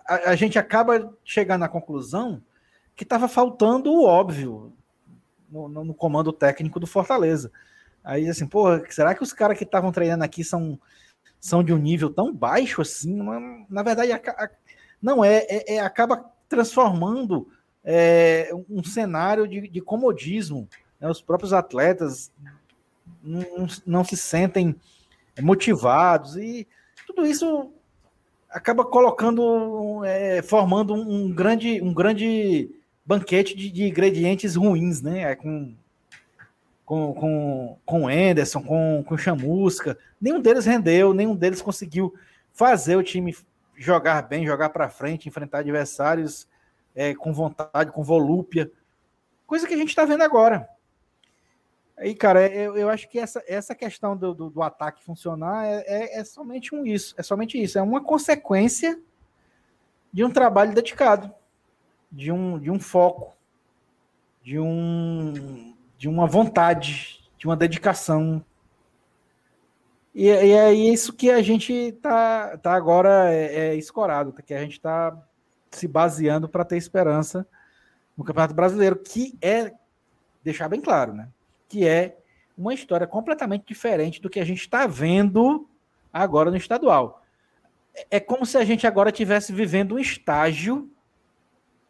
a, 0.07 0.31
a 0.31 0.37
gente 0.37 0.59
acaba 0.59 1.13
chegando 1.25 1.65
à 1.65 1.69
conclusão 1.69 2.43
que 2.95 3.05
estava 3.05 3.29
faltando 3.29 3.93
o 3.93 4.05
óbvio 4.05 4.73
no, 5.51 5.69
no, 5.69 5.85
no, 5.85 5.95
comando 5.95 6.33
técnico 6.33 6.79
do 6.79 6.87
Fortaleza. 6.87 7.51
Aí, 8.03 8.29
assim, 8.29 8.47
pô, 8.47 8.67
será 8.91 9.15
que 9.15 9.23
os 9.23 9.33
caras 9.33 9.57
que 9.57 9.65
estavam 9.65 9.91
treinando 9.91 10.25
aqui 10.25 10.45
são, 10.45 10.79
são 11.41 11.65
de 11.65 11.73
um 11.73 11.79
nível 11.79 12.11
tão 12.11 12.33
baixo 12.33 12.83
assim? 12.83 13.19
Na 13.69 13.83
verdade, 13.83 14.13
a, 14.13 14.17
a, 14.17 14.51
não 15.01 15.25
é, 15.25 15.39
é, 15.49 15.75
é, 15.77 15.81
acaba 15.81 16.25
transformando 16.49 17.49
é, 17.83 18.51
um 18.69 18.83
cenário 18.85 19.49
de, 19.49 19.69
de 19.69 19.81
comodismo 19.81 20.69
né, 21.01 21.11
os 21.11 21.21
próprios 21.21 21.53
atletas 21.53 22.33
não, 23.23 23.67
não 23.85 24.05
se 24.05 24.17
sentem 24.17 24.75
motivados 25.41 26.37
e 26.37 26.67
tudo 27.07 27.27
isso 27.27 27.73
acaba 28.55 28.85
colocando, 28.85 30.05
é, 30.05 30.41
formando 30.41 30.95
um 30.95 31.29
grande, 31.35 31.83
um 31.83 31.93
grande 31.93 32.71
banquete 33.05 33.57
de, 33.57 33.69
de 33.69 33.89
ingredientes 33.89 34.55
ruins, 34.55 35.03
né? 35.03 35.33
É 35.33 35.35
com, 35.35 35.75
com, 36.87 37.13
com, 37.15 37.79
com 37.85 38.09
Anderson, 38.09 38.63
com, 38.63 39.05
com 39.05 39.19
Chamusca. 39.19 39.99
Nenhum 40.21 40.41
deles 40.41 40.65
rendeu, 40.65 41.13
nenhum 41.13 41.35
deles 41.35 41.61
conseguiu 41.61 42.15
fazer 42.53 42.95
o 42.95 43.03
time 43.03 43.37
jogar 43.77 44.23
bem, 44.23 44.47
jogar 44.47 44.69
para 44.69 44.89
frente, 44.89 45.29
enfrentar 45.29 45.59
adversários 45.59 46.47
é, 46.95 47.13
com 47.13 47.33
vontade, 47.33 47.91
com 47.91 48.05
volúpia. 48.05 48.71
Coisa 49.49 49.67
que 49.67 49.75
a 49.75 49.77
gente 49.77 49.89
está 49.89 50.05
vendo 50.05 50.23
agora. 50.23 50.69
Aí, 51.97 52.15
cara, 52.15 52.47
eu, 52.53 52.77
eu 52.77 52.89
acho 52.89 53.09
que 53.09 53.19
essa, 53.19 53.43
essa 53.47 53.75
questão 53.75 54.17
do, 54.17 54.35
do, 54.35 54.51
do 54.51 54.63
ataque 54.63 55.05
funcionar 55.05 55.65
é, 55.67 55.85
é, 55.87 56.21
é, 56.21 56.25
somente 56.25 56.75
um 56.75 56.85
isso, 56.85 57.15
é 57.17 57.23
somente 57.23 57.61
isso, 57.63 57.79
é 57.79 57.83
uma 57.83 58.03
consequência 58.03 59.01
de 60.13 60.25
um 60.25 60.31
trabalho 60.31 60.75
dedicado, 60.75 61.33
de 62.11 62.33
um, 62.33 62.59
de 62.59 62.71
um 62.71 62.81
foco, 62.81 63.35
de 64.43 64.59
um 64.59 65.75
de 65.97 66.09
uma 66.09 66.27
vontade, 66.27 67.25
de 67.39 67.47
uma 67.47 67.57
dedicação. 67.57 68.45
E, 70.15 70.27
e 70.27 70.53
é 70.53 70.73
isso 70.73 71.13
que 71.13 71.31
a 71.31 71.41
gente 71.41 71.93
tá, 72.03 72.59
tá 72.59 72.75
agora 72.75 73.33
é, 73.33 73.69
é 73.69 73.75
escorado, 73.75 74.33
que 74.33 74.53
a 74.53 74.61
gente 74.61 74.73
está 74.73 75.17
se 75.71 75.89
baseando 75.89 76.49
para 76.49 76.65
ter 76.65 76.77
esperança 76.77 77.47
no 78.17 78.25
Campeonato 78.25 78.55
Brasileiro, 78.55 78.97
que 78.97 79.37
é 79.41 79.73
deixar 80.43 80.69
bem 80.69 80.81
claro, 80.81 81.15
né? 81.15 81.29
Que 81.69 81.87
é 81.87 82.17
uma 82.57 82.73
história 82.73 83.07
completamente 83.07 83.65
diferente 83.67 84.21
do 84.21 84.31
que 84.31 84.41
a 84.41 84.45
gente 84.45 84.61
está 84.61 84.87
vendo 84.87 85.69
agora 86.13 86.51
no 86.51 86.57
estadual. 86.57 87.25
É 88.11 88.21
como 88.21 88.47
se 88.47 88.57
a 88.57 88.65
gente 88.65 88.87
agora 88.87 89.11
estivesse 89.11 89.53
vivendo 89.53 89.95
um 89.95 89.99
estágio, 89.99 90.91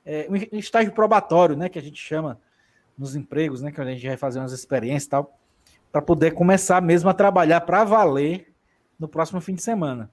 é, 0.05 0.27
um 0.31 0.59
estágio 0.59 0.93
probatório, 0.93 1.57
né, 1.57 1.69
que 1.69 1.79
a 1.79 1.83
gente 1.83 2.01
chama 2.01 2.41
nos 2.97 3.17
empregos, 3.17 3.61
né, 3.61 3.71
que 3.71 3.81
a 3.81 3.85
gente 3.85 4.07
vai 4.07 4.17
fazer 4.17 4.39
umas 4.39 4.53
experiências 4.53 5.05
e 5.05 5.11
tal, 5.11 5.39
para 5.91 6.03
poder 6.03 6.33
começar 6.33 6.81
mesmo 6.81 7.09
a 7.09 7.15
trabalhar 7.15 7.61
para 7.63 7.85
valer 7.85 8.53
no 8.99 9.09
próximo 9.09 9.41
fim 9.41 9.55
de 9.55 9.63
semana. 9.63 10.11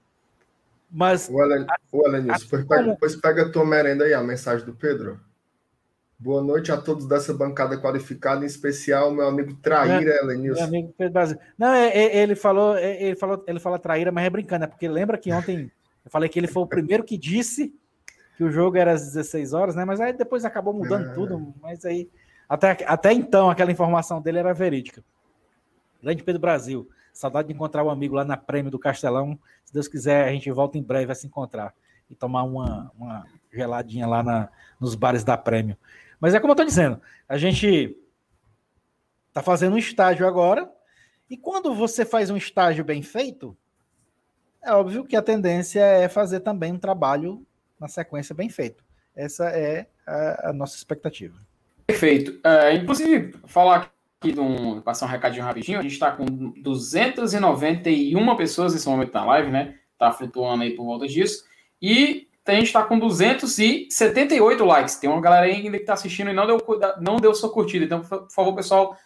Mas. 0.90 1.28
O 1.30 1.40
Alan, 1.40 1.66
o 1.90 2.06
Alan 2.06 2.22
depois, 2.22 2.64
pega, 2.66 2.82
depois 2.82 3.16
pega 3.16 3.42
a 3.42 3.50
tua 3.50 3.64
merenda 3.64 4.04
aí, 4.04 4.12
a 4.12 4.22
mensagem 4.22 4.66
do 4.66 4.74
Pedro. 4.74 5.18
Boa 6.22 6.40
noite 6.40 6.70
a 6.70 6.80
todos 6.80 7.04
dessa 7.04 7.34
bancada 7.34 7.76
qualificada, 7.76 8.44
em 8.44 8.46
especial 8.46 9.10
meu 9.10 9.26
amigo 9.26 9.54
Traíra, 9.56 10.20
Helenilson. 10.22 10.60
Meu 10.60 10.68
amigo 10.68 10.94
Pedro 10.96 11.12
Brasil. 11.12 11.36
Não, 11.58 11.74
é, 11.74 11.88
é, 11.88 12.18
ele 12.18 12.36
falou, 12.36 12.76
é, 12.76 13.02
ele 13.02 13.16
falou, 13.16 13.42
ele 13.44 13.58
fala 13.58 13.76
Traíra, 13.76 14.12
mas 14.12 14.24
é 14.24 14.30
brincando, 14.30 14.62
é 14.62 14.68
porque 14.68 14.86
lembra 14.86 15.18
que 15.18 15.32
ontem 15.32 15.68
eu 16.04 16.10
falei 16.12 16.28
que 16.28 16.38
ele 16.38 16.46
foi 16.46 16.62
o 16.62 16.66
primeiro 16.66 17.02
que 17.02 17.18
disse 17.18 17.74
que 18.36 18.44
o 18.44 18.52
jogo 18.52 18.76
era 18.76 18.92
às 18.92 19.02
16 19.02 19.52
horas, 19.52 19.74
né? 19.74 19.84
Mas 19.84 20.00
aí 20.00 20.12
depois 20.12 20.44
acabou 20.44 20.72
mudando 20.72 21.10
é. 21.10 21.12
tudo, 21.12 21.52
mas 21.60 21.84
aí 21.84 22.08
até, 22.48 22.78
até 22.86 23.12
então 23.12 23.50
aquela 23.50 23.72
informação 23.72 24.22
dele 24.22 24.38
era 24.38 24.54
verídica. 24.54 25.02
Grande 26.00 26.22
Pedro 26.22 26.40
Brasil. 26.40 26.88
Saudade 27.12 27.48
de 27.48 27.54
encontrar 27.54 27.82
o 27.82 27.88
um 27.88 27.90
amigo 27.90 28.14
lá 28.14 28.24
na 28.24 28.36
Prêmio 28.36 28.70
do 28.70 28.78
Castelão. 28.78 29.36
Se 29.64 29.74
Deus 29.74 29.88
quiser, 29.88 30.28
a 30.28 30.30
gente 30.30 30.48
volta 30.52 30.78
em 30.78 30.82
breve 30.84 31.10
a 31.10 31.16
se 31.16 31.26
encontrar 31.26 31.74
e 32.08 32.14
tomar 32.14 32.44
uma, 32.44 32.92
uma 32.96 33.26
geladinha 33.52 34.06
lá 34.06 34.22
na, 34.22 34.48
nos 34.80 34.94
bares 34.94 35.24
da 35.24 35.36
Prêmio. 35.36 35.76
Mas 36.22 36.34
é 36.34 36.38
como 36.38 36.52
eu 36.52 36.54
estou 36.54 36.64
dizendo, 36.64 37.00
a 37.28 37.36
gente 37.36 37.98
está 39.26 39.42
fazendo 39.42 39.74
um 39.74 39.78
estágio 39.78 40.24
agora, 40.24 40.70
e 41.28 41.36
quando 41.36 41.74
você 41.74 42.04
faz 42.04 42.30
um 42.30 42.36
estágio 42.36 42.84
bem 42.84 43.02
feito, 43.02 43.56
é 44.62 44.72
óbvio 44.72 45.04
que 45.04 45.16
a 45.16 45.22
tendência 45.22 45.80
é 45.80 46.08
fazer 46.08 46.38
também 46.38 46.72
um 46.72 46.78
trabalho 46.78 47.44
na 47.80 47.88
sequência 47.88 48.36
bem 48.36 48.48
feito. 48.48 48.84
Essa 49.16 49.48
é 49.48 49.88
a, 50.06 50.50
a 50.50 50.52
nossa 50.52 50.76
expectativa. 50.76 51.36
Perfeito. 51.88 52.38
É, 52.44 52.74
inclusive, 52.74 53.34
falar 53.46 53.92
aqui 54.20 54.30
de 54.30 54.38
um. 54.38 54.80
passar 54.80 55.06
um 55.06 55.08
recadinho 55.08 55.44
rapidinho. 55.44 55.80
A 55.80 55.82
gente 55.82 55.94
está 55.94 56.12
com 56.12 56.24
291 56.24 58.36
pessoas 58.36 58.74
nesse 58.74 58.88
momento 58.88 59.12
na 59.12 59.24
live, 59.24 59.50
né? 59.50 59.76
Tá 59.98 60.12
flutuando 60.12 60.62
aí 60.62 60.76
por 60.76 60.84
volta 60.84 61.08
disso. 61.08 61.44
E 61.80 62.28
a 62.44 62.52
gente 62.52 62.66
está 62.66 62.82
com 62.82 62.98
278 62.98 64.64
likes. 64.64 64.96
Tem 64.96 65.08
uma 65.08 65.20
galera 65.20 65.46
ainda 65.46 65.76
que 65.76 65.84
está 65.84 65.92
assistindo 65.92 66.30
e 66.30 66.34
não 66.34 66.46
deu, 66.46 66.58
não 67.00 67.16
deu 67.16 67.34
sua 67.34 67.52
curtida. 67.52 67.84
Então, 67.84 68.00
por 68.00 68.30
favor, 68.30 68.54
pessoal, 68.54 68.96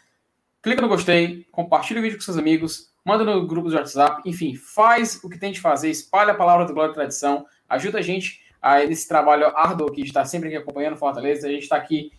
clica 0.63 0.81
no 0.81 0.89
gostei, 0.89 1.47
compartilha 1.53 2.01
o 2.01 2.03
vídeo 2.03 2.17
com 2.17 2.25
seus 2.25 2.39
amigos, 2.39 2.91
manda 3.05 3.25
no 3.25 3.47
grupo 3.47 3.69
do 3.69 3.77
WhatsApp, 3.77 4.23
enfim, 4.25 4.55
faz 4.57 5.23
o 5.23 5.29
que 5.29 5.39
tem 5.39 5.53
de 5.53 5.61
fazer, 5.61 5.91
espalha 5.91 6.33
a 6.33 6.37
palavra 6.37 6.65
do 6.65 6.73
Glória 6.73 6.93
e 6.93 6.95
Tradição, 6.95 7.45
ajuda 7.69 7.99
a 7.99 8.03
gente 8.03 8.41
a 8.61 8.83
esse 8.83 9.07
trabalho 9.07 9.47
árduo 9.57 9.89
aqui 9.89 10.03
de 10.03 10.09
estar 10.09 10.25
sempre 10.25 10.49
aqui 10.49 10.57
acompanhando 10.57 10.97
Fortaleza. 10.97 11.47
A 11.47 11.51
gente 11.51 11.63
está 11.63 11.77
aqui, 11.77 12.11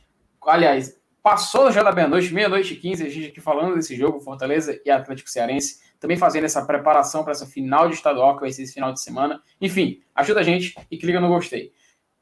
aliás, 0.46 0.98
passou 1.22 1.72
já 1.72 1.84
da 1.84 1.92
meia-noite, 1.92 2.34
meia-noite 2.34 2.74
e 2.74 2.78
quinze, 2.78 3.06
a 3.06 3.10
gente 3.10 3.28
aqui 3.30 3.42
falando 3.42 3.76
desse 3.76 3.96
jogo, 3.96 4.22
Fortaleza 4.22 4.80
e 4.86 4.90
Atlético 4.90 5.30
Cearense 5.30 5.82
também 6.00 6.18
fazendo 6.18 6.46
essa 6.46 6.66
preparação 6.66 7.24
para 7.24 7.32
essa 7.32 7.46
final 7.46 7.88
de 7.90 7.96
estadual 7.96 8.36
que 8.36 8.42
vai 8.42 8.52
ser 8.52 8.64
esse 8.64 8.74
final 8.74 8.94
de 8.94 9.02
semana. 9.02 9.42
Enfim, 9.60 10.02
ajuda 10.16 10.42
a 10.42 10.44
gente 10.44 10.76
e 10.90 10.98
clica 10.98 11.20
no 11.20 11.28
gostei. 11.28 11.72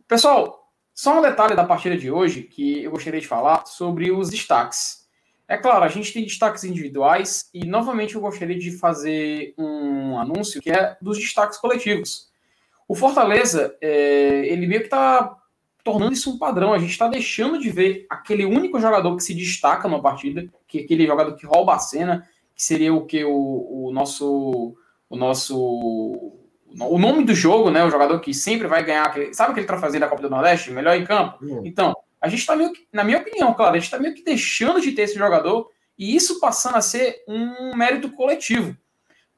Pessoal, 0.07 0.71
só 0.93 1.19
um 1.19 1.21
detalhe 1.21 1.55
da 1.55 1.65
partida 1.65 1.97
de 1.97 2.09
hoje 2.09 2.43
que 2.43 2.83
eu 2.83 2.91
gostaria 2.91 3.19
de 3.19 3.27
falar 3.27 3.65
sobre 3.65 4.11
os 4.11 4.29
destaques. 4.29 5.05
É 5.47 5.57
claro, 5.57 5.83
a 5.83 5.89
gente 5.89 6.11
tem 6.11 6.23
destaques 6.23 6.63
individuais 6.63 7.49
e 7.53 7.65
novamente 7.65 8.15
eu 8.15 8.21
gostaria 8.21 8.57
de 8.57 8.71
fazer 8.71 9.53
um 9.57 10.17
anúncio 10.17 10.61
que 10.61 10.71
é 10.71 10.97
dos 11.01 11.17
destaques 11.17 11.57
coletivos. 11.57 12.31
O 12.87 12.95
Fortaleza, 12.95 13.75
é, 13.81 14.47
ele 14.47 14.67
meio 14.67 14.81
que 14.81 14.87
está 14.87 15.37
tornando 15.83 16.13
isso 16.13 16.31
um 16.31 16.37
padrão. 16.37 16.73
A 16.73 16.79
gente 16.79 16.91
está 16.91 17.07
deixando 17.07 17.59
de 17.59 17.69
ver 17.69 18.07
aquele 18.09 18.43
único 18.43 18.79
jogador 18.79 19.15
que 19.15 19.23
se 19.23 19.35
destaca 19.35 19.87
numa 19.87 20.01
partida, 20.01 20.47
que 20.67 20.79
é 20.79 20.81
aquele 20.81 21.05
jogador 21.05 21.35
que 21.35 21.45
rouba 21.45 21.75
a 21.75 21.79
cena, 21.79 22.27
que 22.55 22.63
seria 22.63 22.93
o 22.93 23.05
que 23.05 23.23
o, 23.23 23.87
o 23.87 23.91
nosso 23.91 24.75
o 25.09 25.15
nosso 25.15 26.45
o 26.79 26.97
nome 26.97 27.23
do 27.23 27.33
jogo, 27.33 27.69
né? 27.69 27.83
O 27.83 27.89
jogador 27.89 28.19
que 28.19 28.33
sempre 28.33 28.67
vai 28.67 28.83
ganhar, 28.83 29.05
aquele, 29.05 29.33
sabe 29.33 29.51
aquele 29.51 29.67
troféuzinho 29.67 30.01
da 30.01 30.07
Copa 30.07 30.21
do 30.21 30.29
Nordeste, 30.29 30.71
melhor 30.71 30.95
em 30.97 31.05
campo. 31.05 31.43
Uhum. 31.43 31.61
Então, 31.63 31.95
a 32.19 32.27
gente 32.27 32.39
está 32.39 32.55
meio 32.55 32.73
que, 32.73 32.87
na 32.91 33.03
minha 33.03 33.19
opinião, 33.19 33.53
claro, 33.53 33.71
a 33.71 33.75
gente 33.75 33.85
está 33.85 33.99
meio 33.99 34.13
que 34.13 34.23
deixando 34.23 34.81
de 34.81 34.91
ter 34.91 35.03
esse 35.03 35.17
jogador 35.17 35.69
e 35.97 36.15
isso 36.15 36.39
passando 36.39 36.75
a 36.75 36.81
ser 36.81 37.23
um 37.27 37.75
mérito 37.75 38.09
coletivo. 38.11 38.75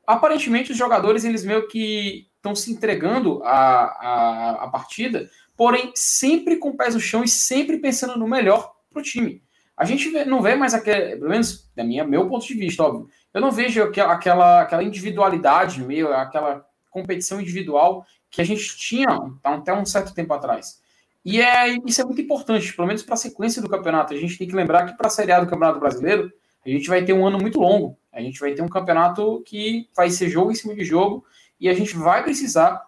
Aparentemente, 0.06 0.72
os 0.72 0.78
jogadores 0.78 1.26
eles 1.26 1.44
meio 1.44 1.68
que 1.68 2.28
estão 2.38 2.56
se 2.56 2.72
entregando 2.72 3.44
à, 3.44 3.52
à, 3.52 4.64
à 4.64 4.68
partida, 4.70 5.30
porém 5.56 5.92
sempre 5.94 6.56
com 6.58 6.70
o 6.70 6.78
pés 6.78 6.96
no 6.96 7.02
chão 7.02 7.24
e 7.24 7.28
sempre 7.28 7.78
pensando 7.78 8.18
no 8.18 8.28
melhor 8.28 8.74
para 8.90 9.00
o 9.02 9.04
time. 9.04 9.44
A 9.78 9.86
gente 9.86 10.10
não 10.26 10.42
vê 10.42 10.56
mais 10.56 10.74
aquele, 10.74 11.18
pelo 11.18 11.30
menos 11.30 11.70
da 11.76 11.84
minha 11.84 12.04
meu 12.04 12.28
ponto 12.28 12.48
de 12.48 12.56
vista, 12.56 12.84
óbvio. 12.84 13.08
Eu 13.32 13.40
não 13.40 13.52
vejo 13.52 13.84
aquela, 13.84 14.62
aquela 14.62 14.84
individualidade 14.84 15.84
meio, 15.84 16.12
aquela 16.12 16.66
competição 16.90 17.40
individual 17.40 18.04
que 18.32 18.42
a 18.42 18.44
gente 18.44 18.76
tinha 18.76 19.08
até 19.44 19.72
um 19.72 19.86
certo 19.86 20.14
tempo 20.16 20.34
atrás. 20.34 20.82
E 21.24 21.40
é, 21.42 21.78
isso 21.86 22.02
é 22.02 22.06
muito 22.06 22.22
importante, 22.22 22.74
pelo 22.74 22.88
menos 22.88 23.04
para 23.04 23.14
a 23.14 23.18
sequência 23.18 23.62
do 23.62 23.70
campeonato. 23.70 24.14
A 24.14 24.18
gente 24.18 24.38
tem 24.38 24.48
que 24.48 24.56
lembrar 24.56 24.86
que 24.86 24.98
para 24.98 25.08
a 25.08 25.12
Série 25.12 25.32
A 25.32 25.40
do 25.40 25.48
Campeonato 25.48 25.80
Brasileiro, 25.80 26.32
a 26.66 26.70
gente 26.70 26.88
vai 26.88 27.04
ter 27.04 27.14
um 27.14 27.26
ano 27.26 27.38
muito 27.38 27.60
longo. 27.60 27.98
A 28.12 28.22
gente 28.22 28.40
vai 28.40 28.54
ter 28.54 28.62
um 28.62 28.68
campeonato 28.68 29.44
que 29.46 29.88
vai 29.96 30.10
ser 30.10 30.30
jogo 30.30 30.52
em 30.52 30.56
cima 30.56 30.74
de 30.74 30.84
jogo 30.84 31.24
e 31.60 31.70
a 31.70 31.74
gente 31.74 31.96
vai 31.96 32.24
precisar 32.24 32.82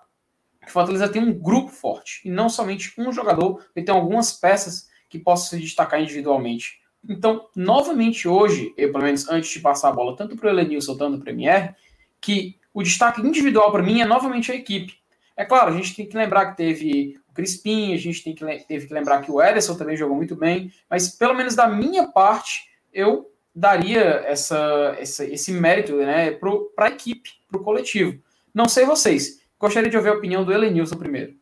que 0.62 0.70
o 0.70 0.72
Fortaleza 0.72 1.10
tenha 1.10 1.26
um 1.26 1.34
grupo 1.34 1.70
forte 1.70 2.22
e 2.26 2.32
não 2.32 2.50
somente 2.50 2.94
um 2.98 3.12
jogador, 3.12 3.64
e 3.76 3.82
tem 3.82 3.94
algumas 3.94 4.34
peças 4.34 4.90
que 5.10 5.20
possam 5.20 5.50
se 5.50 5.60
destacar 5.60 6.02
individualmente. 6.02 6.79
Então, 7.08 7.48
novamente 7.56 8.28
hoje, 8.28 8.74
eu 8.78 8.92
pelo 8.92 9.04
menos 9.04 9.30
antes 9.30 9.50
de 9.50 9.60
passar 9.60 9.90
a 9.90 9.94
bola 9.94 10.16
tanto 10.16 10.36
para 10.36 10.48
o 10.48 10.50
Elenilson 10.50 10.98
quanto 10.98 11.12
para 11.12 11.20
o 11.20 11.24
Premier, 11.24 11.76
que 12.20 12.58
o 12.74 12.84
destaque 12.84 13.22
individual 13.22 13.72
para 13.72 13.84
mim 13.84 14.02
é 14.02 14.06
novamente 14.06 14.52
a 14.52 14.56
equipe. 14.56 14.94
É 15.36 15.46
claro, 15.46 15.72
a 15.72 15.76
gente 15.76 15.96
tem 15.96 16.06
que 16.06 16.18
lembrar 16.18 16.48
que 16.48 16.58
teve 16.58 17.18
o 17.30 17.34
Crispim, 17.34 17.94
a 17.94 17.98
gente 17.98 18.24
tem 18.24 18.36
que, 18.36 18.46
teve 18.66 18.88
que 18.88 18.94
lembrar 18.94 19.22
que 19.22 19.32
o 19.32 19.42
Ederson 19.42 19.76
também 19.76 19.96
jogou 19.96 20.16
muito 20.16 20.36
bem, 20.36 20.72
mas 20.90 21.10
pelo 21.10 21.34
menos 21.34 21.56
da 21.56 21.68
minha 21.68 22.08
parte, 22.10 22.70
eu 22.92 23.32
daria 23.56 24.02
essa, 24.26 24.96
essa 25.00 25.24
esse 25.26 25.52
mérito 25.52 25.96
né, 25.96 26.32
para 26.32 26.88
a 26.88 26.90
equipe, 26.90 27.32
para 27.50 27.60
o 27.60 27.64
coletivo. 27.64 28.22
Não 28.54 28.68
sei 28.68 28.86
vocês. 28.86 29.42
Gostaria 29.58 29.90
de 29.90 29.98
ouvir 29.98 30.10
a 30.10 30.14
opinião 30.14 30.44
do 30.44 30.54
Elenilson 30.54 30.98
primeiro. 30.98 31.34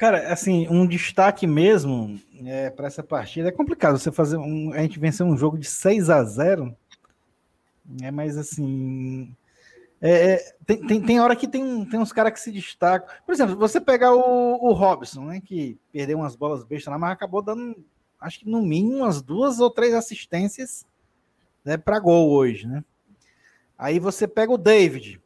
Cara, 0.00 0.32
assim, 0.32 0.66
um 0.70 0.86
destaque 0.86 1.46
mesmo 1.46 2.18
é, 2.46 2.70
para 2.70 2.86
essa 2.86 3.02
partida 3.02 3.50
é 3.50 3.52
complicado. 3.52 3.98
Você 3.98 4.10
fazer 4.10 4.38
um, 4.38 4.72
a 4.72 4.78
gente 4.78 4.98
vencer 4.98 5.26
um 5.26 5.36
jogo 5.36 5.58
de 5.58 5.66
6 5.66 6.08
a 6.08 6.24
0 6.24 6.74
é, 8.00 8.10
mas 8.10 8.38
assim. 8.38 9.36
É, 10.00 10.32
é, 10.32 10.54
tem, 10.64 10.86
tem, 10.86 11.02
tem 11.02 11.20
hora 11.20 11.36
que 11.36 11.46
tem, 11.46 11.84
tem 11.84 12.00
uns 12.00 12.14
caras 12.14 12.32
que 12.32 12.40
se 12.40 12.50
destacam. 12.50 13.14
Por 13.26 13.34
exemplo, 13.34 13.54
você 13.56 13.78
pegar 13.78 14.14
o, 14.14 14.70
o 14.70 14.72
Robson, 14.72 15.26
né? 15.26 15.38
Que 15.38 15.78
perdeu 15.92 16.16
umas 16.16 16.34
bolas 16.34 16.64
bestas 16.64 16.90
lá, 16.90 16.98
mas 16.98 17.12
acabou 17.12 17.42
dando, 17.42 17.76
acho 18.18 18.38
que 18.38 18.48
no 18.48 18.62
mínimo, 18.62 19.00
umas 19.00 19.20
duas 19.20 19.60
ou 19.60 19.68
três 19.68 19.92
assistências 19.92 20.86
né, 21.62 21.76
para 21.76 22.00
gol 22.00 22.30
hoje, 22.30 22.66
né? 22.66 22.82
Aí 23.76 23.98
você 23.98 24.26
pega 24.26 24.50
o 24.50 24.56
David, 24.56 25.20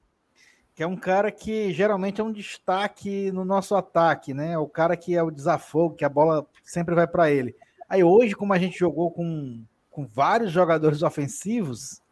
que 0.74 0.82
é 0.82 0.86
um 0.86 0.96
cara 0.96 1.30
que 1.30 1.72
geralmente 1.72 2.20
é 2.20 2.24
um 2.24 2.32
destaque 2.32 3.30
no 3.30 3.44
nosso 3.44 3.76
ataque, 3.76 4.34
né? 4.34 4.58
O 4.58 4.66
cara 4.66 4.96
que 4.96 5.14
é 5.14 5.22
o 5.22 5.30
desafogo, 5.30 5.94
que 5.94 6.04
a 6.04 6.08
bola 6.08 6.44
sempre 6.64 6.94
vai 6.94 7.06
para 7.06 7.30
ele. 7.30 7.54
Aí 7.88 8.02
hoje, 8.02 8.34
como 8.34 8.52
a 8.52 8.58
gente 8.58 8.78
jogou 8.78 9.10
com, 9.10 9.62
com 9.88 10.04
vários 10.04 10.50
jogadores 10.50 11.02
ofensivos, 11.02 12.02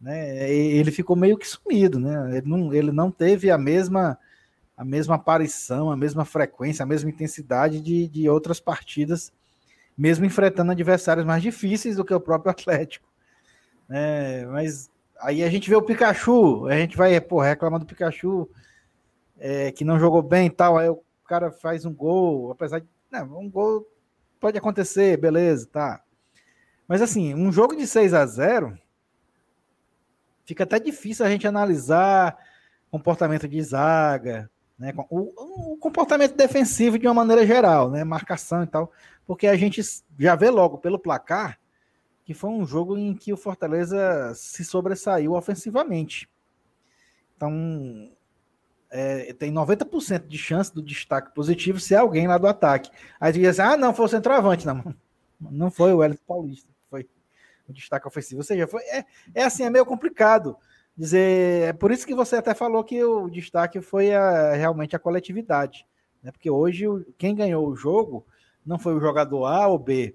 né? 0.00 0.50
Ele 0.52 0.90
ficou 0.90 1.14
meio 1.14 1.38
que 1.38 1.46
sumido, 1.46 2.00
né? 2.00 2.38
Ele 2.38 2.48
não, 2.48 2.74
ele 2.74 2.90
não 2.90 3.10
teve 3.10 3.50
a 3.50 3.58
mesma 3.58 4.18
a 4.76 4.84
mesma 4.84 5.14
aparição, 5.14 5.92
a 5.92 5.96
mesma 5.96 6.24
frequência, 6.24 6.82
a 6.82 6.86
mesma 6.86 7.10
intensidade 7.10 7.80
de, 7.80 8.08
de 8.08 8.28
outras 8.28 8.58
partidas, 8.58 9.32
mesmo 9.96 10.24
enfrentando 10.24 10.72
adversários 10.72 11.24
mais 11.24 11.42
difíceis 11.42 11.96
do 11.96 12.04
que 12.04 12.12
o 12.12 12.18
próprio 12.18 12.50
Atlético. 12.50 13.06
É, 13.88 14.44
mas 14.46 14.90
Aí 15.22 15.44
a 15.44 15.48
gente 15.48 15.70
vê 15.70 15.76
o 15.76 15.82
Pikachu, 15.82 16.66
a 16.66 16.76
gente 16.76 16.96
vai, 16.96 17.20
pô, 17.20 17.40
reclamar 17.40 17.78
do 17.78 17.86
Pikachu 17.86 18.50
é, 19.38 19.70
que 19.70 19.84
não 19.84 19.98
jogou 19.98 20.20
bem 20.20 20.48
e 20.48 20.50
tal. 20.50 20.76
Aí 20.76 20.88
o 20.88 21.00
cara 21.26 21.52
faz 21.52 21.84
um 21.84 21.94
gol, 21.94 22.50
apesar 22.50 22.80
de. 22.80 22.86
Não, 23.10 23.38
um 23.38 23.48
gol 23.48 23.86
pode 24.40 24.58
acontecer, 24.58 25.16
beleza, 25.16 25.68
tá. 25.70 26.02
Mas 26.88 27.00
assim, 27.00 27.34
um 27.34 27.52
jogo 27.52 27.76
de 27.76 27.86
6 27.86 28.12
a 28.14 28.26
0 28.26 28.76
fica 30.44 30.64
até 30.64 30.80
difícil 30.80 31.24
a 31.24 31.30
gente 31.30 31.46
analisar 31.46 32.36
comportamento 32.90 33.46
de 33.46 33.62
zaga, 33.62 34.50
né? 34.76 34.92
O, 35.08 35.74
o, 35.74 35.76
comportamento 35.76 36.34
defensivo 36.34 36.98
de 36.98 37.06
uma 37.06 37.14
maneira 37.14 37.46
geral, 37.46 37.90
né? 37.90 38.02
Marcação 38.02 38.64
e 38.64 38.66
tal, 38.66 38.90
porque 39.24 39.46
a 39.46 39.56
gente 39.56 39.80
já 40.18 40.34
vê 40.34 40.50
logo 40.50 40.78
pelo 40.78 40.98
placar 40.98 41.58
que 42.32 42.38
foi 42.38 42.50
um 42.50 42.64
jogo 42.66 42.96
em 42.96 43.14
que 43.14 43.32
o 43.32 43.36
Fortaleza 43.36 44.32
se 44.34 44.64
sobressaiu 44.64 45.34
ofensivamente. 45.34 46.28
Então, 47.36 48.10
é, 48.90 49.32
tem 49.32 49.52
90% 49.52 50.26
de 50.26 50.38
chance 50.38 50.72
do 50.72 50.82
destaque 50.82 51.34
positivo 51.34 51.80
ser 51.80 51.96
alguém 51.96 52.26
lá 52.26 52.38
do 52.38 52.46
ataque. 52.46 52.90
Aí 53.20 53.32
diz 53.32 53.58
assim, 53.58 53.62
ah, 53.62 53.76
não, 53.76 53.94
foi 53.94 54.06
o 54.06 54.08
centroavante. 54.08 54.66
Não, 54.66 54.94
não 55.40 55.70
foi 55.70 55.92
o 55.92 56.02
Hélio 56.02 56.18
Paulista, 56.26 56.68
foi 56.88 57.08
o 57.68 57.72
destaque 57.72 58.06
ofensivo. 58.06 58.40
Ou 58.40 58.44
seja, 58.44 58.66
foi, 58.66 58.82
é, 58.82 59.04
é 59.34 59.44
assim, 59.44 59.64
é 59.64 59.70
meio 59.70 59.86
complicado 59.86 60.56
dizer. 60.96 61.68
É 61.68 61.72
por 61.72 61.90
isso 61.90 62.06
que 62.06 62.14
você 62.14 62.36
até 62.36 62.54
falou 62.54 62.84
que 62.84 63.02
o 63.02 63.28
destaque 63.28 63.80
foi 63.80 64.14
a, 64.14 64.54
realmente 64.54 64.94
a 64.94 64.98
coletividade. 64.98 65.86
Né? 66.22 66.30
Porque 66.30 66.50
hoje 66.50 66.86
quem 67.18 67.34
ganhou 67.34 67.66
o 67.66 67.76
jogo 67.76 68.26
não 68.64 68.78
foi 68.78 68.94
o 68.94 69.00
jogador 69.00 69.46
A 69.46 69.66
ou 69.66 69.78
B, 69.78 70.14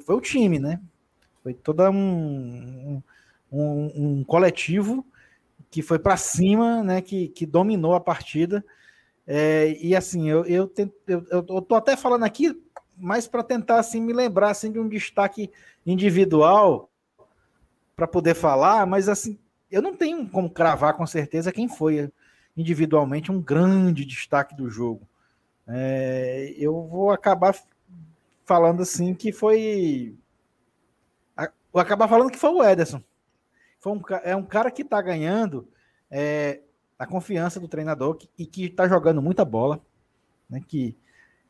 foi 0.00 0.14
o 0.14 0.20
time, 0.20 0.58
né? 0.58 0.80
Foi 1.44 1.54
todo 1.54 1.82
um, 1.90 3.02
um, 3.52 3.92
um 3.94 4.24
coletivo 4.24 5.06
que 5.70 5.82
foi 5.82 5.98
para 5.98 6.16
cima, 6.16 6.82
né? 6.82 7.02
Que, 7.02 7.28
que 7.28 7.44
dominou 7.44 7.94
a 7.94 8.00
partida. 8.00 8.64
É, 9.26 9.76
e 9.80 9.94
assim, 9.94 10.28
eu, 10.28 10.44
eu, 10.46 10.66
tento, 10.66 10.94
eu, 11.06 11.22
eu 11.30 11.62
tô 11.62 11.74
até 11.74 11.96
falando 11.96 12.24
aqui, 12.24 12.58
mas 12.96 13.28
para 13.28 13.42
tentar 13.42 13.78
assim, 13.78 14.00
me 14.00 14.12
lembrar 14.12 14.50
assim, 14.50 14.72
de 14.72 14.80
um 14.80 14.88
destaque 14.88 15.50
individual 15.86 16.90
para 17.94 18.08
poder 18.08 18.34
falar, 18.34 18.86
mas 18.86 19.08
assim, 19.08 19.38
eu 19.70 19.82
não 19.82 19.94
tenho 19.94 20.26
como 20.28 20.48
cravar 20.48 20.94
com 20.94 21.06
certeza 21.06 21.52
quem 21.52 21.68
foi 21.68 22.10
individualmente 22.56 23.30
um 23.30 23.40
grande 23.40 24.04
destaque 24.04 24.54
do 24.54 24.70
jogo. 24.70 25.06
É, 25.68 26.54
eu 26.56 26.86
vou 26.86 27.10
acabar 27.10 27.54
falando 28.44 28.82
assim 28.82 29.14
que 29.14 29.32
foi. 29.32 30.16
Vou 31.74 31.82
acabar 31.82 32.06
falando 32.06 32.30
que 32.30 32.38
foi 32.38 32.50
o 32.50 32.62
Ederson. 32.62 33.02
Foi 33.80 33.92
um, 33.92 34.00
é 34.22 34.36
um 34.36 34.44
cara 34.44 34.70
que 34.70 34.82
está 34.82 35.02
ganhando 35.02 35.68
é, 36.08 36.60
a 36.96 37.04
confiança 37.04 37.58
do 37.58 37.66
treinador 37.66 38.14
que, 38.14 38.30
e 38.38 38.46
que 38.46 38.66
está 38.66 38.86
jogando 38.86 39.20
muita 39.20 39.44
bola. 39.44 39.80
Né, 40.48 40.60
que 40.64 40.96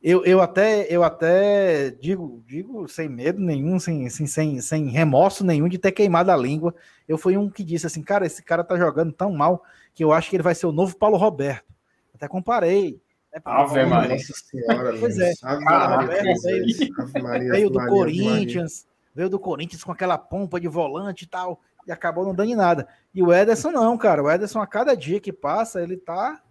eu, 0.03 0.25
eu, 0.25 0.41
até, 0.41 0.87
eu 0.89 1.05
até 1.05 1.91
digo, 1.91 2.43
digo 2.47 2.89
sem 2.89 3.07
medo 3.07 3.39
nenhum, 3.39 3.79
sem, 3.79 4.09
sem, 4.09 4.63
sem, 4.63 4.89
remorso 4.89 5.45
nenhum 5.45 5.69
de 5.69 5.77
ter 5.77 5.93
queimado 5.93 6.31
a 6.31 6.37
língua. 6.37 6.75
Eu 7.07 7.19
fui 7.19 7.37
um 7.37 7.51
que 7.51 7.63
disse 7.63 7.87
assim, 7.87 8.03
cara, 8.03 8.25
esse 8.25 8.43
cara 8.43 8.65
tá 8.65 8.79
jogando 8.79 9.13
tão 9.13 9.31
mal 9.31 9.63
que 9.95 10.03
eu 10.03 10.11
acho 10.11 10.31
que 10.31 10.37
ele 10.37 10.43
vai 10.43 10.55
ser 10.55 10.67
o 10.67 10.73
novo 10.73 10.97
Paulo 10.97 11.19
Roberto. 11.19 11.67
Até 12.15 12.27
comparei. 12.29 12.99
É 13.31 13.43
Ave 13.45 13.85
Maria. 13.85 14.17
Senhora, 14.19 14.97
pois 14.99 15.19
é. 15.19 15.35
Ave 15.43 15.65
Maria, 15.65 16.35
veio, 16.43 17.51
veio 17.51 17.71
do 17.71 17.79
Maria, 17.79 17.91
Corinthians, 17.91 18.87
veio 19.15 19.31
do 19.31 19.39
Corinthians 19.39 19.85
com 19.85 19.93
aquela 19.93 20.19
pompa 20.19 20.61
de 20.61 20.67
volante 20.67 21.25
e 21.25 21.29
tal, 21.29 21.61
e 21.87 21.93
acabou 21.93 22.25
não 22.25 22.35
dando 22.35 22.51
em 22.51 22.57
nada. 22.57 22.89
E 23.15 23.23
o 23.23 23.33
Ederson 23.33 23.71
não, 23.71 23.97
cara. 23.97 24.23
O 24.23 24.31
Ederson, 24.31 24.61
a 24.61 24.67
cada 24.67 24.97
dia 24.97 25.21
que 25.21 25.33
passa, 25.33 25.83
ele 25.83 25.97
tá, 25.97 26.43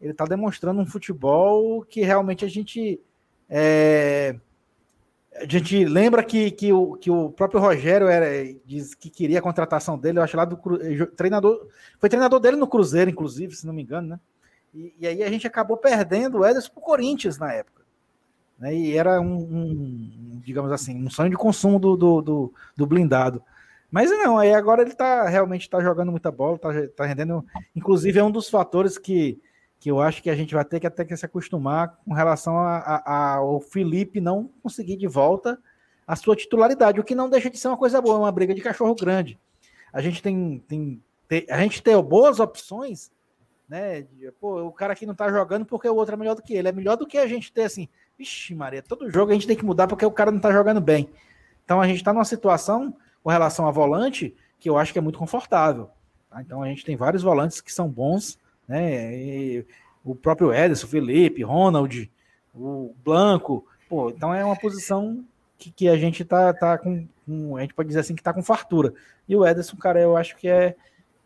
ele 0.00 0.12
tá 0.12 0.24
demonstrando 0.24 0.80
um 0.80 0.86
futebol 0.86 1.82
que 1.84 2.02
realmente 2.02 2.44
a 2.44 2.48
gente. 2.48 3.00
É, 3.48 4.36
a 5.34 5.46
gente 5.46 5.84
lembra 5.86 6.22
que, 6.22 6.50
que, 6.50 6.72
o, 6.72 6.94
que 6.94 7.10
o 7.10 7.30
próprio 7.30 7.60
Rogério 7.60 8.06
era, 8.06 8.26
diz 8.66 8.94
que 8.94 9.08
queria 9.08 9.38
a 9.38 9.42
contratação 9.42 9.98
dele, 9.98 10.18
eu 10.18 10.22
acho 10.22 10.36
lá 10.36 10.44
do 10.44 10.58
treinador. 11.16 11.68
Foi 11.98 12.08
treinador 12.08 12.38
dele 12.38 12.56
no 12.56 12.66
Cruzeiro, 12.66 13.10
inclusive, 13.10 13.54
se 13.54 13.66
não 13.66 13.72
me 13.72 13.82
engano, 13.82 14.08
né? 14.08 14.20
E, 14.74 14.94
e 14.98 15.06
aí 15.06 15.22
a 15.22 15.30
gente 15.30 15.46
acabou 15.46 15.76
perdendo 15.76 16.38
o 16.38 16.46
Ederson 16.46 16.70
para 16.70 16.80
o 16.80 16.84
Corinthians 16.84 17.38
na 17.38 17.52
época. 17.52 17.81
Né? 18.58 18.74
E 18.74 18.96
era 18.96 19.20
um, 19.20 19.36
um, 19.36 20.40
digamos 20.44 20.70
assim, 20.72 21.04
um 21.04 21.10
sonho 21.10 21.30
de 21.30 21.36
consumo 21.36 21.78
do, 21.78 21.96
do, 21.96 22.22
do, 22.22 22.54
do 22.76 22.86
blindado. 22.86 23.42
Mas 23.90 24.10
não, 24.10 24.38
aí 24.38 24.54
agora 24.54 24.80
ele 24.80 24.94
tá 24.94 25.28
realmente 25.28 25.62
está 25.62 25.82
jogando 25.82 26.10
muita 26.10 26.30
bola, 26.30 26.56
está 26.56 26.70
tá 26.96 27.04
rendendo. 27.04 27.44
Inclusive, 27.76 28.18
é 28.18 28.24
um 28.24 28.30
dos 28.30 28.48
fatores 28.48 28.96
que, 28.96 29.38
que 29.78 29.90
eu 29.90 30.00
acho 30.00 30.22
que 30.22 30.30
a 30.30 30.34
gente 30.34 30.54
vai 30.54 30.64
ter 30.64 30.80
que 30.80 30.86
até 30.86 31.04
que 31.04 31.14
se 31.14 31.26
acostumar 31.26 31.98
com 32.04 32.14
relação 32.14 32.56
ao 32.56 33.60
Felipe 33.60 34.20
não 34.20 34.48
conseguir 34.62 34.96
de 34.96 35.06
volta 35.06 35.58
a 36.06 36.16
sua 36.16 36.34
titularidade, 36.34 37.00
o 37.00 37.04
que 37.04 37.14
não 37.14 37.28
deixa 37.28 37.50
de 37.50 37.58
ser 37.58 37.68
uma 37.68 37.76
coisa 37.76 38.00
boa, 38.00 38.18
uma 38.18 38.32
briga 38.32 38.54
de 38.54 38.60
cachorro 38.60 38.94
grande. 38.94 39.38
A 39.92 40.00
gente 40.00 40.22
tem, 40.22 40.64
tem, 40.66 41.02
a 41.50 41.58
gente 41.58 41.82
tem 41.82 42.00
boas 42.02 42.40
opções, 42.40 43.10
né? 43.68 44.06
Pô, 44.40 44.62
o 44.62 44.72
cara 44.72 44.94
aqui 44.94 45.06
não 45.06 45.14
tá 45.14 45.30
jogando 45.30 45.66
porque 45.66 45.88
o 45.88 45.94
outro 45.94 46.14
é 46.14 46.18
melhor 46.18 46.34
do 46.34 46.42
que 46.42 46.54
ele. 46.54 46.68
É 46.68 46.72
melhor 46.72 46.96
do 46.96 47.06
que 47.06 47.18
a 47.18 47.26
gente 47.26 47.52
ter 47.52 47.64
assim, 47.64 47.88
vixe, 48.18 48.54
Maria, 48.54 48.82
todo 48.82 49.10
jogo 49.10 49.30
a 49.30 49.34
gente 49.34 49.46
tem 49.46 49.56
que 49.56 49.64
mudar 49.64 49.86
porque 49.86 50.06
o 50.06 50.10
cara 50.10 50.30
não 50.30 50.40
tá 50.40 50.52
jogando 50.52 50.80
bem. 50.80 51.08
Então 51.64 51.80
a 51.80 51.86
gente 51.86 51.96
está 51.96 52.12
numa 52.12 52.24
situação 52.24 52.94
com 53.22 53.30
relação 53.30 53.66
a 53.66 53.70
volante 53.70 54.34
que 54.58 54.68
eu 54.68 54.78
acho 54.78 54.92
que 54.92 54.98
é 54.98 55.02
muito 55.02 55.18
confortável. 55.18 55.90
Tá? 56.30 56.40
Então 56.40 56.62
a 56.62 56.68
gente 56.68 56.84
tem 56.84 56.96
vários 56.96 57.22
volantes 57.22 57.60
que 57.60 57.72
são 57.72 57.88
bons 57.88 58.38
né? 58.66 59.14
E 59.14 59.66
o 60.04 60.14
próprio 60.14 60.52
Ederson, 60.52 60.86
Felipe, 60.86 61.42
Ronald, 61.42 62.10
o 62.54 62.94
Blanco, 63.04 63.66
pô, 63.88 64.10
então 64.10 64.32
é 64.34 64.44
uma 64.44 64.56
posição 64.56 65.24
que, 65.58 65.70
que 65.70 65.88
a 65.88 65.96
gente 65.96 66.24
tá, 66.24 66.52
tá 66.52 66.78
com, 66.78 67.06
com, 67.26 67.56
a 67.56 67.60
gente 67.60 67.74
pode 67.74 67.88
dizer 67.88 68.00
assim 68.00 68.14
que 68.14 68.22
tá 68.22 68.32
com 68.32 68.42
fartura. 68.42 68.94
E 69.28 69.36
o 69.36 69.46
Ederson, 69.46 69.76
cara, 69.76 70.00
eu 70.00 70.16
acho 70.16 70.36
que 70.36 70.48
é 70.48 70.74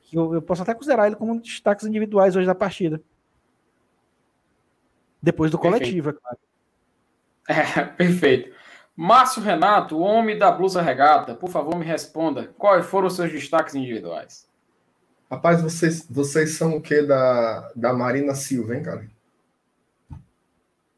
que 0.03 0.17
eu, 0.17 0.35
eu 0.35 0.43
posso 0.43 0.63
até 0.63 0.75
considerar 0.75 1.07
ele 1.07 1.17
como 1.17 1.33
um 1.33 1.39
destaques 1.39 1.87
individuais 1.87 2.37
hoje 2.37 2.47
da 2.47 2.55
partida. 2.55 3.01
Depois 5.21 5.51
do 5.51 5.59
coletivo, 5.59 6.11
é 6.11 6.13
claro. 6.13 6.39
É, 7.49 7.85
perfeito. 7.85 8.53
Márcio 8.97 9.43
Renato, 9.43 9.97
o 9.97 10.01
homem 10.01 10.37
da 10.37 10.51
blusa 10.51 10.83
regata, 10.83 11.35
por 11.35 11.51
favor, 11.51 11.77
me 11.77 11.85
responda. 11.85 12.51
Quais 12.59 12.87
foram 12.87 13.07
os 13.07 13.15
seus 13.15 13.31
destaques 13.31 13.75
individuais? 13.75 14.49
Rapaz, 15.31 15.61
vocês, 15.61 16.07
vocês 16.09 16.53
são 16.53 16.77
o 16.77 16.81
que 16.81 17.03
da, 17.03 17.71
da 17.77 17.93
Marina 17.93 18.35
Silva, 18.35 18.75
hein, 18.75 18.83
cara? 18.83 19.07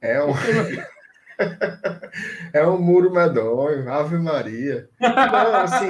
É 0.01 0.22
um. 0.22 0.32
é 2.53 2.66
um 2.66 2.78
muro 2.78 3.12
medonho, 3.12 3.90
Ave 3.90 4.18
Maria. 4.18 4.88
Não, 5.01 5.57
assim, 5.57 5.88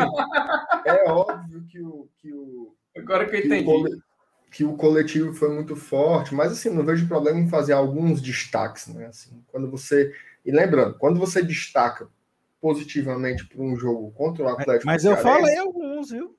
é 0.87 1.11
óbvio 1.11 1.65
que 1.69 1.81
o. 1.81 2.09
Que 2.17 2.33
o 2.33 2.75
Agora 2.97 3.27
que 3.27 3.37
eu 3.37 3.41
entendi. 3.41 3.65
Que 3.65 3.71
o, 3.71 4.03
que 4.51 4.65
o 4.65 4.77
coletivo 4.77 5.35
foi 5.35 5.53
muito 5.53 5.77
forte, 5.77 6.35
mas 6.35 6.53
assim, 6.53 6.71
não 6.71 6.85
vejo 6.85 7.07
problema 7.07 7.39
em 7.39 7.49
fazer 7.49 7.73
alguns 7.73 8.21
destaques, 8.21 8.89
né? 8.89 9.07
Assim, 9.07 9.43
quando 9.49 9.71
você. 9.71 10.13
E 10.49 10.51
lembrando, 10.51 10.95
quando 10.95 11.21
você 11.21 11.43
destaca 11.43 12.09
positivamente 12.59 13.47
para 13.47 13.61
um 13.61 13.77
jogo 13.77 14.11
contra 14.13 14.45
o 14.47 14.49
Atlético. 14.49 14.87
Mas 14.87 15.05
eu 15.05 15.15
falei 15.19 15.59
alguns, 15.59 16.09
viu? 16.09 16.35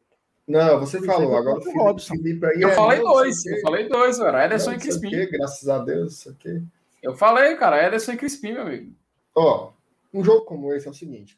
Não, 0.48 0.80
você 0.80 1.00
falou. 1.00 1.38
Agora 1.38 1.60
o 1.60 1.62
Felipe, 1.62 1.78
Robson. 1.78 2.16
Felipe 2.16 2.44
aí 2.48 2.60
Eu 2.60 2.70
é, 2.70 2.74
falei 2.74 3.00
dois. 3.02 3.46
Eu 3.46 3.62
falei 3.62 3.88
dois, 3.88 4.18
cara. 4.18 4.46
Ederson 4.48 4.72
não, 4.72 4.78
e 4.78 4.82
Crispim. 4.82 5.10
Quê, 5.12 5.28
graças 5.28 5.70
a 5.70 5.78
Deus, 5.78 6.14
isso 6.14 6.30
aqui. 6.32 6.60
Eu 7.04 7.16
falei, 7.16 7.56
cara. 7.56 7.86
Ederson 7.86 8.14
e 8.14 8.18
Crispim, 8.18 8.54
meu 8.54 8.64
amigo. 8.64 8.92
Ó, 9.36 9.74
um 10.12 10.24
jogo 10.24 10.44
como 10.44 10.74
esse 10.74 10.88
é 10.88 10.90
o 10.90 10.94
seguinte. 10.96 11.38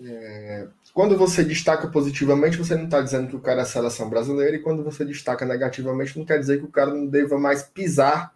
É, 0.00 0.68
quando 0.94 1.18
você 1.18 1.42
destaca 1.42 1.88
positivamente, 1.88 2.56
você 2.56 2.76
não 2.76 2.84
está 2.84 3.00
dizendo 3.00 3.26
que 3.26 3.34
o 3.34 3.40
cara 3.40 3.62
é 3.62 3.64
seleção 3.64 4.08
brasileira, 4.08 4.54
e 4.54 4.62
quando 4.62 4.84
você 4.84 5.04
destaca 5.04 5.44
negativamente, 5.44 6.16
não 6.16 6.24
quer 6.24 6.38
dizer 6.38 6.58
que 6.60 6.64
o 6.64 6.70
cara 6.70 6.94
não 6.94 7.08
deva 7.08 7.36
mais 7.40 7.64
pisar 7.64 8.32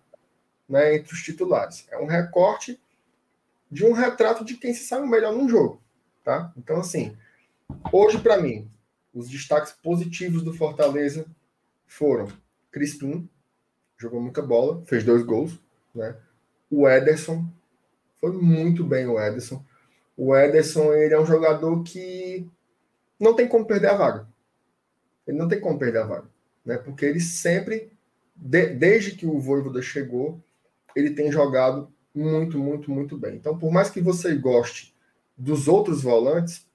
né, 0.69 0.97
entre 0.97 1.15
os 1.15 1.23
titulares. 1.23 1.87
É 1.93 1.99
um 1.99 2.07
recorte 2.07 2.82
de 3.73 3.87
um 3.87 3.93
retrato 3.93 4.45
de 4.45 4.55
quem 4.59 4.75
se 4.75 4.85
sabe 4.85 5.09
melhor 5.09 5.33
num 5.33 5.49
jogo. 5.49 5.81
Tá? 6.23 6.53
Então, 6.59 6.79
assim, 6.79 7.17
hoje, 7.91 8.19
para 8.19 8.37
mim, 8.37 8.69
os 9.15 9.31
destaques 9.31 9.73
positivos 9.73 10.43
do 10.43 10.53
Fortaleza 10.53 11.27
foram 11.87 12.29
Crispim, 12.71 13.27
jogou 13.97 14.21
muita 14.21 14.43
bola, 14.43 14.85
fez 14.85 15.03
dois 15.03 15.23
gols, 15.23 15.59
né? 15.95 16.15
O 16.71 16.89
Ederson, 16.89 17.47
foi 18.21 18.33
muito 18.33 18.85
bem 18.85 19.07
o 19.07 19.19
Ederson. 19.19 19.65
O 20.17 20.37
Ederson, 20.37 20.93
ele 20.93 21.15
é 21.15 21.21
um 21.21 21.27
jogador 21.27 21.83
que 21.83 22.47
não 23.19 23.35
tem 23.35 23.49
como 23.49 23.67
perder 23.67 23.89
a 23.89 23.97
vaga. 23.97 24.29
Ele 25.27 25.39
não 25.39 25.49
tem 25.49 25.61
como 25.61 25.79
perder 25.79 26.01
a 26.01 26.07
vaga, 26.07 26.29
né? 26.65 26.77
Porque 26.77 27.07
ele 27.07 27.21
sempre, 27.21 27.91
de, 28.37 28.67
desde 28.67 29.13
que 29.13 29.27
o 29.27 29.41
Voivoda 29.41 29.81
chegou, 29.81 30.43
ele 30.95 31.11
tem 31.11 31.33
jogado 31.33 31.93
muito, 32.15 32.59
muito, 32.59 32.91
muito 32.91 33.17
bem. 33.17 33.37
Então, 33.37 33.59
por 33.59 33.73
mais 33.73 33.91
que 33.91 34.01
você 34.01 34.35
goste 34.35 34.95
dos 35.37 35.69
outros 35.69 36.03
volantes, 36.03 36.67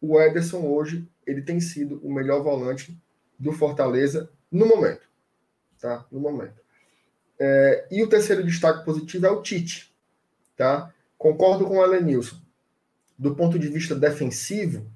o 0.00 0.20
Ederson 0.20 0.66
hoje 0.66 1.08
ele 1.26 1.42
tem 1.42 1.60
sido 1.60 2.00
o 2.02 2.12
melhor 2.12 2.42
volante 2.42 2.98
do 3.38 3.52
Fortaleza 3.52 4.30
no 4.50 4.66
momento. 4.66 5.08
Tá? 5.80 6.06
No 6.10 6.20
momento. 6.20 6.60
É, 7.38 7.86
e 7.90 8.02
o 8.02 8.08
terceiro 8.08 8.44
destaque 8.44 8.84
positivo 8.84 9.26
é 9.26 9.30
o 9.30 9.42
Tite. 9.42 9.94
Tá? 10.56 10.92
Concordo 11.16 11.66
com 11.66 11.78
o 11.78 11.84
Elenilson. 11.84 12.36
Do 13.18 13.34
ponto 13.34 13.58
de 13.58 13.68
vista 13.68 13.94
defensivo, 13.94 14.86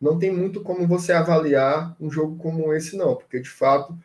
não 0.00 0.18
tem 0.18 0.32
muito 0.32 0.62
como 0.62 0.86
você 0.86 1.12
avaliar 1.12 1.96
um 2.00 2.10
jogo 2.10 2.36
como 2.36 2.72
esse, 2.72 2.96
não, 2.96 3.16
porque 3.16 3.40
de 3.40 3.48
fato 3.48 3.96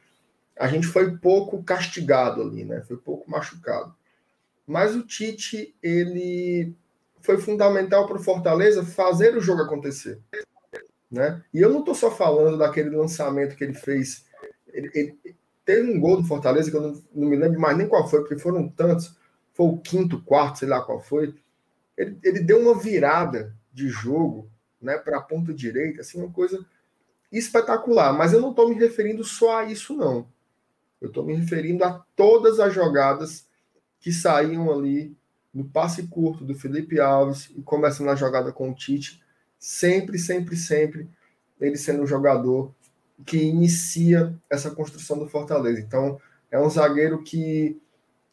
a 0.58 0.68
gente 0.68 0.88
foi 0.88 1.18
pouco 1.18 1.64
castigado 1.64 2.42
ali, 2.42 2.66
né? 2.66 2.82
Foi 2.82 2.98
pouco 2.98 3.30
machucado. 3.30 3.96
Mas 4.70 4.96
o 4.96 5.02
Tite, 5.02 5.76
ele 5.82 6.76
foi 7.22 7.40
fundamental 7.40 8.06
para 8.06 8.18
o 8.18 8.24
Fortaleza 8.24 8.86
fazer 8.86 9.36
o 9.36 9.42
jogo 9.42 9.64
acontecer. 9.64 10.20
Né? 11.10 11.44
E 11.52 11.60
eu 11.60 11.72
não 11.72 11.80
estou 11.80 11.96
só 11.96 12.12
falando 12.12 12.56
daquele 12.56 12.92
lançamento 12.92 13.56
que 13.56 13.64
ele 13.64 13.74
fez. 13.74 14.28
Ele, 14.68 14.92
ele, 14.94 15.36
teve 15.66 15.92
um 15.92 16.00
gol 16.00 16.22
do 16.22 16.28
Fortaleza 16.28 16.70
que 16.70 16.78
eu 16.78 16.82
não, 16.82 17.04
não, 17.16 17.28
me 17.28 17.36
lembro 17.36 17.60
mais 17.60 17.76
nem 17.76 17.88
qual 17.88 18.08
foi, 18.08 18.20
porque 18.20 18.38
foram 18.38 18.70
tantos. 18.70 19.18
Foi 19.56 19.66
o 19.66 19.80
quinto, 19.80 20.22
quarto, 20.22 20.60
sei 20.60 20.68
lá 20.68 20.82
qual 20.82 21.02
foi. 21.02 21.34
Ele, 21.98 22.20
ele 22.24 22.40
deu 22.40 22.60
uma 22.60 22.78
virada 22.78 23.56
de 23.74 23.88
jogo 23.90 24.52
né, 24.80 25.00
para 25.00 25.18
a 25.18 25.22
ponta 25.22 25.52
direita, 25.52 26.02
assim, 26.02 26.20
uma 26.20 26.32
coisa 26.32 26.64
espetacular. 27.32 28.14
Mas 28.14 28.34
eu 28.34 28.40
não 28.40 28.52
estou 28.52 28.70
me 28.70 28.76
referindo 28.76 29.24
só 29.24 29.62
a 29.62 29.66
isso, 29.66 29.96
não. 29.96 30.28
Eu 31.02 31.08
estou 31.08 31.26
me 31.26 31.34
referindo 31.34 31.84
a 31.84 32.06
todas 32.16 32.60
as 32.60 32.72
jogadas 32.72 33.49
que 34.00 34.12
saíam 34.12 34.72
ali 34.72 35.16
no 35.54 35.66
passe 35.66 36.08
curto 36.08 36.46
do 36.46 36.56
Felipe 36.56 37.00
Alves 37.00 37.50
e 37.56 37.62
começando 37.62 38.10
a 38.10 38.16
jogada 38.16 38.52
com 38.52 38.70
o 38.70 38.74
Tite 38.74 39.22
sempre, 39.58 40.18
sempre, 40.18 40.56
sempre 40.56 41.10
ele 41.60 41.78
sendo 41.78 42.04
um 42.04 42.08
jogador 42.08 42.74
que 43.26 43.38
inicia 43.38 44.34
essa 44.50 44.72
construção 44.72 45.20
do 45.20 45.28
Fortaleza. 45.28 45.80
Então, 45.80 46.20
é 46.50 46.60
um 46.60 46.70
zagueiro 46.70 47.22
que 47.22 47.80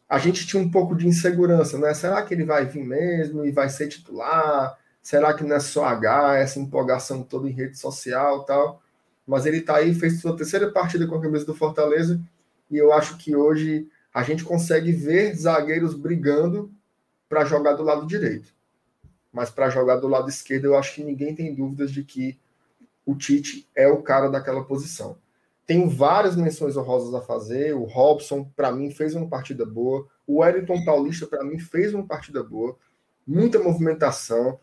a 0.08 0.18
gente 0.18 0.46
tinha 0.46 0.62
um 0.62 0.70
pouco 0.70 0.94
de 0.94 1.08
insegurança, 1.08 1.78
né? 1.78 1.92
Será 1.92 2.22
que 2.22 2.32
ele 2.32 2.44
vai 2.44 2.64
vir 2.64 2.84
mesmo 2.84 3.44
e 3.44 3.50
vai 3.50 3.68
ser 3.68 3.88
titular? 3.88 4.78
Será 5.02 5.34
que 5.34 5.42
não 5.42 5.56
é 5.56 5.60
só 5.60 5.84
H, 5.84 6.36
essa 6.36 6.60
empolgação 6.60 7.22
toda 7.22 7.48
em 7.48 7.52
rede 7.52 7.76
social 7.76 8.44
tal? 8.44 8.80
Mas 9.26 9.44
ele 9.44 9.60
tá 9.60 9.76
aí, 9.76 9.92
fez 9.92 10.20
sua 10.20 10.36
terceira 10.36 10.70
partida 10.70 11.06
com 11.06 11.16
a 11.16 11.20
camisa 11.20 11.44
do 11.44 11.54
Fortaleza 11.54 12.20
e 12.70 12.76
eu 12.76 12.92
acho 12.92 13.16
que 13.16 13.34
hoje 13.34 13.88
a 14.16 14.22
gente 14.22 14.44
consegue 14.44 14.92
ver 14.92 15.34
zagueiros 15.34 15.94
brigando 15.94 16.72
para 17.28 17.44
jogar 17.44 17.74
do 17.74 17.82
lado 17.82 18.06
direito 18.06 18.56
mas 19.36 19.50
para 19.50 19.68
jogar 19.68 19.96
do 19.96 20.08
lado 20.08 20.30
esquerdo, 20.30 20.64
eu 20.64 20.78
acho 20.78 20.94
que 20.94 21.04
ninguém 21.04 21.34
tem 21.34 21.54
dúvidas 21.54 21.92
de 21.92 22.02
que 22.02 22.38
o 23.04 23.14
Tite 23.14 23.68
é 23.76 23.86
o 23.86 24.00
cara 24.00 24.30
daquela 24.30 24.64
posição. 24.64 25.18
Tenho 25.66 25.90
várias 25.90 26.34
menções 26.34 26.74
honrosas 26.74 27.12
a 27.12 27.20
fazer. 27.20 27.74
O 27.74 27.84
Robson, 27.84 28.50
para 28.56 28.72
mim, 28.72 28.90
fez 28.90 29.14
uma 29.14 29.28
partida 29.28 29.66
boa. 29.66 30.06
O 30.26 30.38
Wellington 30.38 30.82
Paulista, 30.86 31.26
para 31.26 31.44
mim, 31.44 31.58
fez 31.58 31.92
uma 31.92 32.06
partida 32.06 32.42
boa. 32.42 32.78
Muita 33.26 33.58
movimentação, 33.58 34.58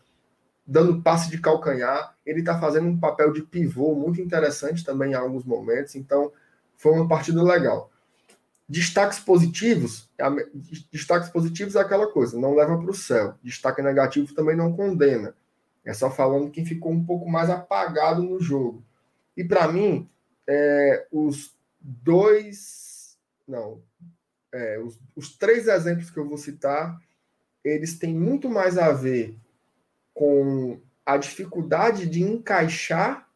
dando 0.66 1.00
passe 1.00 1.30
de 1.30 1.40
calcanhar. 1.40 2.16
Ele 2.26 2.40
está 2.40 2.58
fazendo 2.58 2.88
um 2.88 2.98
papel 2.98 3.32
de 3.32 3.42
pivô 3.42 3.94
muito 3.94 4.20
interessante 4.20 4.84
também 4.84 5.12
em 5.12 5.14
alguns 5.14 5.44
momentos. 5.44 5.94
Então, 5.94 6.32
foi 6.76 6.94
uma 6.94 7.06
partida 7.06 7.40
legal. 7.44 7.92
Destaques 8.74 9.20
positivos, 9.20 10.10
destaques 10.90 11.28
positivos 11.28 11.76
é 11.76 11.80
aquela 11.80 12.10
coisa, 12.10 12.36
não 12.36 12.56
leva 12.56 12.76
para 12.76 12.90
o 12.90 12.94
céu. 12.94 13.36
Destaque 13.40 13.80
negativo 13.80 14.34
também 14.34 14.56
não 14.56 14.74
condena. 14.74 15.32
É 15.84 15.94
só 15.94 16.10
falando 16.10 16.50
quem 16.50 16.66
ficou 16.66 16.90
um 16.90 17.04
pouco 17.04 17.30
mais 17.30 17.48
apagado 17.48 18.20
no 18.20 18.40
jogo. 18.40 18.82
E 19.36 19.44
para 19.44 19.68
mim, 19.68 20.10
é, 20.44 21.06
os 21.12 21.54
dois. 21.78 23.16
Não. 23.46 23.80
É, 24.52 24.80
os, 24.80 24.98
os 25.14 25.36
três 25.36 25.68
exemplos 25.68 26.10
que 26.10 26.18
eu 26.18 26.28
vou 26.28 26.36
citar, 26.36 27.00
eles 27.62 27.96
têm 27.96 28.12
muito 28.12 28.50
mais 28.50 28.76
a 28.76 28.90
ver 28.90 29.38
com 30.12 30.80
a 31.06 31.16
dificuldade 31.16 32.08
de 32.08 32.24
encaixar 32.24 33.28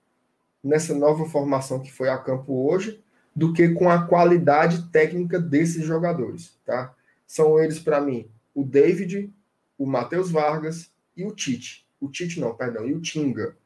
nessa 0.65 0.97
nova 0.97 1.27
formação 1.27 1.79
que 1.79 1.93
foi 1.93 2.09
a 2.09 2.19
campo 2.19 2.69
hoje 2.69 3.01
do 3.39 3.53
que 3.53 3.69
com 3.71 3.89
a 3.89 4.03
qualidade 4.03 4.91
técnica 4.91 5.39
desses 5.39 5.85
jogadores, 5.85 6.59
tá? 6.65 6.95
São 7.27 7.59
eles 7.59 7.79
para 7.79 8.01
mim 8.01 8.29
o 8.55 8.65
David, 8.65 9.33
o 9.79 9.87
Matheus 9.87 10.31
Vargas 10.31 10.91
e 11.17 11.25
o 11.25 11.33
Tite. 11.33 11.87
O 12.01 12.09
Tite 12.09 12.41
não, 12.41 12.55
perdão, 12.55 12.87
e 12.87 12.95
o 12.95 13.01
Tinga. 13.01 13.57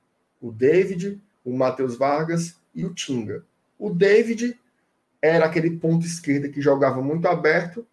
O 0.40 0.52
David, 0.52 1.20
o 1.44 1.56
Matheus 1.56 1.96
Vargas 1.96 2.56
e 2.74 2.84
o 2.84 2.92
Tinga. 2.92 3.44
O 3.78 3.88
David 3.90 4.58
era 5.20 5.46
aquele 5.46 5.78
ponto 5.78 6.04
esquerda 6.04 6.48
que 6.48 6.60
jogava 6.60 7.00
muito 7.00 7.26
aberto, 7.26 7.86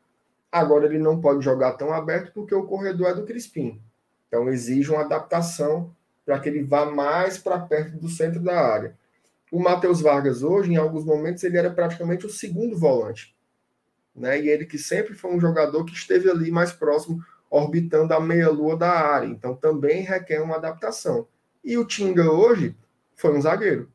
Agora 0.52 0.86
ele 0.86 0.98
não 0.98 1.22
pode 1.22 1.44
jogar 1.44 1.74
tão 1.74 1.94
aberto 1.94 2.32
porque 2.34 2.56
o 2.56 2.66
corredor 2.66 3.10
é 3.10 3.14
do 3.14 3.24
Crispim. 3.24 3.80
Então 4.28 4.50
exige 4.50 4.92
uma 4.92 5.02
adaptação 5.02 5.94
para 6.26 6.40
que 6.40 6.50
ele 6.50 6.64
vá 6.64 6.86
mais 6.86 7.38
para 7.38 7.60
perto 7.60 7.98
do 7.98 8.10
centro 8.10 8.40
da 8.40 8.60
área. 8.60 8.96
O 9.52 9.60
Matheus 9.60 10.02
Vargas 10.02 10.44
hoje, 10.44 10.72
em 10.72 10.78
alguns 10.78 11.06
momentos, 11.06 11.44
ele 11.44 11.58
era 11.58 11.72
praticamente 11.72 12.26
o 12.26 12.30
segundo 12.30 12.78
volante. 12.78 13.36
Né? 14.16 14.42
E 14.42 14.50
ele 14.50 14.66
que 14.66 14.78
sempre 14.78 15.14
foi 15.14 15.32
um 15.32 15.40
jogador 15.40 15.86
que 15.86 15.94
esteve 15.94 16.30
ali 16.30 16.52
mais 16.52 16.72
próximo, 16.72 17.24
orbitando 17.50 18.14
a 18.14 18.20
meia-lua 18.20 18.78
da 18.78 18.92
área. 18.92 19.28
Então 19.28 19.56
também 19.56 20.02
requer 20.02 20.42
uma 20.42 20.56
adaptação. 20.56 21.28
E 21.64 21.78
o 21.78 21.86
Tinga 21.86 22.32
hoje 22.32 22.76
foi 23.16 23.36
um 23.36 23.42
zagueiro. 23.42 23.92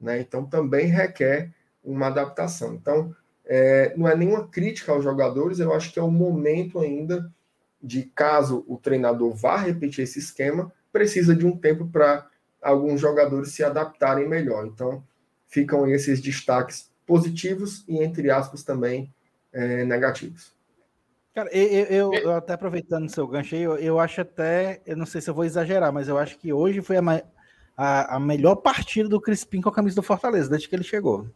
Né? 0.00 0.20
Então 0.20 0.44
também 0.44 0.86
requer 0.86 1.52
uma 1.82 2.06
adaptação. 2.06 2.74
Então, 2.74 3.14
é, 3.44 3.92
não 3.96 4.08
é 4.08 4.16
nenhuma 4.16 4.46
crítica 4.48 4.92
aos 4.92 5.04
jogadores, 5.04 5.58
eu 5.58 5.74
acho 5.74 5.92
que 5.92 5.98
é 5.98 6.02
o 6.02 6.10
momento 6.10 6.78
ainda 6.78 7.30
de, 7.82 8.04
caso 8.04 8.64
o 8.68 8.76
treinador 8.76 9.34
vá 9.34 9.56
repetir 9.56 10.04
esse 10.04 10.18
esquema, 10.18 10.72
precisa 10.92 11.34
de 11.34 11.44
um 11.44 11.56
tempo 11.56 11.88
para 11.88 12.28
alguns 12.62 13.00
jogadores 13.00 13.52
se 13.52 13.64
adaptarem 13.64 14.28
melhor. 14.28 14.66
Então, 14.66 15.02
ficam 15.48 15.86
esses 15.86 16.20
destaques 16.20 16.90
positivos 17.06 17.84
e, 17.88 18.02
entre 18.02 18.30
aspas, 18.30 18.62
também 18.62 19.12
é, 19.52 19.84
negativos. 19.84 20.54
Cara, 21.34 21.48
eu, 21.50 21.84
eu, 21.86 22.14
eu, 22.14 22.32
até 22.32 22.52
aproveitando 22.52 23.06
o 23.06 23.10
seu 23.10 23.26
gancho 23.26 23.54
aí, 23.54 23.62
eu, 23.62 23.76
eu, 23.76 23.98
acho 23.98 24.20
até, 24.20 24.82
eu 24.84 24.96
não 24.96 25.06
sei 25.06 25.20
se 25.20 25.30
eu 25.30 25.34
vou 25.34 25.44
exagerar, 25.44 25.92
mas 25.92 26.06
eu 26.06 26.18
acho 26.18 26.38
que 26.38 26.52
hoje 26.52 26.82
foi 26.82 26.98
a, 26.98 27.02
a, 27.76 28.16
a 28.16 28.20
melhor 28.20 28.56
partida 28.56 29.08
do 29.08 29.20
Crispim 29.20 29.62
com 29.62 29.70
a 29.70 29.74
camisa 29.74 29.96
do 29.96 30.02
Fortaleza, 30.02 30.50
desde 30.50 30.68
que 30.68 30.76
ele 30.76 30.84
chegou. 30.84 31.26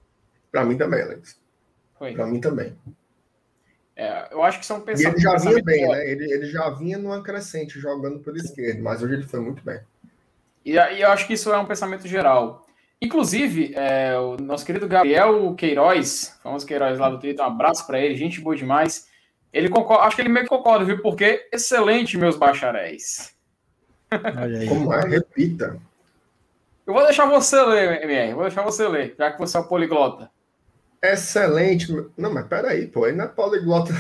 Para 0.53 0.65
mim 0.65 0.77
também, 0.77 1.03
Alex. 1.03 1.41
Para 1.99 2.27
mim 2.27 2.41
também. 2.41 2.77
É, 3.97 4.29
eu 4.31 4.43
acho 4.43 4.61
que 4.61 4.67
são 4.67 4.83
pensamentos. 4.83 5.23
E 5.23 5.27
ele 5.27 5.33
já 5.33 5.39
vinha 5.39 5.63
bem, 5.63 5.89
né? 5.89 6.11
Ele, 6.11 6.31
ele 6.31 6.47
já 6.47 6.69
vinha 6.71 6.99
numa 6.99 7.23
crescente 7.23 7.81
jogando 7.81 8.21
pelo 8.21 8.37
esquerdo, 8.37 8.83
mas 8.83 9.03
hoje 9.03 9.15
ele 9.15 9.23
foi 9.23 9.41
muito 9.41 9.65
bem. 9.65 9.81
E, 10.67 10.73
e 10.73 11.01
eu 11.01 11.11
acho 11.11 11.29
que 11.29 11.35
isso 11.35 11.53
é 11.53 11.59
um 11.59 11.65
pensamento 11.65 12.09
geral. 12.09 12.67
Inclusive, 13.01 13.73
é, 13.77 14.19
o 14.19 14.37
nosso 14.37 14.67
querido 14.67 14.89
Gabriel 14.89 15.55
Queiroz, 15.55 16.37
famoso 16.43 16.67
Queiroz 16.67 16.99
lá 16.99 17.09
do 17.09 17.21
Twitter, 17.21 17.45
um 17.45 17.49
abraço 17.49 17.87
para 17.87 18.01
ele, 18.01 18.17
gente 18.17 18.41
boa 18.41 18.57
demais. 18.57 19.07
Ele 19.53 19.69
concorda, 19.69 20.05
acho 20.05 20.17
que 20.17 20.23
ele 20.23 20.29
meio 20.29 20.45
que 20.45 20.51
concorda, 20.51 20.85
viu? 20.85 21.01
Porque 21.01 21.49
excelente, 21.53 22.19
meus 22.19 22.37
bacharéis. 22.37 23.33
Como 24.69 24.93
é? 24.93 25.07
Repita. 25.07 25.79
Eu 26.85 26.95
vou 26.95 27.05
deixar 27.05 27.27
você 27.27 27.63
ler, 27.63 28.03
MR, 28.03 28.35
vou 28.35 28.43
deixar 28.43 28.63
você 28.63 28.89
ler, 28.89 29.15
já 29.17 29.31
que 29.31 29.39
você 29.39 29.57
é 29.57 29.61
o 29.61 29.69
poliglota. 29.69 30.31
Excelente. 31.01 31.93
Não, 32.17 32.33
mas 32.33 32.47
peraí, 32.47 32.89
pô, 32.89 33.05
aí 33.05 33.13
não 33.13 33.27
é 33.27 33.29
poliglota. 33.29 33.93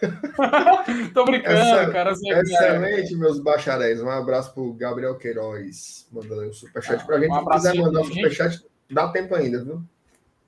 Tô 1.14 1.24
brincando, 1.24 1.92
cara. 1.92 2.12
Excelente, 2.12 3.16
meus 3.16 3.38
bacharéis. 3.38 4.00
Um 4.00 4.10
abraço 4.10 4.52
pro 4.54 4.72
Gabriel 4.72 5.16
Queiroz, 5.16 6.06
mandando 6.10 6.48
um 6.48 6.52
superchat 6.52 7.02
ah, 7.02 7.06
pra 7.06 7.18
gente. 7.18 7.30
Um 7.30 7.38
Se 7.38 7.50
quiser 7.50 7.74
mandar 7.76 8.00
um 8.00 8.04
superchat, 8.04 8.64
dá 8.90 9.08
tempo 9.08 9.34
ainda, 9.34 9.64
viu? 9.64 9.82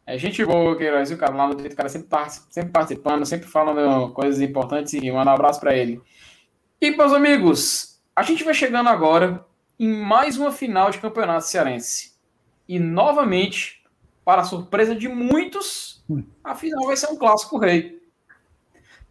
É 0.04 0.18
gente 0.18 0.44
boa, 0.44 0.76
Queiroz, 0.76 1.10
o 1.10 1.16
cara 1.16 1.34
lá 1.34 1.46
no 1.46 1.54
Twitter, 1.54 1.76
cara 1.76 1.88
sempre, 1.88 2.08
sempre 2.50 2.72
participando, 2.72 3.24
sempre 3.24 3.46
falando 3.46 4.12
coisas 4.12 4.40
importantes 4.40 4.94
e 4.94 5.10
manda 5.12 5.30
um 5.30 5.34
abraço 5.34 5.60
para 5.60 5.76
ele. 5.76 6.00
E, 6.80 6.90
meus 6.90 7.12
amigos, 7.12 8.00
a 8.14 8.22
gente 8.22 8.42
vai 8.42 8.52
chegando 8.52 8.88
agora 8.88 9.44
em 9.78 9.88
mais 9.88 10.36
uma 10.36 10.50
final 10.50 10.90
de 10.90 10.98
campeonato 10.98 11.46
cearense. 11.46 12.12
E 12.68 12.78
novamente, 12.78 13.84
para 14.24 14.42
surpresa 14.42 14.94
de 14.94 15.08
muitos, 15.08 16.04
a 16.42 16.54
final 16.54 16.86
vai 16.86 16.96
ser 16.96 17.06
um 17.06 17.16
clássico 17.16 17.58
rei. 17.58 18.01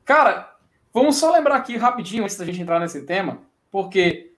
Cara, 0.06 0.56
vamos 0.94 1.18
só 1.18 1.32
lembrar 1.32 1.56
aqui 1.56 1.78
rapidinho 1.78 2.24
antes 2.24 2.38
da 2.38 2.46
gente 2.46 2.62
entrar 2.62 2.80
nesse 2.80 3.04
tema, 3.04 3.40
porque 3.70 4.34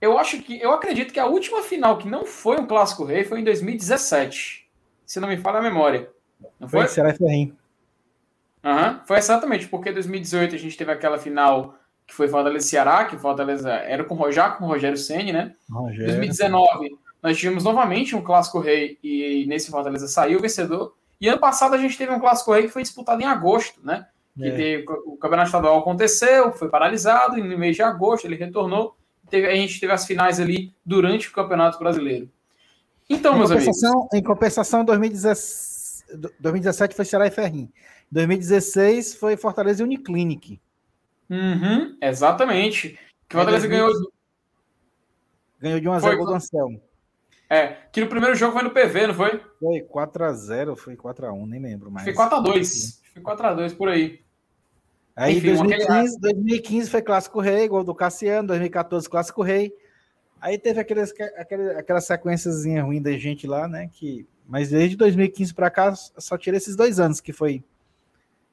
eu 0.00 0.18
acho 0.18 0.42
que 0.42 0.60
eu 0.60 0.72
acredito 0.72 1.12
que 1.12 1.20
a 1.20 1.26
última 1.26 1.62
final 1.62 1.98
que 1.98 2.08
não 2.08 2.26
foi 2.26 2.58
um 2.58 2.66
clássico 2.66 3.04
rei 3.04 3.24
foi 3.24 3.40
em 3.40 3.44
2017, 3.44 4.68
se 5.06 5.20
não 5.20 5.28
me 5.28 5.36
falha 5.36 5.58
a 5.58 5.62
memória. 5.62 6.10
Não 6.58 6.68
foi? 6.68 6.80
Foi 6.80 6.88
Ceará 6.88 7.14
Ferrim. 7.14 7.56
Uhum, 8.64 9.00
foi 9.04 9.18
exatamente, 9.18 9.68
porque 9.68 9.90
em 9.90 9.94
2018 9.94 10.54
a 10.54 10.58
gente 10.58 10.76
teve 10.76 10.92
aquela 10.92 11.18
final 11.18 11.76
que 12.06 12.14
foi 12.14 12.28
Fortaleza 12.28 12.66
Ceará, 12.66 13.04
que 13.04 13.16
Fortaleza 13.16 13.70
era 13.70 14.04
com, 14.04 14.30
já 14.30 14.50
com 14.50 14.64
o 14.64 14.68
Rogério 14.68 14.96
Ceni, 14.96 15.32
né? 15.32 15.54
Rogério. 15.70 16.06
2019 16.06 16.98
nós 17.22 17.38
tivemos 17.38 17.62
novamente 17.62 18.16
um 18.16 18.22
clássico 18.22 18.58
rei 18.58 18.98
e 19.02 19.46
nesse 19.46 19.70
Fortaleza 19.70 20.08
saiu 20.08 20.38
o 20.38 20.42
vencedor. 20.42 20.96
E 21.20 21.28
ano 21.28 21.38
passado 21.38 21.74
a 21.74 21.78
gente 21.78 21.96
teve 21.96 22.12
um 22.12 22.18
clássico 22.18 22.52
rei 22.52 22.64
que 22.64 22.68
foi 22.68 22.82
disputado 22.82 23.22
em 23.22 23.26
agosto, 23.26 23.80
né? 23.84 24.06
Que 24.36 24.48
é. 24.48 24.50
teve, 24.50 24.84
o 25.06 25.16
campeonato 25.16 25.48
estadual 25.48 25.78
aconteceu, 25.78 26.52
foi 26.52 26.68
paralisado, 26.68 27.38
e 27.38 27.42
no 27.42 27.58
mês 27.58 27.76
de 27.76 27.82
agosto 27.82 28.24
ele 28.24 28.36
retornou. 28.36 28.96
Teve, 29.28 29.46
a 29.46 29.54
gente 29.54 29.78
teve 29.78 29.92
as 29.92 30.06
finais 30.06 30.40
ali 30.40 30.74
durante 30.84 31.28
o 31.28 31.32
Campeonato 31.32 31.78
Brasileiro. 31.78 32.30
Então, 33.08 33.34
em 33.34 33.38
meus 33.38 33.50
amigos. 33.50 33.82
Em 34.12 34.22
compensação, 34.22 34.84
2017, 34.84 36.34
2017 36.40 36.94
foi 36.94 37.04
Ceará 37.04 37.26
e 37.26 37.30
Ferrim. 37.30 37.70
2016 38.10 39.14
foi 39.14 39.36
Fortaleza 39.36 39.82
e 39.82 39.84
Uniclinic. 39.84 40.60
Uhum, 41.30 41.96
exatamente. 42.00 42.98
Que 43.28 43.36
Fortaleza 43.36 43.66
ganhou. 43.66 43.90
Ganhou 45.60 45.80
de 45.80 45.88
1 45.88 45.92
a 45.92 45.98
0 45.98 46.16
gol 46.18 46.26
do 46.26 46.34
Anselmo. 46.34 46.82
É, 47.48 47.76
que 47.92 48.00
no 48.00 48.06
primeiro 48.06 48.34
jogo 48.34 48.54
foi 48.54 48.62
no 48.62 48.70
PV, 48.70 49.08
não 49.08 49.14
foi? 49.14 49.42
Foi 49.60 49.80
4x0, 49.80 50.74
foi 50.74 50.96
4x1, 50.96 51.46
nem 51.46 51.60
lembro 51.60 51.90
mais. 51.90 52.04
Foi 52.04 52.14
4x2. 52.14 53.00
Foi 53.12 53.22
4x2 53.22 53.76
por 53.76 53.88
aí. 53.90 54.21
Aí 55.14 55.36
Enfim, 55.36 55.54
2015, 55.54 56.20
2015 56.20 56.90
foi 56.90 57.02
Clássico 57.02 57.40
Rei, 57.40 57.68
gol 57.68 57.84
do 57.84 57.94
Cassiano, 57.94 58.48
2014 58.48 59.08
Clássico 59.08 59.42
Rei. 59.42 59.72
Aí 60.40 60.58
teve 60.58 60.80
aqueles, 60.80 61.12
aqueles, 61.36 61.76
aquela 61.76 62.00
sequências 62.00 62.64
ruim 62.64 63.00
da 63.00 63.12
gente 63.12 63.46
lá, 63.46 63.68
né? 63.68 63.88
Que, 63.92 64.26
mas 64.48 64.70
desde 64.70 64.96
2015 64.96 65.54
para 65.54 65.70
cá 65.70 65.94
só 65.94 66.36
tirei 66.36 66.56
esses 66.56 66.74
dois 66.74 66.98
anos 66.98 67.20
que 67.20 67.32
foi, 67.32 67.62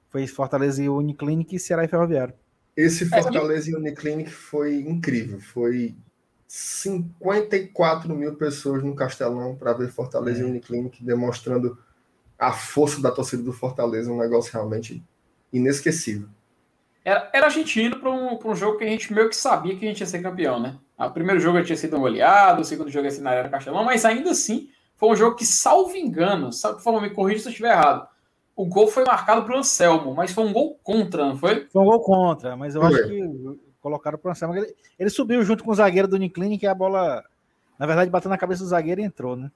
foi 0.10 0.28
Fortaleza 0.28 0.84
e 0.84 0.89
Uniclinic 0.89 1.55
e 1.55 1.60
Ceará 1.60 1.86
e 1.86 1.88
Ferroviário. 1.88 2.34
Esse 2.76 3.05
é, 3.05 3.22
Fortaleza 3.22 3.72
e 3.72 3.76
Uniclinic 3.76 4.30
foi 4.30 4.76
incrível. 4.82 5.39
Foi 5.39 5.95
54 6.47 8.14
mil 8.14 8.36
pessoas 8.36 8.84
no 8.84 8.95
Castelão 8.95 9.55
para 9.55 9.74
ver 9.74 9.89
Fortaleza 9.89 10.41
é. 10.41 10.43
e 10.43 10.45
Uniclinic, 10.45 11.03
demonstrando 11.03 11.78
a 12.38 12.51
força 12.51 13.01
da 13.01 13.12
torcida 13.12 13.43
do 13.43 13.51
Fortaleza, 13.51 14.12
um 14.12 14.20
negócio 14.20 14.53
realmente 14.53 15.03
inesquecível. 15.51 16.28
Era, 17.04 17.30
era 17.34 17.47
a 17.47 17.50
gente 17.50 17.82
indo 17.82 18.00
para 18.00 18.10
um, 18.10 18.38
um 18.43 18.56
jogo 18.56 18.78
que 18.78 18.84
a 18.84 18.88
gente 18.88 19.14
meio 19.14 19.30
que 19.30 19.36
sabia 19.36 19.76
que 19.76 19.86
a 19.86 19.89
gente 19.89 20.02
ia 20.02 20.06
ser 20.06 20.22
campeão, 20.22 20.60
né? 20.60 20.78
O 20.97 21.10
primeiro 21.12 21.39
jogo 21.39 21.64
tinha 21.64 21.78
sido 21.78 21.95
um 21.95 22.02
goleado, 22.02 22.62
o 22.62 22.66
segundo 22.66 22.89
jogo 22.89 23.06
ia 23.06 23.12
ser 23.12 23.22
na 23.22 23.32
Arena 23.32 23.50
Castelão, 23.50 23.86
mas 23.86 24.04
ainda 24.04 24.32
assim 24.32 24.70
foi 24.97 25.10
um 25.10 25.16
jogo 25.16 25.38
que, 25.38 25.45
salvo 25.45 25.95
engano, 25.95 26.52
sabe, 26.52 26.76
por 26.76 26.84
favor, 26.84 27.02
me 27.02 27.10
corrija 27.10 27.39
se 27.39 27.47
eu 27.47 27.52
estiver 27.52 27.72
errado. 27.72 28.06
O 28.54 28.66
gol 28.66 28.88
foi 28.89 29.06
marcado 29.06 29.43
para 29.43 29.56
o 29.56 29.60
Anselmo, 29.60 30.14
mas 30.14 30.34
foi 30.34 30.43
um 30.43 30.52
gol 30.52 30.78
contra, 30.84 31.26
não 31.26 31.38
foi? 31.38 31.68
Foi 31.72 31.82
um 31.82 31.86
gol 31.86 32.02
contra, 32.02 32.58
mas 32.58 32.76
eu 32.76 32.82
foi. 32.82 32.93
acho 32.93 33.08
que 33.08 33.60
colocaram 33.80 34.18
para 34.18 34.34
o 34.34 34.56
Ele, 34.56 34.76
ele 35.00 35.10
subiu 35.10 35.41
junto 35.41 35.64
com 35.64 35.72
o 35.72 35.76
zagueiro 35.76 36.08
do 36.08 36.18
Uniclinic 36.18 36.66
e 36.66 36.68
a 36.68 36.76
bola, 36.76 37.24
na 37.78 37.86
verdade, 37.86 38.12
bateu 38.12 38.30
na 38.30 38.38
cabeça 38.38 38.62
do 38.62 38.70
zagueiro 38.70 39.00
e 39.00 39.06
entrou, 39.06 39.38
né? 39.38 39.50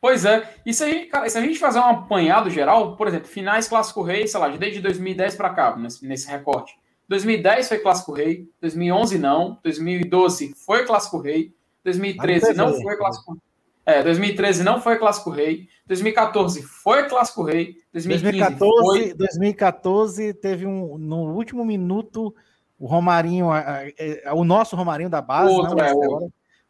Pois 0.00 0.24
é. 0.24 0.48
E 0.64 0.72
se 0.72 0.84
a, 0.84 0.88
gente, 0.88 1.06
cara, 1.06 1.28
se 1.28 1.38
a 1.38 1.40
gente 1.40 1.58
fazer 1.58 1.78
um 1.78 1.84
apanhado 1.84 2.50
geral, 2.50 2.96
por 2.96 3.06
exemplo, 3.06 3.28
finais 3.28 3.68
Clássico 3.68 4.02
Rei, 4.02 4.26
sei 4.26 4.40
lá, 4.40 4.48
desde 4.48 4.80
2010 4.80 5.36
para 5.36 5.50
cá, 5.50 5.76
nesse, 5.76 6.06
nesse 6.06 6.28
recorte. 6.28 6.76
2010 7.08 7.68
foi 7.68 7.78
Clássico 7.78 8.12
Rei, 8.12 8.48
2011 8.60 9.18
não, 9.18 9.58
2012 9.62 10.54
foi 10.54 10.84
Clássico 10.84 11.18
Rei, 11.18 11.54
2013 11.84 12.52
não 12.54 12.74
foi 12.74 12.96
Clássico 12.96 13.32
Rei. 13.32 13.40
É, 13.86 14.02
2013 14.02 14.62
não 14.62 14.82
foi 14.82 14.98
Clássico 14.98 15.30
Rei, 15.30 15.66
2014 15.86 16.62
foi 16.62 17.08
Clássico 17.08 17.42
Rei, 17.42 17.76
2015 17.90 18.22
2014, 18.22 19.00
foi... 19.00 19.14
2014 19.14 20.34
teve 20.34 20.66
um 20.66 20.98
no 20.98 21.32
último 21.32 21.64
minuto 21.64 22.34
o 22.78 22.86
Romarinho, 22.86 23.48
o 24.34 24.44
nosso 24.44 24.76
Romarinho 24.76 25.08
da 25.08 25.22
base, 25.22 25.50
Outro, 25.50 25.74
não, 25.74 25.84
é, 25.84 26.28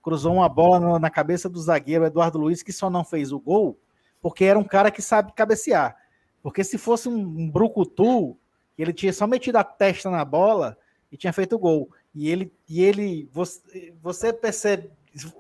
cruzou 0.08 0.32
uma 0.32 0.48
bola 0.48 0.98
na 0.98 1.10
cabeça 1.10 1.50
do 1.50 1.60
zagueiro 1.60 2.06
Eduardo 2.06 2.38
Luiz, 2.38 2.62
que 2.62 2.72
só 2.72 2.88
não 2.88 3.04
fez 3.04 3.30
o 3.30 3.38
gol, 3.38 3.78
porque 4.22 4.42
era 4.42 4.58
um 4.58 4.64
cara 4.64 4.90
que 4.90 5.02
sabe 5.02 5.34
cabecear. 5.34 5.94
Porque 6.42 6.64
se 6.64 6.78
fosse 6.78 7.10
um, 7.10 7.50
brucutu, 7.50 8.34
ele 8.78 8.94
tinha 8.94 9.12
só 9.12 9.26
metido 9.26 9.56
a 9.56 9.64
testa 9.64 10.08
na 10.08 10.24
bola 10.24 10.78
e 11.12 11.16
tinha 11.18 11.30
feito 11.30 11.56
o 11.56 11.58
gol. 11.58 11.90
E 12.14 12.30
ele, 12.30 12.50
e 12.66 12.82
ele 12.82 13.28
você, 13.30 13.92
você 14.00 14.32
percebe, 14.32 14.90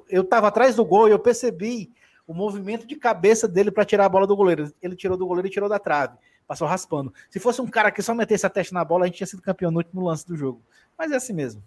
eu 0.06 0.20
estava 0.20 0.48
atrás 0.48 0.76
do 0.76 0.84
gol 0.84 1.08
e 1.08 1.12
eu 1.12 1.18
percebi 1.18 1.90
o 2.26 2.34
movimento 2.34 2.86
de 2.86 2.94
cabeça 2.94 3.48
dele 3.48 3.70
para 3.70 3.86
tirar 3.86 4.04
a 4.04 4.10
bola 4.10 4.26
do 4.26 4.36
goleiro. 4.36 4.70
Ele 4.82 4.94
tirou 4.94 5.16
do 5.16 5.26
goleiro 5.26 5.48
e 5.48 5.50
tirou 5.50 5.68
da 5.68 5.78
trave 5.78 6.18
passou 6.46 6.66
raspando. 6.66 7.12
Se 7.28 7.38
fosse 7.38 7.60
um 7.60 7.66
cara 7.66 7.90
que 7.90 8.00
só 8.00 8.14
metesse 8.14 8.46
a 8.46 8.48
testa 8.48 8.74
na 8.74 8.82
bola, 8.82 9.04
a 9.04 9.06
gente 9.06 9.18
tinha 9.18 9.26
sido 9.26 9.42
campeão 9.42 9.70
no 9.70 9.76
último 9.76 10.02
lance 10.02 10.26
do 10.26 10.34
jogo. 10.34 10.62
Mas 10.96 11.12
é 11.12 11.16
assim 11.16 11.34
mesmo. 11.34 11.62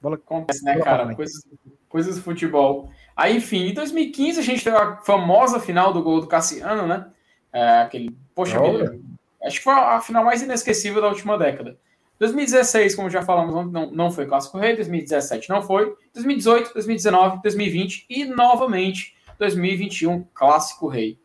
Bola 0.00 0.16
acontece, 0.16 0.64
né, 0.64 0.78
cara? 0.80 1.14
Coisas, 1.14 1.42
coisas 1.88 2.16
do 2.16 2.22
futebol. 2.22 2.90
Aí, 3.16 3.36
enfim, 3.36 3.68
em 3.68 3.74
2015 3.74 4.40
a 4.40 4.42
gente 4.42 4.64
teve 4.64 4.76
a 4.76 4.96
famosa 4.98 5.60
final 5.60 5.92
do 5.92 6.02
gol 6.02 6.20
do 6.20 6.26
Cassiano, 6.26 6.86
né? 6.86 7.06
É, 7.52 7.82
aquele, 7.82 8.16
poxa 8.34 8.60
vida, 8.60 8.98
Acho 9.44 9.58
que 9.58 9.64
foi 9.64 9.74
a 9.74 10.00
final 10.00 10.24
mais 10.24 10.42
inesquecível 10.42 11.02
da 11.02 11.08
última 11.08 11.36
década. 11.36 11.78
2016, 12.18 12.94
como 12.94 13.10
já 13.10 13.22
falamos, 13.22 13.70
não, 13.70 13.90
não 13.90 14.10
foi 14.10 14.26
Clássico 14.26 14.58
Rei, 14.58 14.74
2017 14.76 15.50
não 15.50 15.62
foi, 15.62 15.94
2018, 16.14 16.72
2019, 16.72 17.42
2020 17.42 18.06
e 18.08 18.24
novamente 18.24 19.16
2021 19.38 20.24
Clássico 20.32 20.88
Rei. 20.88 21.18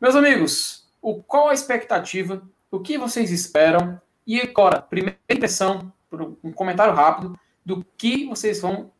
Meus 0.00 0.14
amigos, 0.14 0.86
o, 1.02 1.22
qual 1.22 1.48
a 1.48 1.54
expectativa? 1.54 2.42
O 2.70 2.78
que 2.78 2.96
vocês 2.96 3.30
esperam? 3.30 4.00
E 4.26 4.40
agora, 4.40 4.80
primeira 4.80 5.18
impressão, 5.30 5.92
um 6.42 6.52
comentário 6.52 6.94
rápido 6.94 7.38
do 7.64 7.84
que 7.96 8.26
vocês 8.26 8.60
vão 8.60 8.92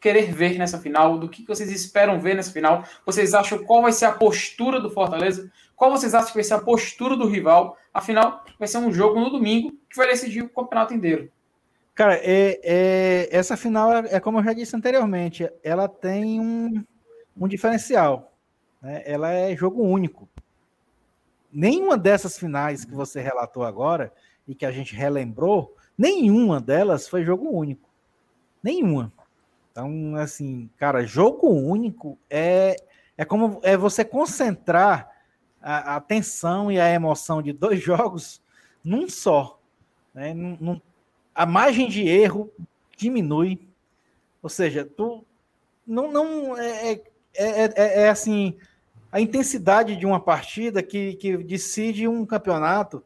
querer 0.00 0.32
ver 0.32 0.58
nessa 0.58 0.78
final, 0.78 1.18
do 1.18 1.28
que 1.28 1.44
vocês 1.46 1.70
esperam 1.70 2.20
ver 2.20 2.36
nessa 2.36 2.52
final. 2.52 2.84
Vocês 3.04 3.34
acham 3.34 3.64
qual 3.64 3.82
vai 3.82 3.92
ser 3.92 4.04
a 4.04 4.12
postura 4.12 4.80
do 4.80 4.90
Fortaleza? 4.90 5.50
Qual 5.74 5.90
vocês 5.90 6.14
acham 6.14 6.28
que 6.28 6.34
vai 6.34 6.44
ser 6.44 6.54
a 6.54 6.60
postura 6.60 7.16
do 7.16 7.26
rival? 7.26 7.76
Afinal, 7.92 8.44
vai 8.58 8.68
ser 8.68 8.78
um 8.78 8.92
jogo 8.92 9.18
no 9.18 9.30
domingo 9.30 9.72
que 9.90 9.96
vai 9.96 10.06
decidir 10.08 10.42
o 10.42 10.48
campeonato 10.48 10.94
inteiro. 10.94 11.30
Cara, 11.94 12.14
é, 12.22 12.60
é, 12.62 13.28
essa 13.30 13.56
final 13.56 13.90
é, 13.90 14.16
é, 14.16 14.20
como 14.20 14.38
eu 14.38 14.44
já 14.44 14.52
disse 14.52 14.76
anteriormente, 14.76 15.50
ela 15.64 15.88
tem 15.88 16.38
um, 16.38 16.84
um 17.36 17.48
diferencial. 17.48 18.32
Né? 18.82 19.02
Ela 19.06 19.32
é 19.32 19.56
jogo 19.56 19.82
único. 19.82 20.28
Nenhuma 21.50 21.96
dessas 21.96 22.38
finais 22.38 22.84
que 22.84 22.94
você 22.94 23.20
relatou 23.20 23.64
agora 23.64 24.12
e 24.46 24.54
que 24.54 24.66
a 24.66 24.70
gente 24.70 24.94
relembrou, 24.94 25.74
nenhuma 25.96 26.60
delas 26.60 27.08
foi 27.08 27.24
jogo 27.24 27.48
único. 27.48 27.85
Nenhuma. 28.66 29.12
Então, 29.70 30.16
assim, 30.16 30.68
cara, 30.76 31.06
jogo 31.06 31.48
único 31.48 32.18
é, 32.28 32.76
é 33.16 33.24
como 33.24 33.60
é 33.62 33.76
você 33.76 34.04
concentrar 34.04 35.08
a, 35.62 35.92
a 35.92 35.96
atenção 35.96 36.72
e 36.72 36.80
a 36.80 36.90
emoção 36.90 37.40
de 37.40 37.52
dois 37.52 37.78
jogos 37.80 38.42
num 38.82 39.08
só. 39.08 39.60
Né? 40.12 40.34
Num, 40.34 40.56
num, 40.60 40.80
a 41.32 41.46
margem 41.46 41.88
de 41.88 42.08
erro 42.08 42.50
diminui. 42.96 43.68
Ou 44.42 44.48
seja, 44.48 44.84
tu 44.84 45.24
não, 45.86 46.10
não 46.10 46.58
é, 46.58 46.94
é, 46.94 47.00
é, 47.36 48.02
é 48.02 48.08
assim 48.08 48.56
a 49.12 49.20
intensidade 49.20 49.94
de 49.94 50.04
uma 50.04 50.18
partida 50.18 50.82
que, 50.82 51.14
que 51.14 51.36
decide 51.36 52.08
um 52.08 52.26
campeonato, 52.26 53.00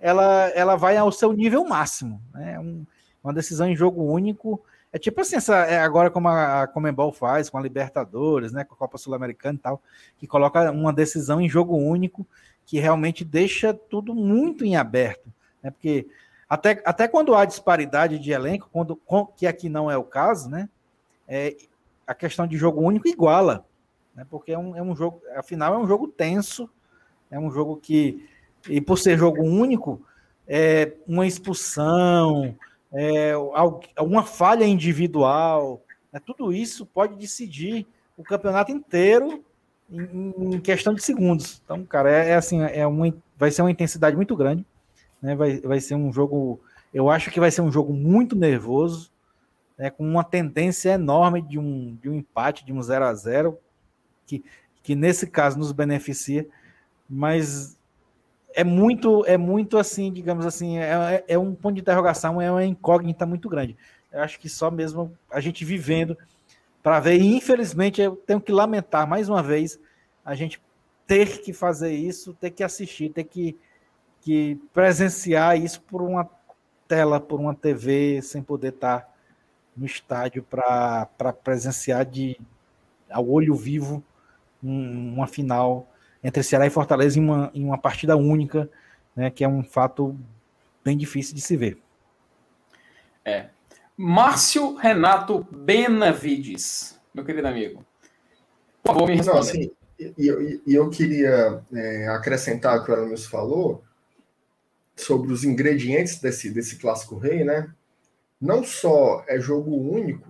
ela, 0.00 0.48
ela 0.56 0.74
vai 0.74 0.96
ao 0.96 1.12
seu 1.12 1.32
nível 1.32 1.64
máximo. 1.64 2.20
Né? 2.34 2.58
Um, 2.58 2.84
uma 3.22 3.32
decisão 3.32 3.68
em 3.68 3.76
jogo 3.76 4.02
único 4.02 4.60
é 4.94 4.98
tipo 4.98 5.20
assim, 5.20 5.34
essa, 5.34 5.56
é 5.64 5.80
agora 5.80 6.08
como 6.08 6.28
a, 6.28 6.68
Comembol 6.68 7.10
faz 7.10 7.50
com 7.50 7.58
a 7.58 7.60
Libertadores, 7.60 8.52
né, 8.52 8.62
com 8.62 8.74
a 8.74 8.78
Copa 8.78 8.96
Sul-Americana 8.96 9.56
e 9.56 9.60
tal, 9.60 9.82
que 10.16 10.24
coloca 10.24 10.70
uma 10.70 10.92
decisão 10.92 11.40
em 11.40 11.48
jogo 11.48 11.76
único 11.76 12.24
que 12.64 12.78
realmente 12.78 13.24
deixa 13.24 13.74
tudo 13.74 14.14
muito 14.14 14.64
em 14.64 14.76
aberto, 14.76 15.28
né? 15.60 15.72
Porque 15.72 16.06
até, 16.48 16.80
até 16.86 17.08
quando 17.08 17.34
há 17.34 17.44
disparidade 17.44 18.20
de 18.20 18.30
elenco, 18.30 18.70
quando, 18.72 18.96
que 19.36 19.48
aqui 19.48 19.68
não 19.68 19.90
é 19.90 19.98
o 19.98 20.04
caso, 20.04 20.48
né? 20.48 20.68
É, 21.26 21.56
a 22.06 22.14
questão 22.14 22.46
de 22.46 22.56
jogo 22.56 22.80
único 22.80 23.08
iguala, 23.08 23.66
né? 24.14 24.24
Porque 24.30 24.52
é 24.52 24.58
um, 24.58 24.76
é 24.76 24.82
um 24.82 24.94
jogo, 24.94 25.20
afinal 25.34 25.74
é 25.74 25.78
um 25.78 25.88
jogo 25.88 26.06
tenso, 26.06 26.70
é 27.32 27.38
um 27.38 27.50
jogo 27.50 27.78
que 27.78 28.28
e 28.68 28.80
por 28.80 28.96
ser 28.96 29.18
jogo 29.18 29.42
único, 29.42 30.00
é 30.46 30.92
uma 31.04 31.26
expulsão, 31.26 32.56
é, 32.94 33.32
uma 34.00 34.22
falha 34.22 34.64
individual, 34.64 35.82
né, 36.12 36.20
tudo 36.24 36.52
isso 36.52 36.86
pode 36.86 37.16
decidir 37.16 37.86
o 38.16 38.22
campeonato 38.22 38.70
inteiro 38.70 39.44
em, 39.90 40.54
em 40.54 40.60
questão 40.60 40.94
de 40.94 41.02
segundos. 41.02 41.60
Então, 41.64 41.84
cara, 41.84 42.10
é, 42.10 42.30
é, 42.30 42.34
assim, 42.36 42.62
é 42.62 42.84
vai 43.36 43.50
ser 43.50 43.62
uma 43.62 43.70
intensidade 43.70 44.16
muito 44.16 44.36
grande, 44.36 44.64
né? 45.20 45.34
Vai, 45.34 45.60
vai 45.60 45.80
ser 45.80 45.96
um 45.96 46.12
jogo, 46.12 46.60
eu 46.92 47.10
acho 47.10 47.30
que 47.30 47.40
vai 47.40 47.50
ser 47.50 47.62
um 47.62 47.72
jogo 47.72 47.92
muito 47.92 48.36
nervoso, 48.36 49.10
né? 49.76 49.90
Com 49.90 50.08
uma 50.08 50.22
tendência 50.22 50.90
enorme 50.90 51.42
de 51.42 51.58
um, 51.58 51.98
de 52.00 52.08
um 52.08 52.14
empate, 52.14 52.64
de 52.64 52.72
um 52.72 52.80
0 52.80 53.04
a 53.04 53.14
0 53.14 53.58
que, 54.26 54.44
que 54.82 54.94
nesse 54.94 55.26
caso 55.26 55.58
nos 55.58 55.72
beneficia, 55.72 56.46
mas 57.10 57.76
é 58.54 58.62
muito, 58.62 59.24
é 59.26 59.36
muito 59.36 59.76
assim, 59.76 60.12
digamos 60.12 60.46
assim, 60.46 60.78
é, 60.78 61.24
é, 61.28 61.34
é 61.34 61.38
um 61.38 61.54
ponto 61.54 61.74
de 61.74 61.80
interrogação, 61.80 62.40
é 62.40 62.50
uma 62.50 62.64
incógnita 62.64 63.26
muito 63.26 63.48
grande. 63.48 63.76
Eu 64.12 64.22
acho 64.22 64.38
que 64.38 64.48
só 64.48 64.70
mesmo 64.70 65.12
a 65.30 65.40
gente 65.40 65.64
vivendo 65.64 66.16
para 66.80 67.00
ver, 67.00 67.20
e 67.20 67.36
infelizmente 67.36 68.00
eu 68.00 68.14
tenho 68.14 68.40
que 68.40 68.52
lamentar 68.52 69.08
mais 69.08 69.28
uma 69.28 69.42
vez 69.42 69.78
a 70.24 70.34
gente 70.34 70.62
ter 71.06 71.42
que 71.42 71.52
fazer 71.52 71.92
isso, 71.92 72.32
ter 72.34 72.50
que 72.50 72.62
assistir, 72.62 73.10
ter 73.10 73.24
que, 73.24 73.58
que 74.20 74.56
presenciar 74.72 75.58
isso 75.58 75.80
por 75.82 76.00
uma 76.00 76.28
tela, 76.86 77.18
por 77.18 77.40
uma 77.40 77.54
TV, 77.54 78.22
sem 78.22 78.42
poder 78.42 78.68
estar 78.68 79.12
no 79.76 79.84
estádio 79.84 80.44
para 80.44 81.32
presenciar 81.42 82.06
de 82.06 82.38
ao 83.10 83.28
olho 83.28 83.54
vivo 83.54 84.02
um, 84.62 85.14
uma 85.14 85.26
final 85.26 85.88
entre 86.24 86.42
Ceará 86.42 86.66
e 86.66 86.70
Fortaleza 86.70 87.18
em 87.18 87.22
uma, 87.22 87.50
em 87.54 87.62
uma 87.62 87.76
partida 87.76 88.16
única, 88.16 88.70
né, 89.14 89.30
que 89.30 89.44
é 89.44 89.48
um 89.48 89.62
fato 89.62 90.18
bem 90.82 90.96
difícil 90.96 91.34
de 91.34 91.42
se 91.42 91.54
ver. 91.54 91.78
É. 93.22 93.50
Márcio 93.94 94.74
Renato 94.74 95.46
Benavides, 95.50 96.98
meu 97.14 97.24
querido 97.24 97.46
amigo. 97.46 97.84
Por 98.82 98.94
favor, 98.94 99.08
me 99.08 99.16
responda. 99.16 99.38
Não, 99.38 99.42
assim, 99.42 99.70
e 99.98 100.26
eu, 100.26 100.60
eu, 100.66 100.90
queria 100.90 101.62
é, 101.72 102.08
acrescentar 102.08 102.78
o 102.78 102.84
que 102.84 102.90
o 102.90 102.94
Aramis 102.94 103.26
falou 103.26 103.84
sobre 104.96 105.32
os 105.32 105.44
ingredientes 105.44 106.18
desse, 106.20 106.50
desse 106.50 106.76
clássico 106.76 107.16
rei, 107.16 107.44
né? 107.44 107.72
Não 108.40 108.64
só 108.64 109.24
é 109.28 109.38
jogo 109.38 109.70
único, 109.70 110.28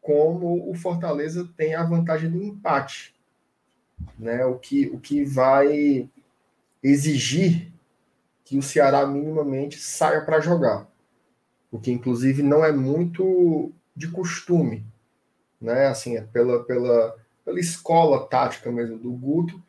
como 0.00 0.70
o 0.70 0.74
Fortaleza 0.74 1.48
tem 1.56 1.74
a 1.74 1.82
vantagem 1.82 2.30
do 2.30 2.42
empate 2.42 3.15
né? 4.18 4.44
O 4.44 4.58
que, 4.58 4.86
o 4.88 4.98
que 4.98 5.24
vai 5.24 6.08
exigir 6.82 7.72
que 8.44 8.56
o 8.56 8.62
Ceará 8.62 9.06
minimamente 9.06 9.78
saia 9.78 10.20
para 10.20 10.40
jogar, 10.40 10.86
o 11.70 11.80
que 11.80 11.90
inclusive 11.90 12.42
não 12.42 12.64
é 12.64 12.70
muito 12.70 13.72
de 13.94 14.08
costume, 14.08 14.86
né? 15.60 15.86
Assim, 15.86 16.16
é 16.16 16.20
pela, 16.20 16.62
pela, 16.64 17.16
pela 17.44 17.58
escola 17.58 18.26
tática 18.26 18.70
mesmo 18.70 18.98
do 18.98 19.10
Guto, 19.10 19.60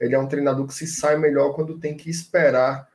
ele 0.00 0.14
é 0.14 0.18
um 0.18 0.26
treinador 0.26 0.66
que 0.66 0.74
se 0.74 0.86
sai 0.86 1.16
melhor 1.16 1.54
quando 1.54 1.78
tem 1.78 1.96
que 1.96 2.08
esperar 2.08 2.88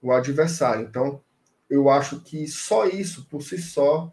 o 0.00 0.12
adversário. 0.12 0.86
Então, 0.86 1.20
eu 1.68 1.90
acho 1.90 2.20
que 2.20 2.46
só 2.46 2.86
isso 2.86 3.26
por 3.26 3.42
si 3.42 3.58
só 3.58 4.12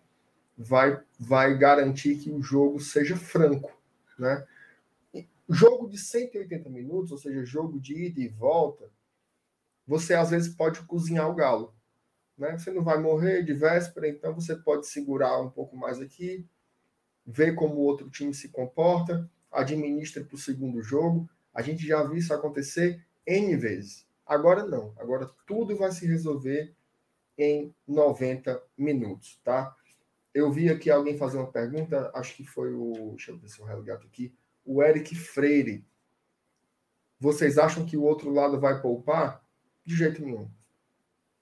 vai 0.58 1.00
vai 1.20 1.58
garantir 1.58 2.16
que 2.18 2.32
o 2.32 2.42
jogo 2.42 2.80
seja 2.80 3.16
franco, 3.16 3.72
né? 4.18 4.46
Jogo 5.48 5.88
de 5.88 5.98
180 5.98 6.70
minutos, 6.70 7.12
ou 7.12 7.18
seja, 7.18 7.46
jogo 7.46 7.80
de 7.80 8.08
ida 8.08 8.20
e 8.20 8.28
volta, 8.28 8.90
você 9.86 10.16
às 10.16 10.32
vezes 10.32 10.54
pode 10.54 10.82
cozinhar 10.84 11.30
o 11.30 11.36
galo. 11.36 11.74
Né? 12.38 12.58
Você 12.58 12.72
não 12.72 12.84
vai 12.84 13.00
morrer 13.00 13.44
de 13.44 13.54
véspera, 13.54 14.08
então 14.08 14.34
você 14.34 14.56
pode 14.56 14.88
segurar 14.88 15.40
um 15.40 15.50
pouco 15.50 15.78
mais 15.78 16.02
aqui, 16.02 16.46
ver 17.26 17.54
como 17.54 17.76
o 17.76 17.84
outro 17.84 18.10
time 18.10 18.34
se 18.34 18.50
comporta, 18.50 19.30
administra 19.52 20.24
para 20.24 20.36
o 20.36 20.40
segundo 20.40 20.82
jogo. 20.82 21.30
A 21.54 21.62
gente 21.62 21.86
já 21.86 22.04
viu 22.04 22.16
isso 22.16 22.34
acontecer 22.34 23.06
N 23.26 23.56
vezes. 23.56 24.06
Agora 24.26 24.66
não. 24.66 24.94
Agora 24.98 25.30
tudo 25.46 25.78
vai 25.78 25.92
se 25.92 26.08
resolver 26.08 26.74
em 27.38 27.74
90 27.88 28.62
minutos, 28.78 29.40
tá? 29.44 29.76
Eu 30.34 30.52
vi 30.52 30.70
aqui 30.70 30.90
alguém 30.90 31.18
fazer 31.18 31.38
uma 31.38 31.52
pergunta, 31.52 32.12
acho 32.14 32.36
que 32.36 32.46
foi 32.46 32.74
o. 32.74 33.12
Deixa 33.12 33.32
eu 33.32 33.38
ver 33.38 33.48
se 33.48 33.60
eu 33.60 33.66
resgato 33.66 34.06
aqui 34.06 34.34
o 34.66 34.82
Eric 34.82 35.16
Freire. 35.16 35.86
Vocês 37.20 37.58
acham 37.58 37.86
que 37.86 37.96
o 37.96 38.04
outro 38.04 38.30
lado 38.32 38.60
vai 38.60 38.82
poupar? 38.82 39.42
De 39.86 39.96
jeito 39.96 40.24
nenhum. 40.24 40.50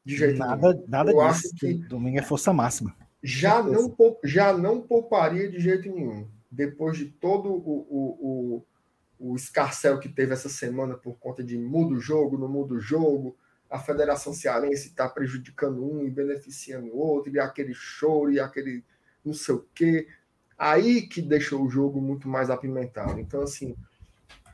De 0.05 0.15
jeito 0.15 0.37
nada, 0.37 0.73
nenhum. 0.73 0.85
Nada 0.87 1.11
Eu 1.11 1.17
disso. 1.17 1.47
Acho 1.47 1.55
que 1.55 1.73
domingo 1.73 2.19
é 2.19 2.21
força 2.21 2.51
máxima. 2.51 2.95
Já 3.21 3.63
não, 3.63 3.95
já 4.23 4.55
não 4.55 4.81
pouparia 4.81 5.49
de 5.49 5.59
jeito 5.59 5.89
nenhum. 5.89 6.29
Depois 6.51 6.97
de 6.97 7.05
todo 7.05 7.49
o, 7.49 7.87
o, 7.89 8.65
o, 9.19 9.31
o 9.31 9.35
escarcel 9.35 9.99
que 9.99 10.09
teve 10.09 10.33
essa 10.33 10.49
semana 10.49 10.95
por 10.95 11.17
conta 11.17 11.41
de 11.41 11.57
muda 11.57 11.95
o 11.95 11.99
jogo, 11.99 12.37
não 12.37 12.49
muda 12.49 12.73
o 12.73 12.79
jogo, 12.79 13.37
a 13.69 13.79
Federação 13.79 14.33
Cearense 14.33 14.89
está 14.89 15.09
prejudicando 15.09 15.83
um 15.83 16.05
e 16.05 16.11
beneficiando 16.11 16.87
o 16.87 16.97
outro, 16.97 17.33
e 17.33 17.39
aquele 17.39 17.73
choro, 17.73 18.31
e 18.31 18.39
aquele 18.39 18.83
não 19.25 19.33
sei 19.33 19.55
o 19.55 19.65
quê. 19.73 20.07
Aí 20.63 21.01
que 21.01 21.21
deixou 21.21 21.65
o 21.65 21.69
jogo 21.69 21.99
muito 21.99 22.29
mais 22.29 22.49
apimentado. 22.49 23.19
Então, 23.19 23.41
assim, 23.41 23.75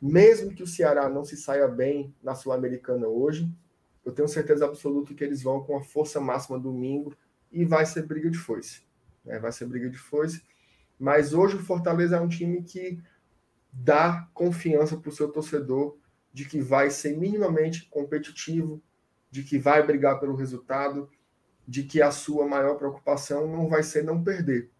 mesmo 0.01 0.55
que 0.55 0.63
o 0.63 0.67
Ceará 0.67 1.07
não 1.07 1.23
se 1.23 1.37
saia 1.37 1.67
bem 1.67 2.15
na 2.23 2.33
Sul-Americana 2.33 3.07
hoje, 3.07 3.47
eu 4.03 4.11
tenho 4.11 4.27
certeza 4.27 4.65
absoluta 4.65 5.13
que 5.13 5.23
eles 5.23 5.43
vão 5.43 5.63
com 5.63 5.77
a 5.77 5.83
força 5.83 6.19
máxima 6.19 6.57
domingo 6.57 7.15
e 7.51 7.63
vai 7.63 7.85
ser 7.85 8.07
briga 8.07 8.27
de 8.27 8.39
foice. 8.39 8.81
Né? 9.23 9.37
Vai 9.37 9.51
ser 9.51 9.67
briga 9.67 9.87
de 9.87 9.99
foice. 9.99 10.41
Mas 10.97 11.31
hoje 11.31 11.57
o 11.57 11.63
Fortaleza 11.63 12.17
é 12.17 12.19
um 12.19 12.27
time 12.27 12.63
que 12.63 12.99
dá 13.71 14.27
confiança 14.33 14.97
para 14.97 15.09
o 15.09 15.13
seu 15.13 15.31
torcedor 15.31 15.95
de 16.33 16.43
que 16.45 16.59
vai 16.59 16.89
ser 16.89 17.15
minimamente 17.17 17.87
competitivo, 17.87 18.81
de 19.29 19.43
que 19.43 19.59
vai 19.59 19.85
brigar 19.85 20.19
pelo 20.19 20.35
resultado, 20.35 21.07
de 21.67 21.83
que 21.83 22.01
a 22.01 22.09
sua 22.09 22.47
maior 22.47 22.79
preocupação 22.79 23.47
não 23.47 23.69
vai 23.69 23.83
ser 23.83 24.03
não 24.03 24.23
perder, 24.23 24.71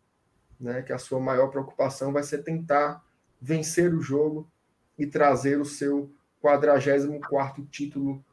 né? 0.60 0.82
Que 0.82 0.94
a 0.94 0.98
sua 0.98 1.20
maior 1.20 1.48
preocupação 1.48 2.12
vai 2.12 2.24
ser 2.24 2.44
tentar 2.44 3.04
vencer 3.42 3.94
o 3.94 4.02
jogo 4.02 4.50
e 4.98 5.06
trazer 5.06 5.60
o 5.60 5.66
seu 5.66 6.12
44 6.42 7.66
título 7.66 8.24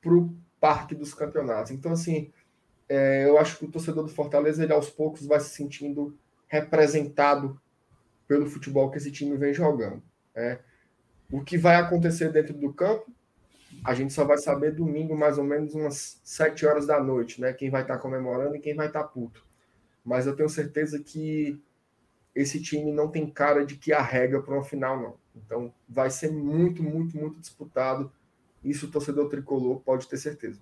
para 0.00 0.14
o 0.14 0.34
Parque 0.60 0.94
dos 0.94 1.12
Campeonatos. 1.12 1.72
Então, 1.72 1.92
assim, 1.92 2.30
é, 2.88 3.24
eu 3.24 3.38
acho 3.38 3.58
que 3.58 3.64
o 3.64 3.70
torcedor 3.70 4.04
do 4.04 4.10
Fortaleza, 4.10 4.62
ele 4.62 4.72
aos 4.72 4.90
poucos 4.90 5.26
vai 5.26 5.40
se 5.40 5.50
sentindo 5.50 6.16
representado 6.46 7.60
pelo 8.28 8.46
futebol 8.46 8.90
que 8.90 8.98
esse 8.98 9.10
time 9.10 9.36
vem 9.36 9.52
jogando. 9.52 10.02
É. 10.34 10.58
O 11.30 11.42
que 11.42 11.56
vai 11.56 11.76
acontecer 11.76 12.30
dentro 12.30 12.54
do 12.54 12.72
campo, 12.72 13.10
a 13.84 13.94
gente 13.94 14.12
só 14.12 14.24
vai 14.24 14.38
saber 14.38 14.74
domingo, 14.74 15.16
mais 15.16 15.38
ou 15.38 15.44
menos 15.44 15.74
umas 15.74 16.20
7 16.22 16.66
horas 16.66 16.86
da 16.86 17.02
noite, 17.02 17.40
né? 17.40 17.52
Quem 17.52 17.70
vai 17.70 17.82
estar 17.82 17.94
tá 17.94 18.00
comemorando 18.00 18.54
e 18.54 18.60
quem 18.60 18.74
vai 18.74 18.86
estar 18.86 19.02
tá 19.02 19.08
puto. 19.08 19.44
Mas 20.04 20.26
eu 20.26 20.36
tenho 20.36 20.48
certeza 20.48 20.98
que 20.98 21.60
esse 22.34 22.60
time 22.60 22.92
não 22.92 23.08
tem 23.08 23.28
cara 23.28 23.64
de 23.64 23.76
que 23.76 23.92
arrega 23.92 24.40
para 24.40 24.54
uma 24.54 24.64
final, 24.64 25.00
não. 25.00 25.14
Então 25.34 25.72
vai 25.88 26.10
ser 26.10 26.30
muito, 26.30 26.82
muito, 26.82 27.16
muito 27.16 27.40
disputado. 27.40 28.12
Isso 28.64 28.86
o 28.86 28.90
torcedor 28.90 29.28
tricolor 29.28 29.80
pode 29.80 30.06
ter 30.08 30.16
certeza. 30.16 30.60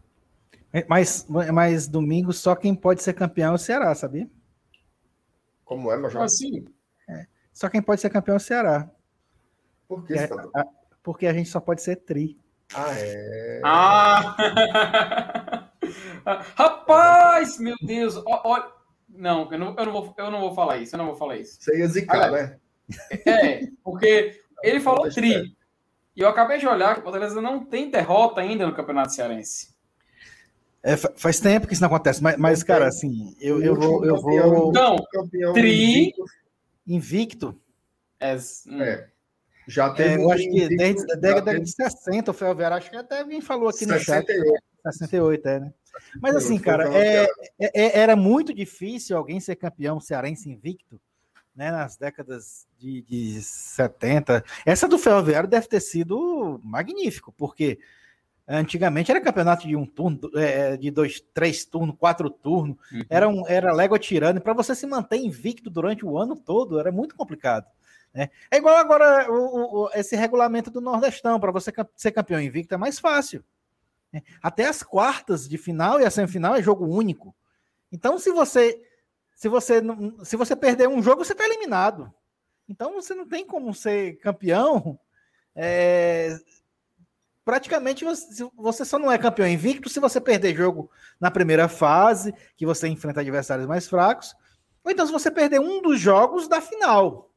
Mas, 0.89 1.27
mas 1.29 1.89
domingo 1.89 2.33
só 2.33 2.55
quem 2.55 2.75
pode 2.75 3.03
ser 3.03 3.13
campeão 3.13 3.53
é 3.53 3.55
o 3.55 3.59
Ceará, 3.59 3.95
sabia? 3.95 4.31
Como 5.65 5.91
é, 5.91 5.97
Major? 5.97 6.23
Assim. 6.23 6.65
É. 7.09 7.27
Só 7.53 7.69
quem 7.69 7.83
pode 7.83 8.01
ser 8.01 8.11
campeão 8.11 8.35
é 8.35 8.37
o 8.37 8.41
Ceará. 8.41 8.89
Por 9.89 10.05
que, 10.05 10.15
é, 10.15 10.29
a, 10.55 10.65
porque 11.03 11.27
a 11.27 11.33
gente 11.33 11.49
só 11.49 11.59
pode 11.61 11.83
ser 11.83 11.97
tri. 11.97 12.39
Ah, 12.73 12.95
é. 12.97 13.61
Ah! 13.65 14.37
Rapaz, 16.55 17.59
meu 17.59 17.75
Deus! 17.83 18.15
Olha. 18.25 18.80
Não, 19.21 19.53
eu 19.53 19.59
não, 19.59 19.77
eu, 19.77 19.85
não 19.85 19.93
vou, 19.93 20.15
eu 20.17 20.31
não 20.31 20.41
vou 20.41 20.55
falar 20.55 20.79
isso, 20.79 20.95
eu 20.95 20.99
não 20.99 21.07
vou 21.07 21.15
falar 21.15 21.37
isso. 21.37 21.59
Você 21.61 21.79
ia 21.79 21.87
zicar, 21.87 22.31
né? 22.31 22.57
É, 23.27 23.69
porque 23.85 24.41
ele 24.63 24.81
falou 24.81 25.11
tri. 25.11 25.55
E 26.17 26.21
eu 26.23 26.29
acabei 26.29 26.59
de 26.59 26.67
olhar 26.67 26.95
que 26.95 27.01
o 27.01 27.03
Fortaleza 27.03 27.41
não 27.41 27.65
tem 27.65 27.91
derrota 27.91 28.41
ainda 28.41 28.67
no 28.67 28.75
Campeonato 28.75 29.13
Cearense. 29.13 29.75
É, 30.83 30.97
faz 30.97 31.39
tempo 31.39 31.67
que 31.67 31.75
isso 31.75 31.83
não 31.83 31.89
acontece, 31.89 32.23
mas, 32.23 32.39
mas 32.39 32.63
cara, 32.63 32.89
assim, 32.89 33.37
eu, 33.39 33.63
eu 33.63 33.75
vou. 33.75 34.05
Eu 34.07 34.17
vou... 34.17 34.71
Então, 34.71 34.97
tri. 35.53 36.15
Invicto. 36.87 37.55
É, 38.19 38.35
hum. 38.67 38.83
é. 38.83 39.11
Já 39.69 39.89
é, 39.89 39.95
teve. 39.95 40.15
É, 40.15 40.17
eu 40.17 40.33
acho 40.33 40.51
que 40.51 40.77
desde 40.77 41.13
a 41.13 41.17
década 41.17 41.61
de 41.61 41.71
60, 41.71 42.31
o 42.31 42.35
Felver, 42.35 42.73
acho 42.73 42.91
que 42.91 42.97
até 42.97 43.21
alguém 43.21 43.43
falou 43.43 43.69
aqui 43.69 43.85
68. 43.85 44.39
no 44.39 44.47
chat. 44.47 44.61
68, 44.83 45.47
é, 45.47 45.61
né? 45.61 45.73
Mas 46.21 46.37
assim, 46.37 46.59
cara, 46.59 46.93
é, 46.95 47.25
é, 47.25 47.29
é, 47.59 47.99
era 47.99 48.17
muito 48.17 48.55
difícil 48.55 49.17
alguém 49.17 49.41
ser 49.41 49.57
campeão 49.57 50.01
cearense 50.01 50.51
invicto, 50.51 51.01
né? 51.55 51.71
Nas 51.71 51.97
décadas 51.97 52.67
de, 52.79 53.03
de 53.03 53.43
70. 53.43 54.45
Essa 54.65 54.89
do 54.89 54.99
Ferroviário 54.99 55.49
deve 55.49 55.67
ter 55.67 55.81
sido 55.81 56.61
magnífico, 56.63 57.33
porque 57.37 57.79
Antigamente 58.53 59.13
era 59.13 59.21
campeonato 59.21 59.69
de 59.69 59.77
um 59.77 59.87
turno, 59.87 60.29
é, 60.35 60.77
de 60.77 60.91
dois, 60.91 61.21
três 61.33 61.65
turnos, 61.65 61.95
quatro 61.97 62.29
turnos. 62.29 62.77
Uhum. 62.91 63.03
Era, 63.09 63.29
um, 63.29 63.47
era 63.47 63.73
légua 63.73 63.97
tirando. 63.97 64.39
E 64.39 64.41
para 64.41 64.53
você 64.53 64.75
se 64.75 64.89
manter 64.89 65.19
invicto 65.19 65.71
durante 65.71 66.05
o 66.05 66.19
ano 66.19 66.35
todo 66.35 66.81
era 66.81 66.91
muito 66.91 67.15
complicado. 67.15 67.67
Né? 68.13 68.29
É 68.51 68.57
igual 68.57 68.77
agora 68.77 69.31
o, 69.31 69.85
o, 69.85 69.91
esse 69.95 70.17
regulamento 70.17 70.69
do 70.69 70.81
Nordestão. 70.81 71.39
Para 71.39 71.53
você 71.53 71.73
ser 71.95 72.11
campeão 72.11 72.41
invicto 72.41 72.75
é 72.75 72.77
mais 72.77 72.99
fácil. 72.99 73.45
Né? 74.13 74.23
Até 74.43 74.67
as 74.67 74.83
quartas 74.83 75.49
de 75.49 75.57
final 75.59 76.01
e 76.01 76.05
a 76.05 76.11
semifinal 76.11 76.55
é 76.55 76.63
jogo 76.63 76.87
único. 76.87 77.35
Então, 77.93 78.19
se 78.19 78.31
você 78.31 78.81
se 79.35 79.49
você 79.49 79.83
se 80.25 80.37
você 80.37 80.55
perder 80.55 80.89
um 80.89 81.03
jogo, 81.03 81.25
você 81.25 81.33
está 81.33 81.45
eliminado. 81.45 82.13
Então, 82.69 82.95
você 82.95 83.15
não 83.15 83.27
tem 83.27 83.45
como 83.45 83.75
ser 83.75 84.19
campeão. 84.19 84.99
É, 85.55 86.39
praticamente 87.45 88.05
você 88.57 88.85
só 88.85 88.99
não 88.99 89.11
é 89.11 89.19
campeão 89.19 89.49
invicto 89.49 89.89
se 89.89 89.99
você 89.99 90.21
perder 90.21 90.55
jogo 90.55 90.91
na 91.19 91.31
primeira 91.31 91.69
fase, 91.69 92.33
que 92.57 92.65
você 92.65 92.87
enfrenta 92.87 93.21
adversários 93.21 93.67
mais 93.67 93.89
fracos, 93.89 94.35
ou 94.85 94.91
então 94.91 95.07
se 95.07 95.13
você 95.13 95.31
perder 95.31 95.61
um 95.61 95.83
dos 95.83 95.99
jogos 95.99 96.47
da 96.47 96.61
final. 96.61 97.30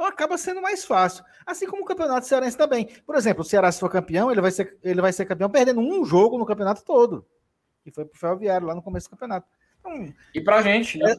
Então 0.00 0.08
acaba 0.08 0.38
sendo 0.38 0.62
mais 0.62 0.82
fácil. 0.82 1.22
Assim 1.44 1.66
como 1.66 1.82
o 1.82 1.84
campeonato 1.84 2.26
cearense 2.26 2.56
também. 2.56 2.88
Por 3.04 3.16
exemplo, 3.16 3.42
o 3.42 3.44
Ceará, 3.44 3.70
se 3.70 3.78
for 3.78 3.90
campeão, 3.90 4.30
ele 4.30 4.40
vai 4.40 4.50
ser, 4.50 4.78
ele 4.82 4.98
vai 4.98 5.12
ser 5.12 5.26
campeão 5.26 5.50
perdendo 5.50 5.78
um 5.78 6.02
jogo 6.06 6.38
no 6.38 6.46
campeonato 6.46 6.82
todo. 6.82 7.26
Que 7.84 7.90
foi 7.90 8.06
pro 8.06 8.18
Ferroviário 8.18 8.66
lá 8.66 8.74
no 8.74 8.80
começo 8.80 9.08
do 9.08 9.10
campeonato. 9.10 9.46
Então, 9.78 10.14
e 10.34 10.40
pra 10.40 10.62
gente, 10.62 10.96
né? 10.96 11.12
É, 11.12 11.16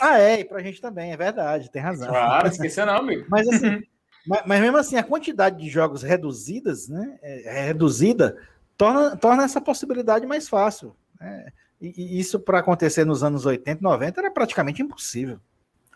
ah, 0.00 0.20
é, 0.20 0.38
e 0.38 0.44
pra 0.44 0.62
gente 0.62 0.80
também, 0.80 1.12
é 1.12 1.16
verdade, 1.16 1.68
tem 1.68 1.82
razão. 1.82 2.10
Claro, 2.10 2.46
esqueça 2.46 2.86
não, 2.86 2.98
amigo. 2.98 3.26
Mas 3.28 3.48
assim, 3.48 3.82
Mas, 4.24 4.42
mas, 4.46 4.60
mesmo 4.60 4.76
assim, 4.76 4.96
a 4.96 5.02
quantidade 5.02 5.58
de 5.58 5.68
jogos 5.68 6.04
reduzidas, 6.04 6.88
né, 6.88 7.18
é, 7.22 7.58
é 7.58 7.66
reduzida, 7.66 8.36
torna, 8.76 9.16
torna 9.16 9.42
essa 9.42 9.60
possibilidade 9.60 10.26
mais 10.26 10.48
fácil. 10.48 10.94
Né? 11.20 11.52
E, 11.80 11.92
e 11.96 12.20
isso 12.20 12.38
para 12.38 12.60
acontecer 12.60 13.04
nos 13.04 13.24
anos 13.24 13.44
80 13.46 13.82
90 13.82 14.20
era 14.20 14.30
praticamente 14.30 14.80
impossível. 14.80 15.40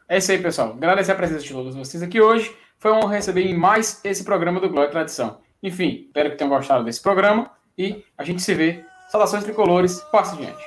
É 0.08 0.18
isso 0.18 0.30
aí, 0.30 0.38
pessoal. 0.38 0.70
Agradecer 0.70 1.12
a 1.12 1.16
presença 1.16 1.42
de 1.42 1.52
todos 1.52 1.74
vocês 1.74 2.02
aqui 2.02 2.20
hoje. 2.20 2.54
Foi 2.78 2.92
um 2.92 3.06
receber 3.06 3.42
em 3.42 3.54
mais 3.54 4.00
esse 4.04 4.22
programa 4.24 4.60
do 4.60 4.68
Glória 4.68 4.88
e 4.88 4.92
Tradição. 4.92 5.38
Enfim, 5.62 6.04
espero 6.06 6.30
que 6.30 6.36
tenham 6.36 6.50
gostado 6.50 6.84
desse 6.84 7.02
programa 7.02 7.50
e 7.76 8.04
a 8.16 8.22
gente 8.22 8.40
se 8.42 8.54
vê. 8.54 8.84
Saudações 9.08 9.44
tricolores, 9.44 10.00
passe 10.12 10.34
adiante. 10.34 10.62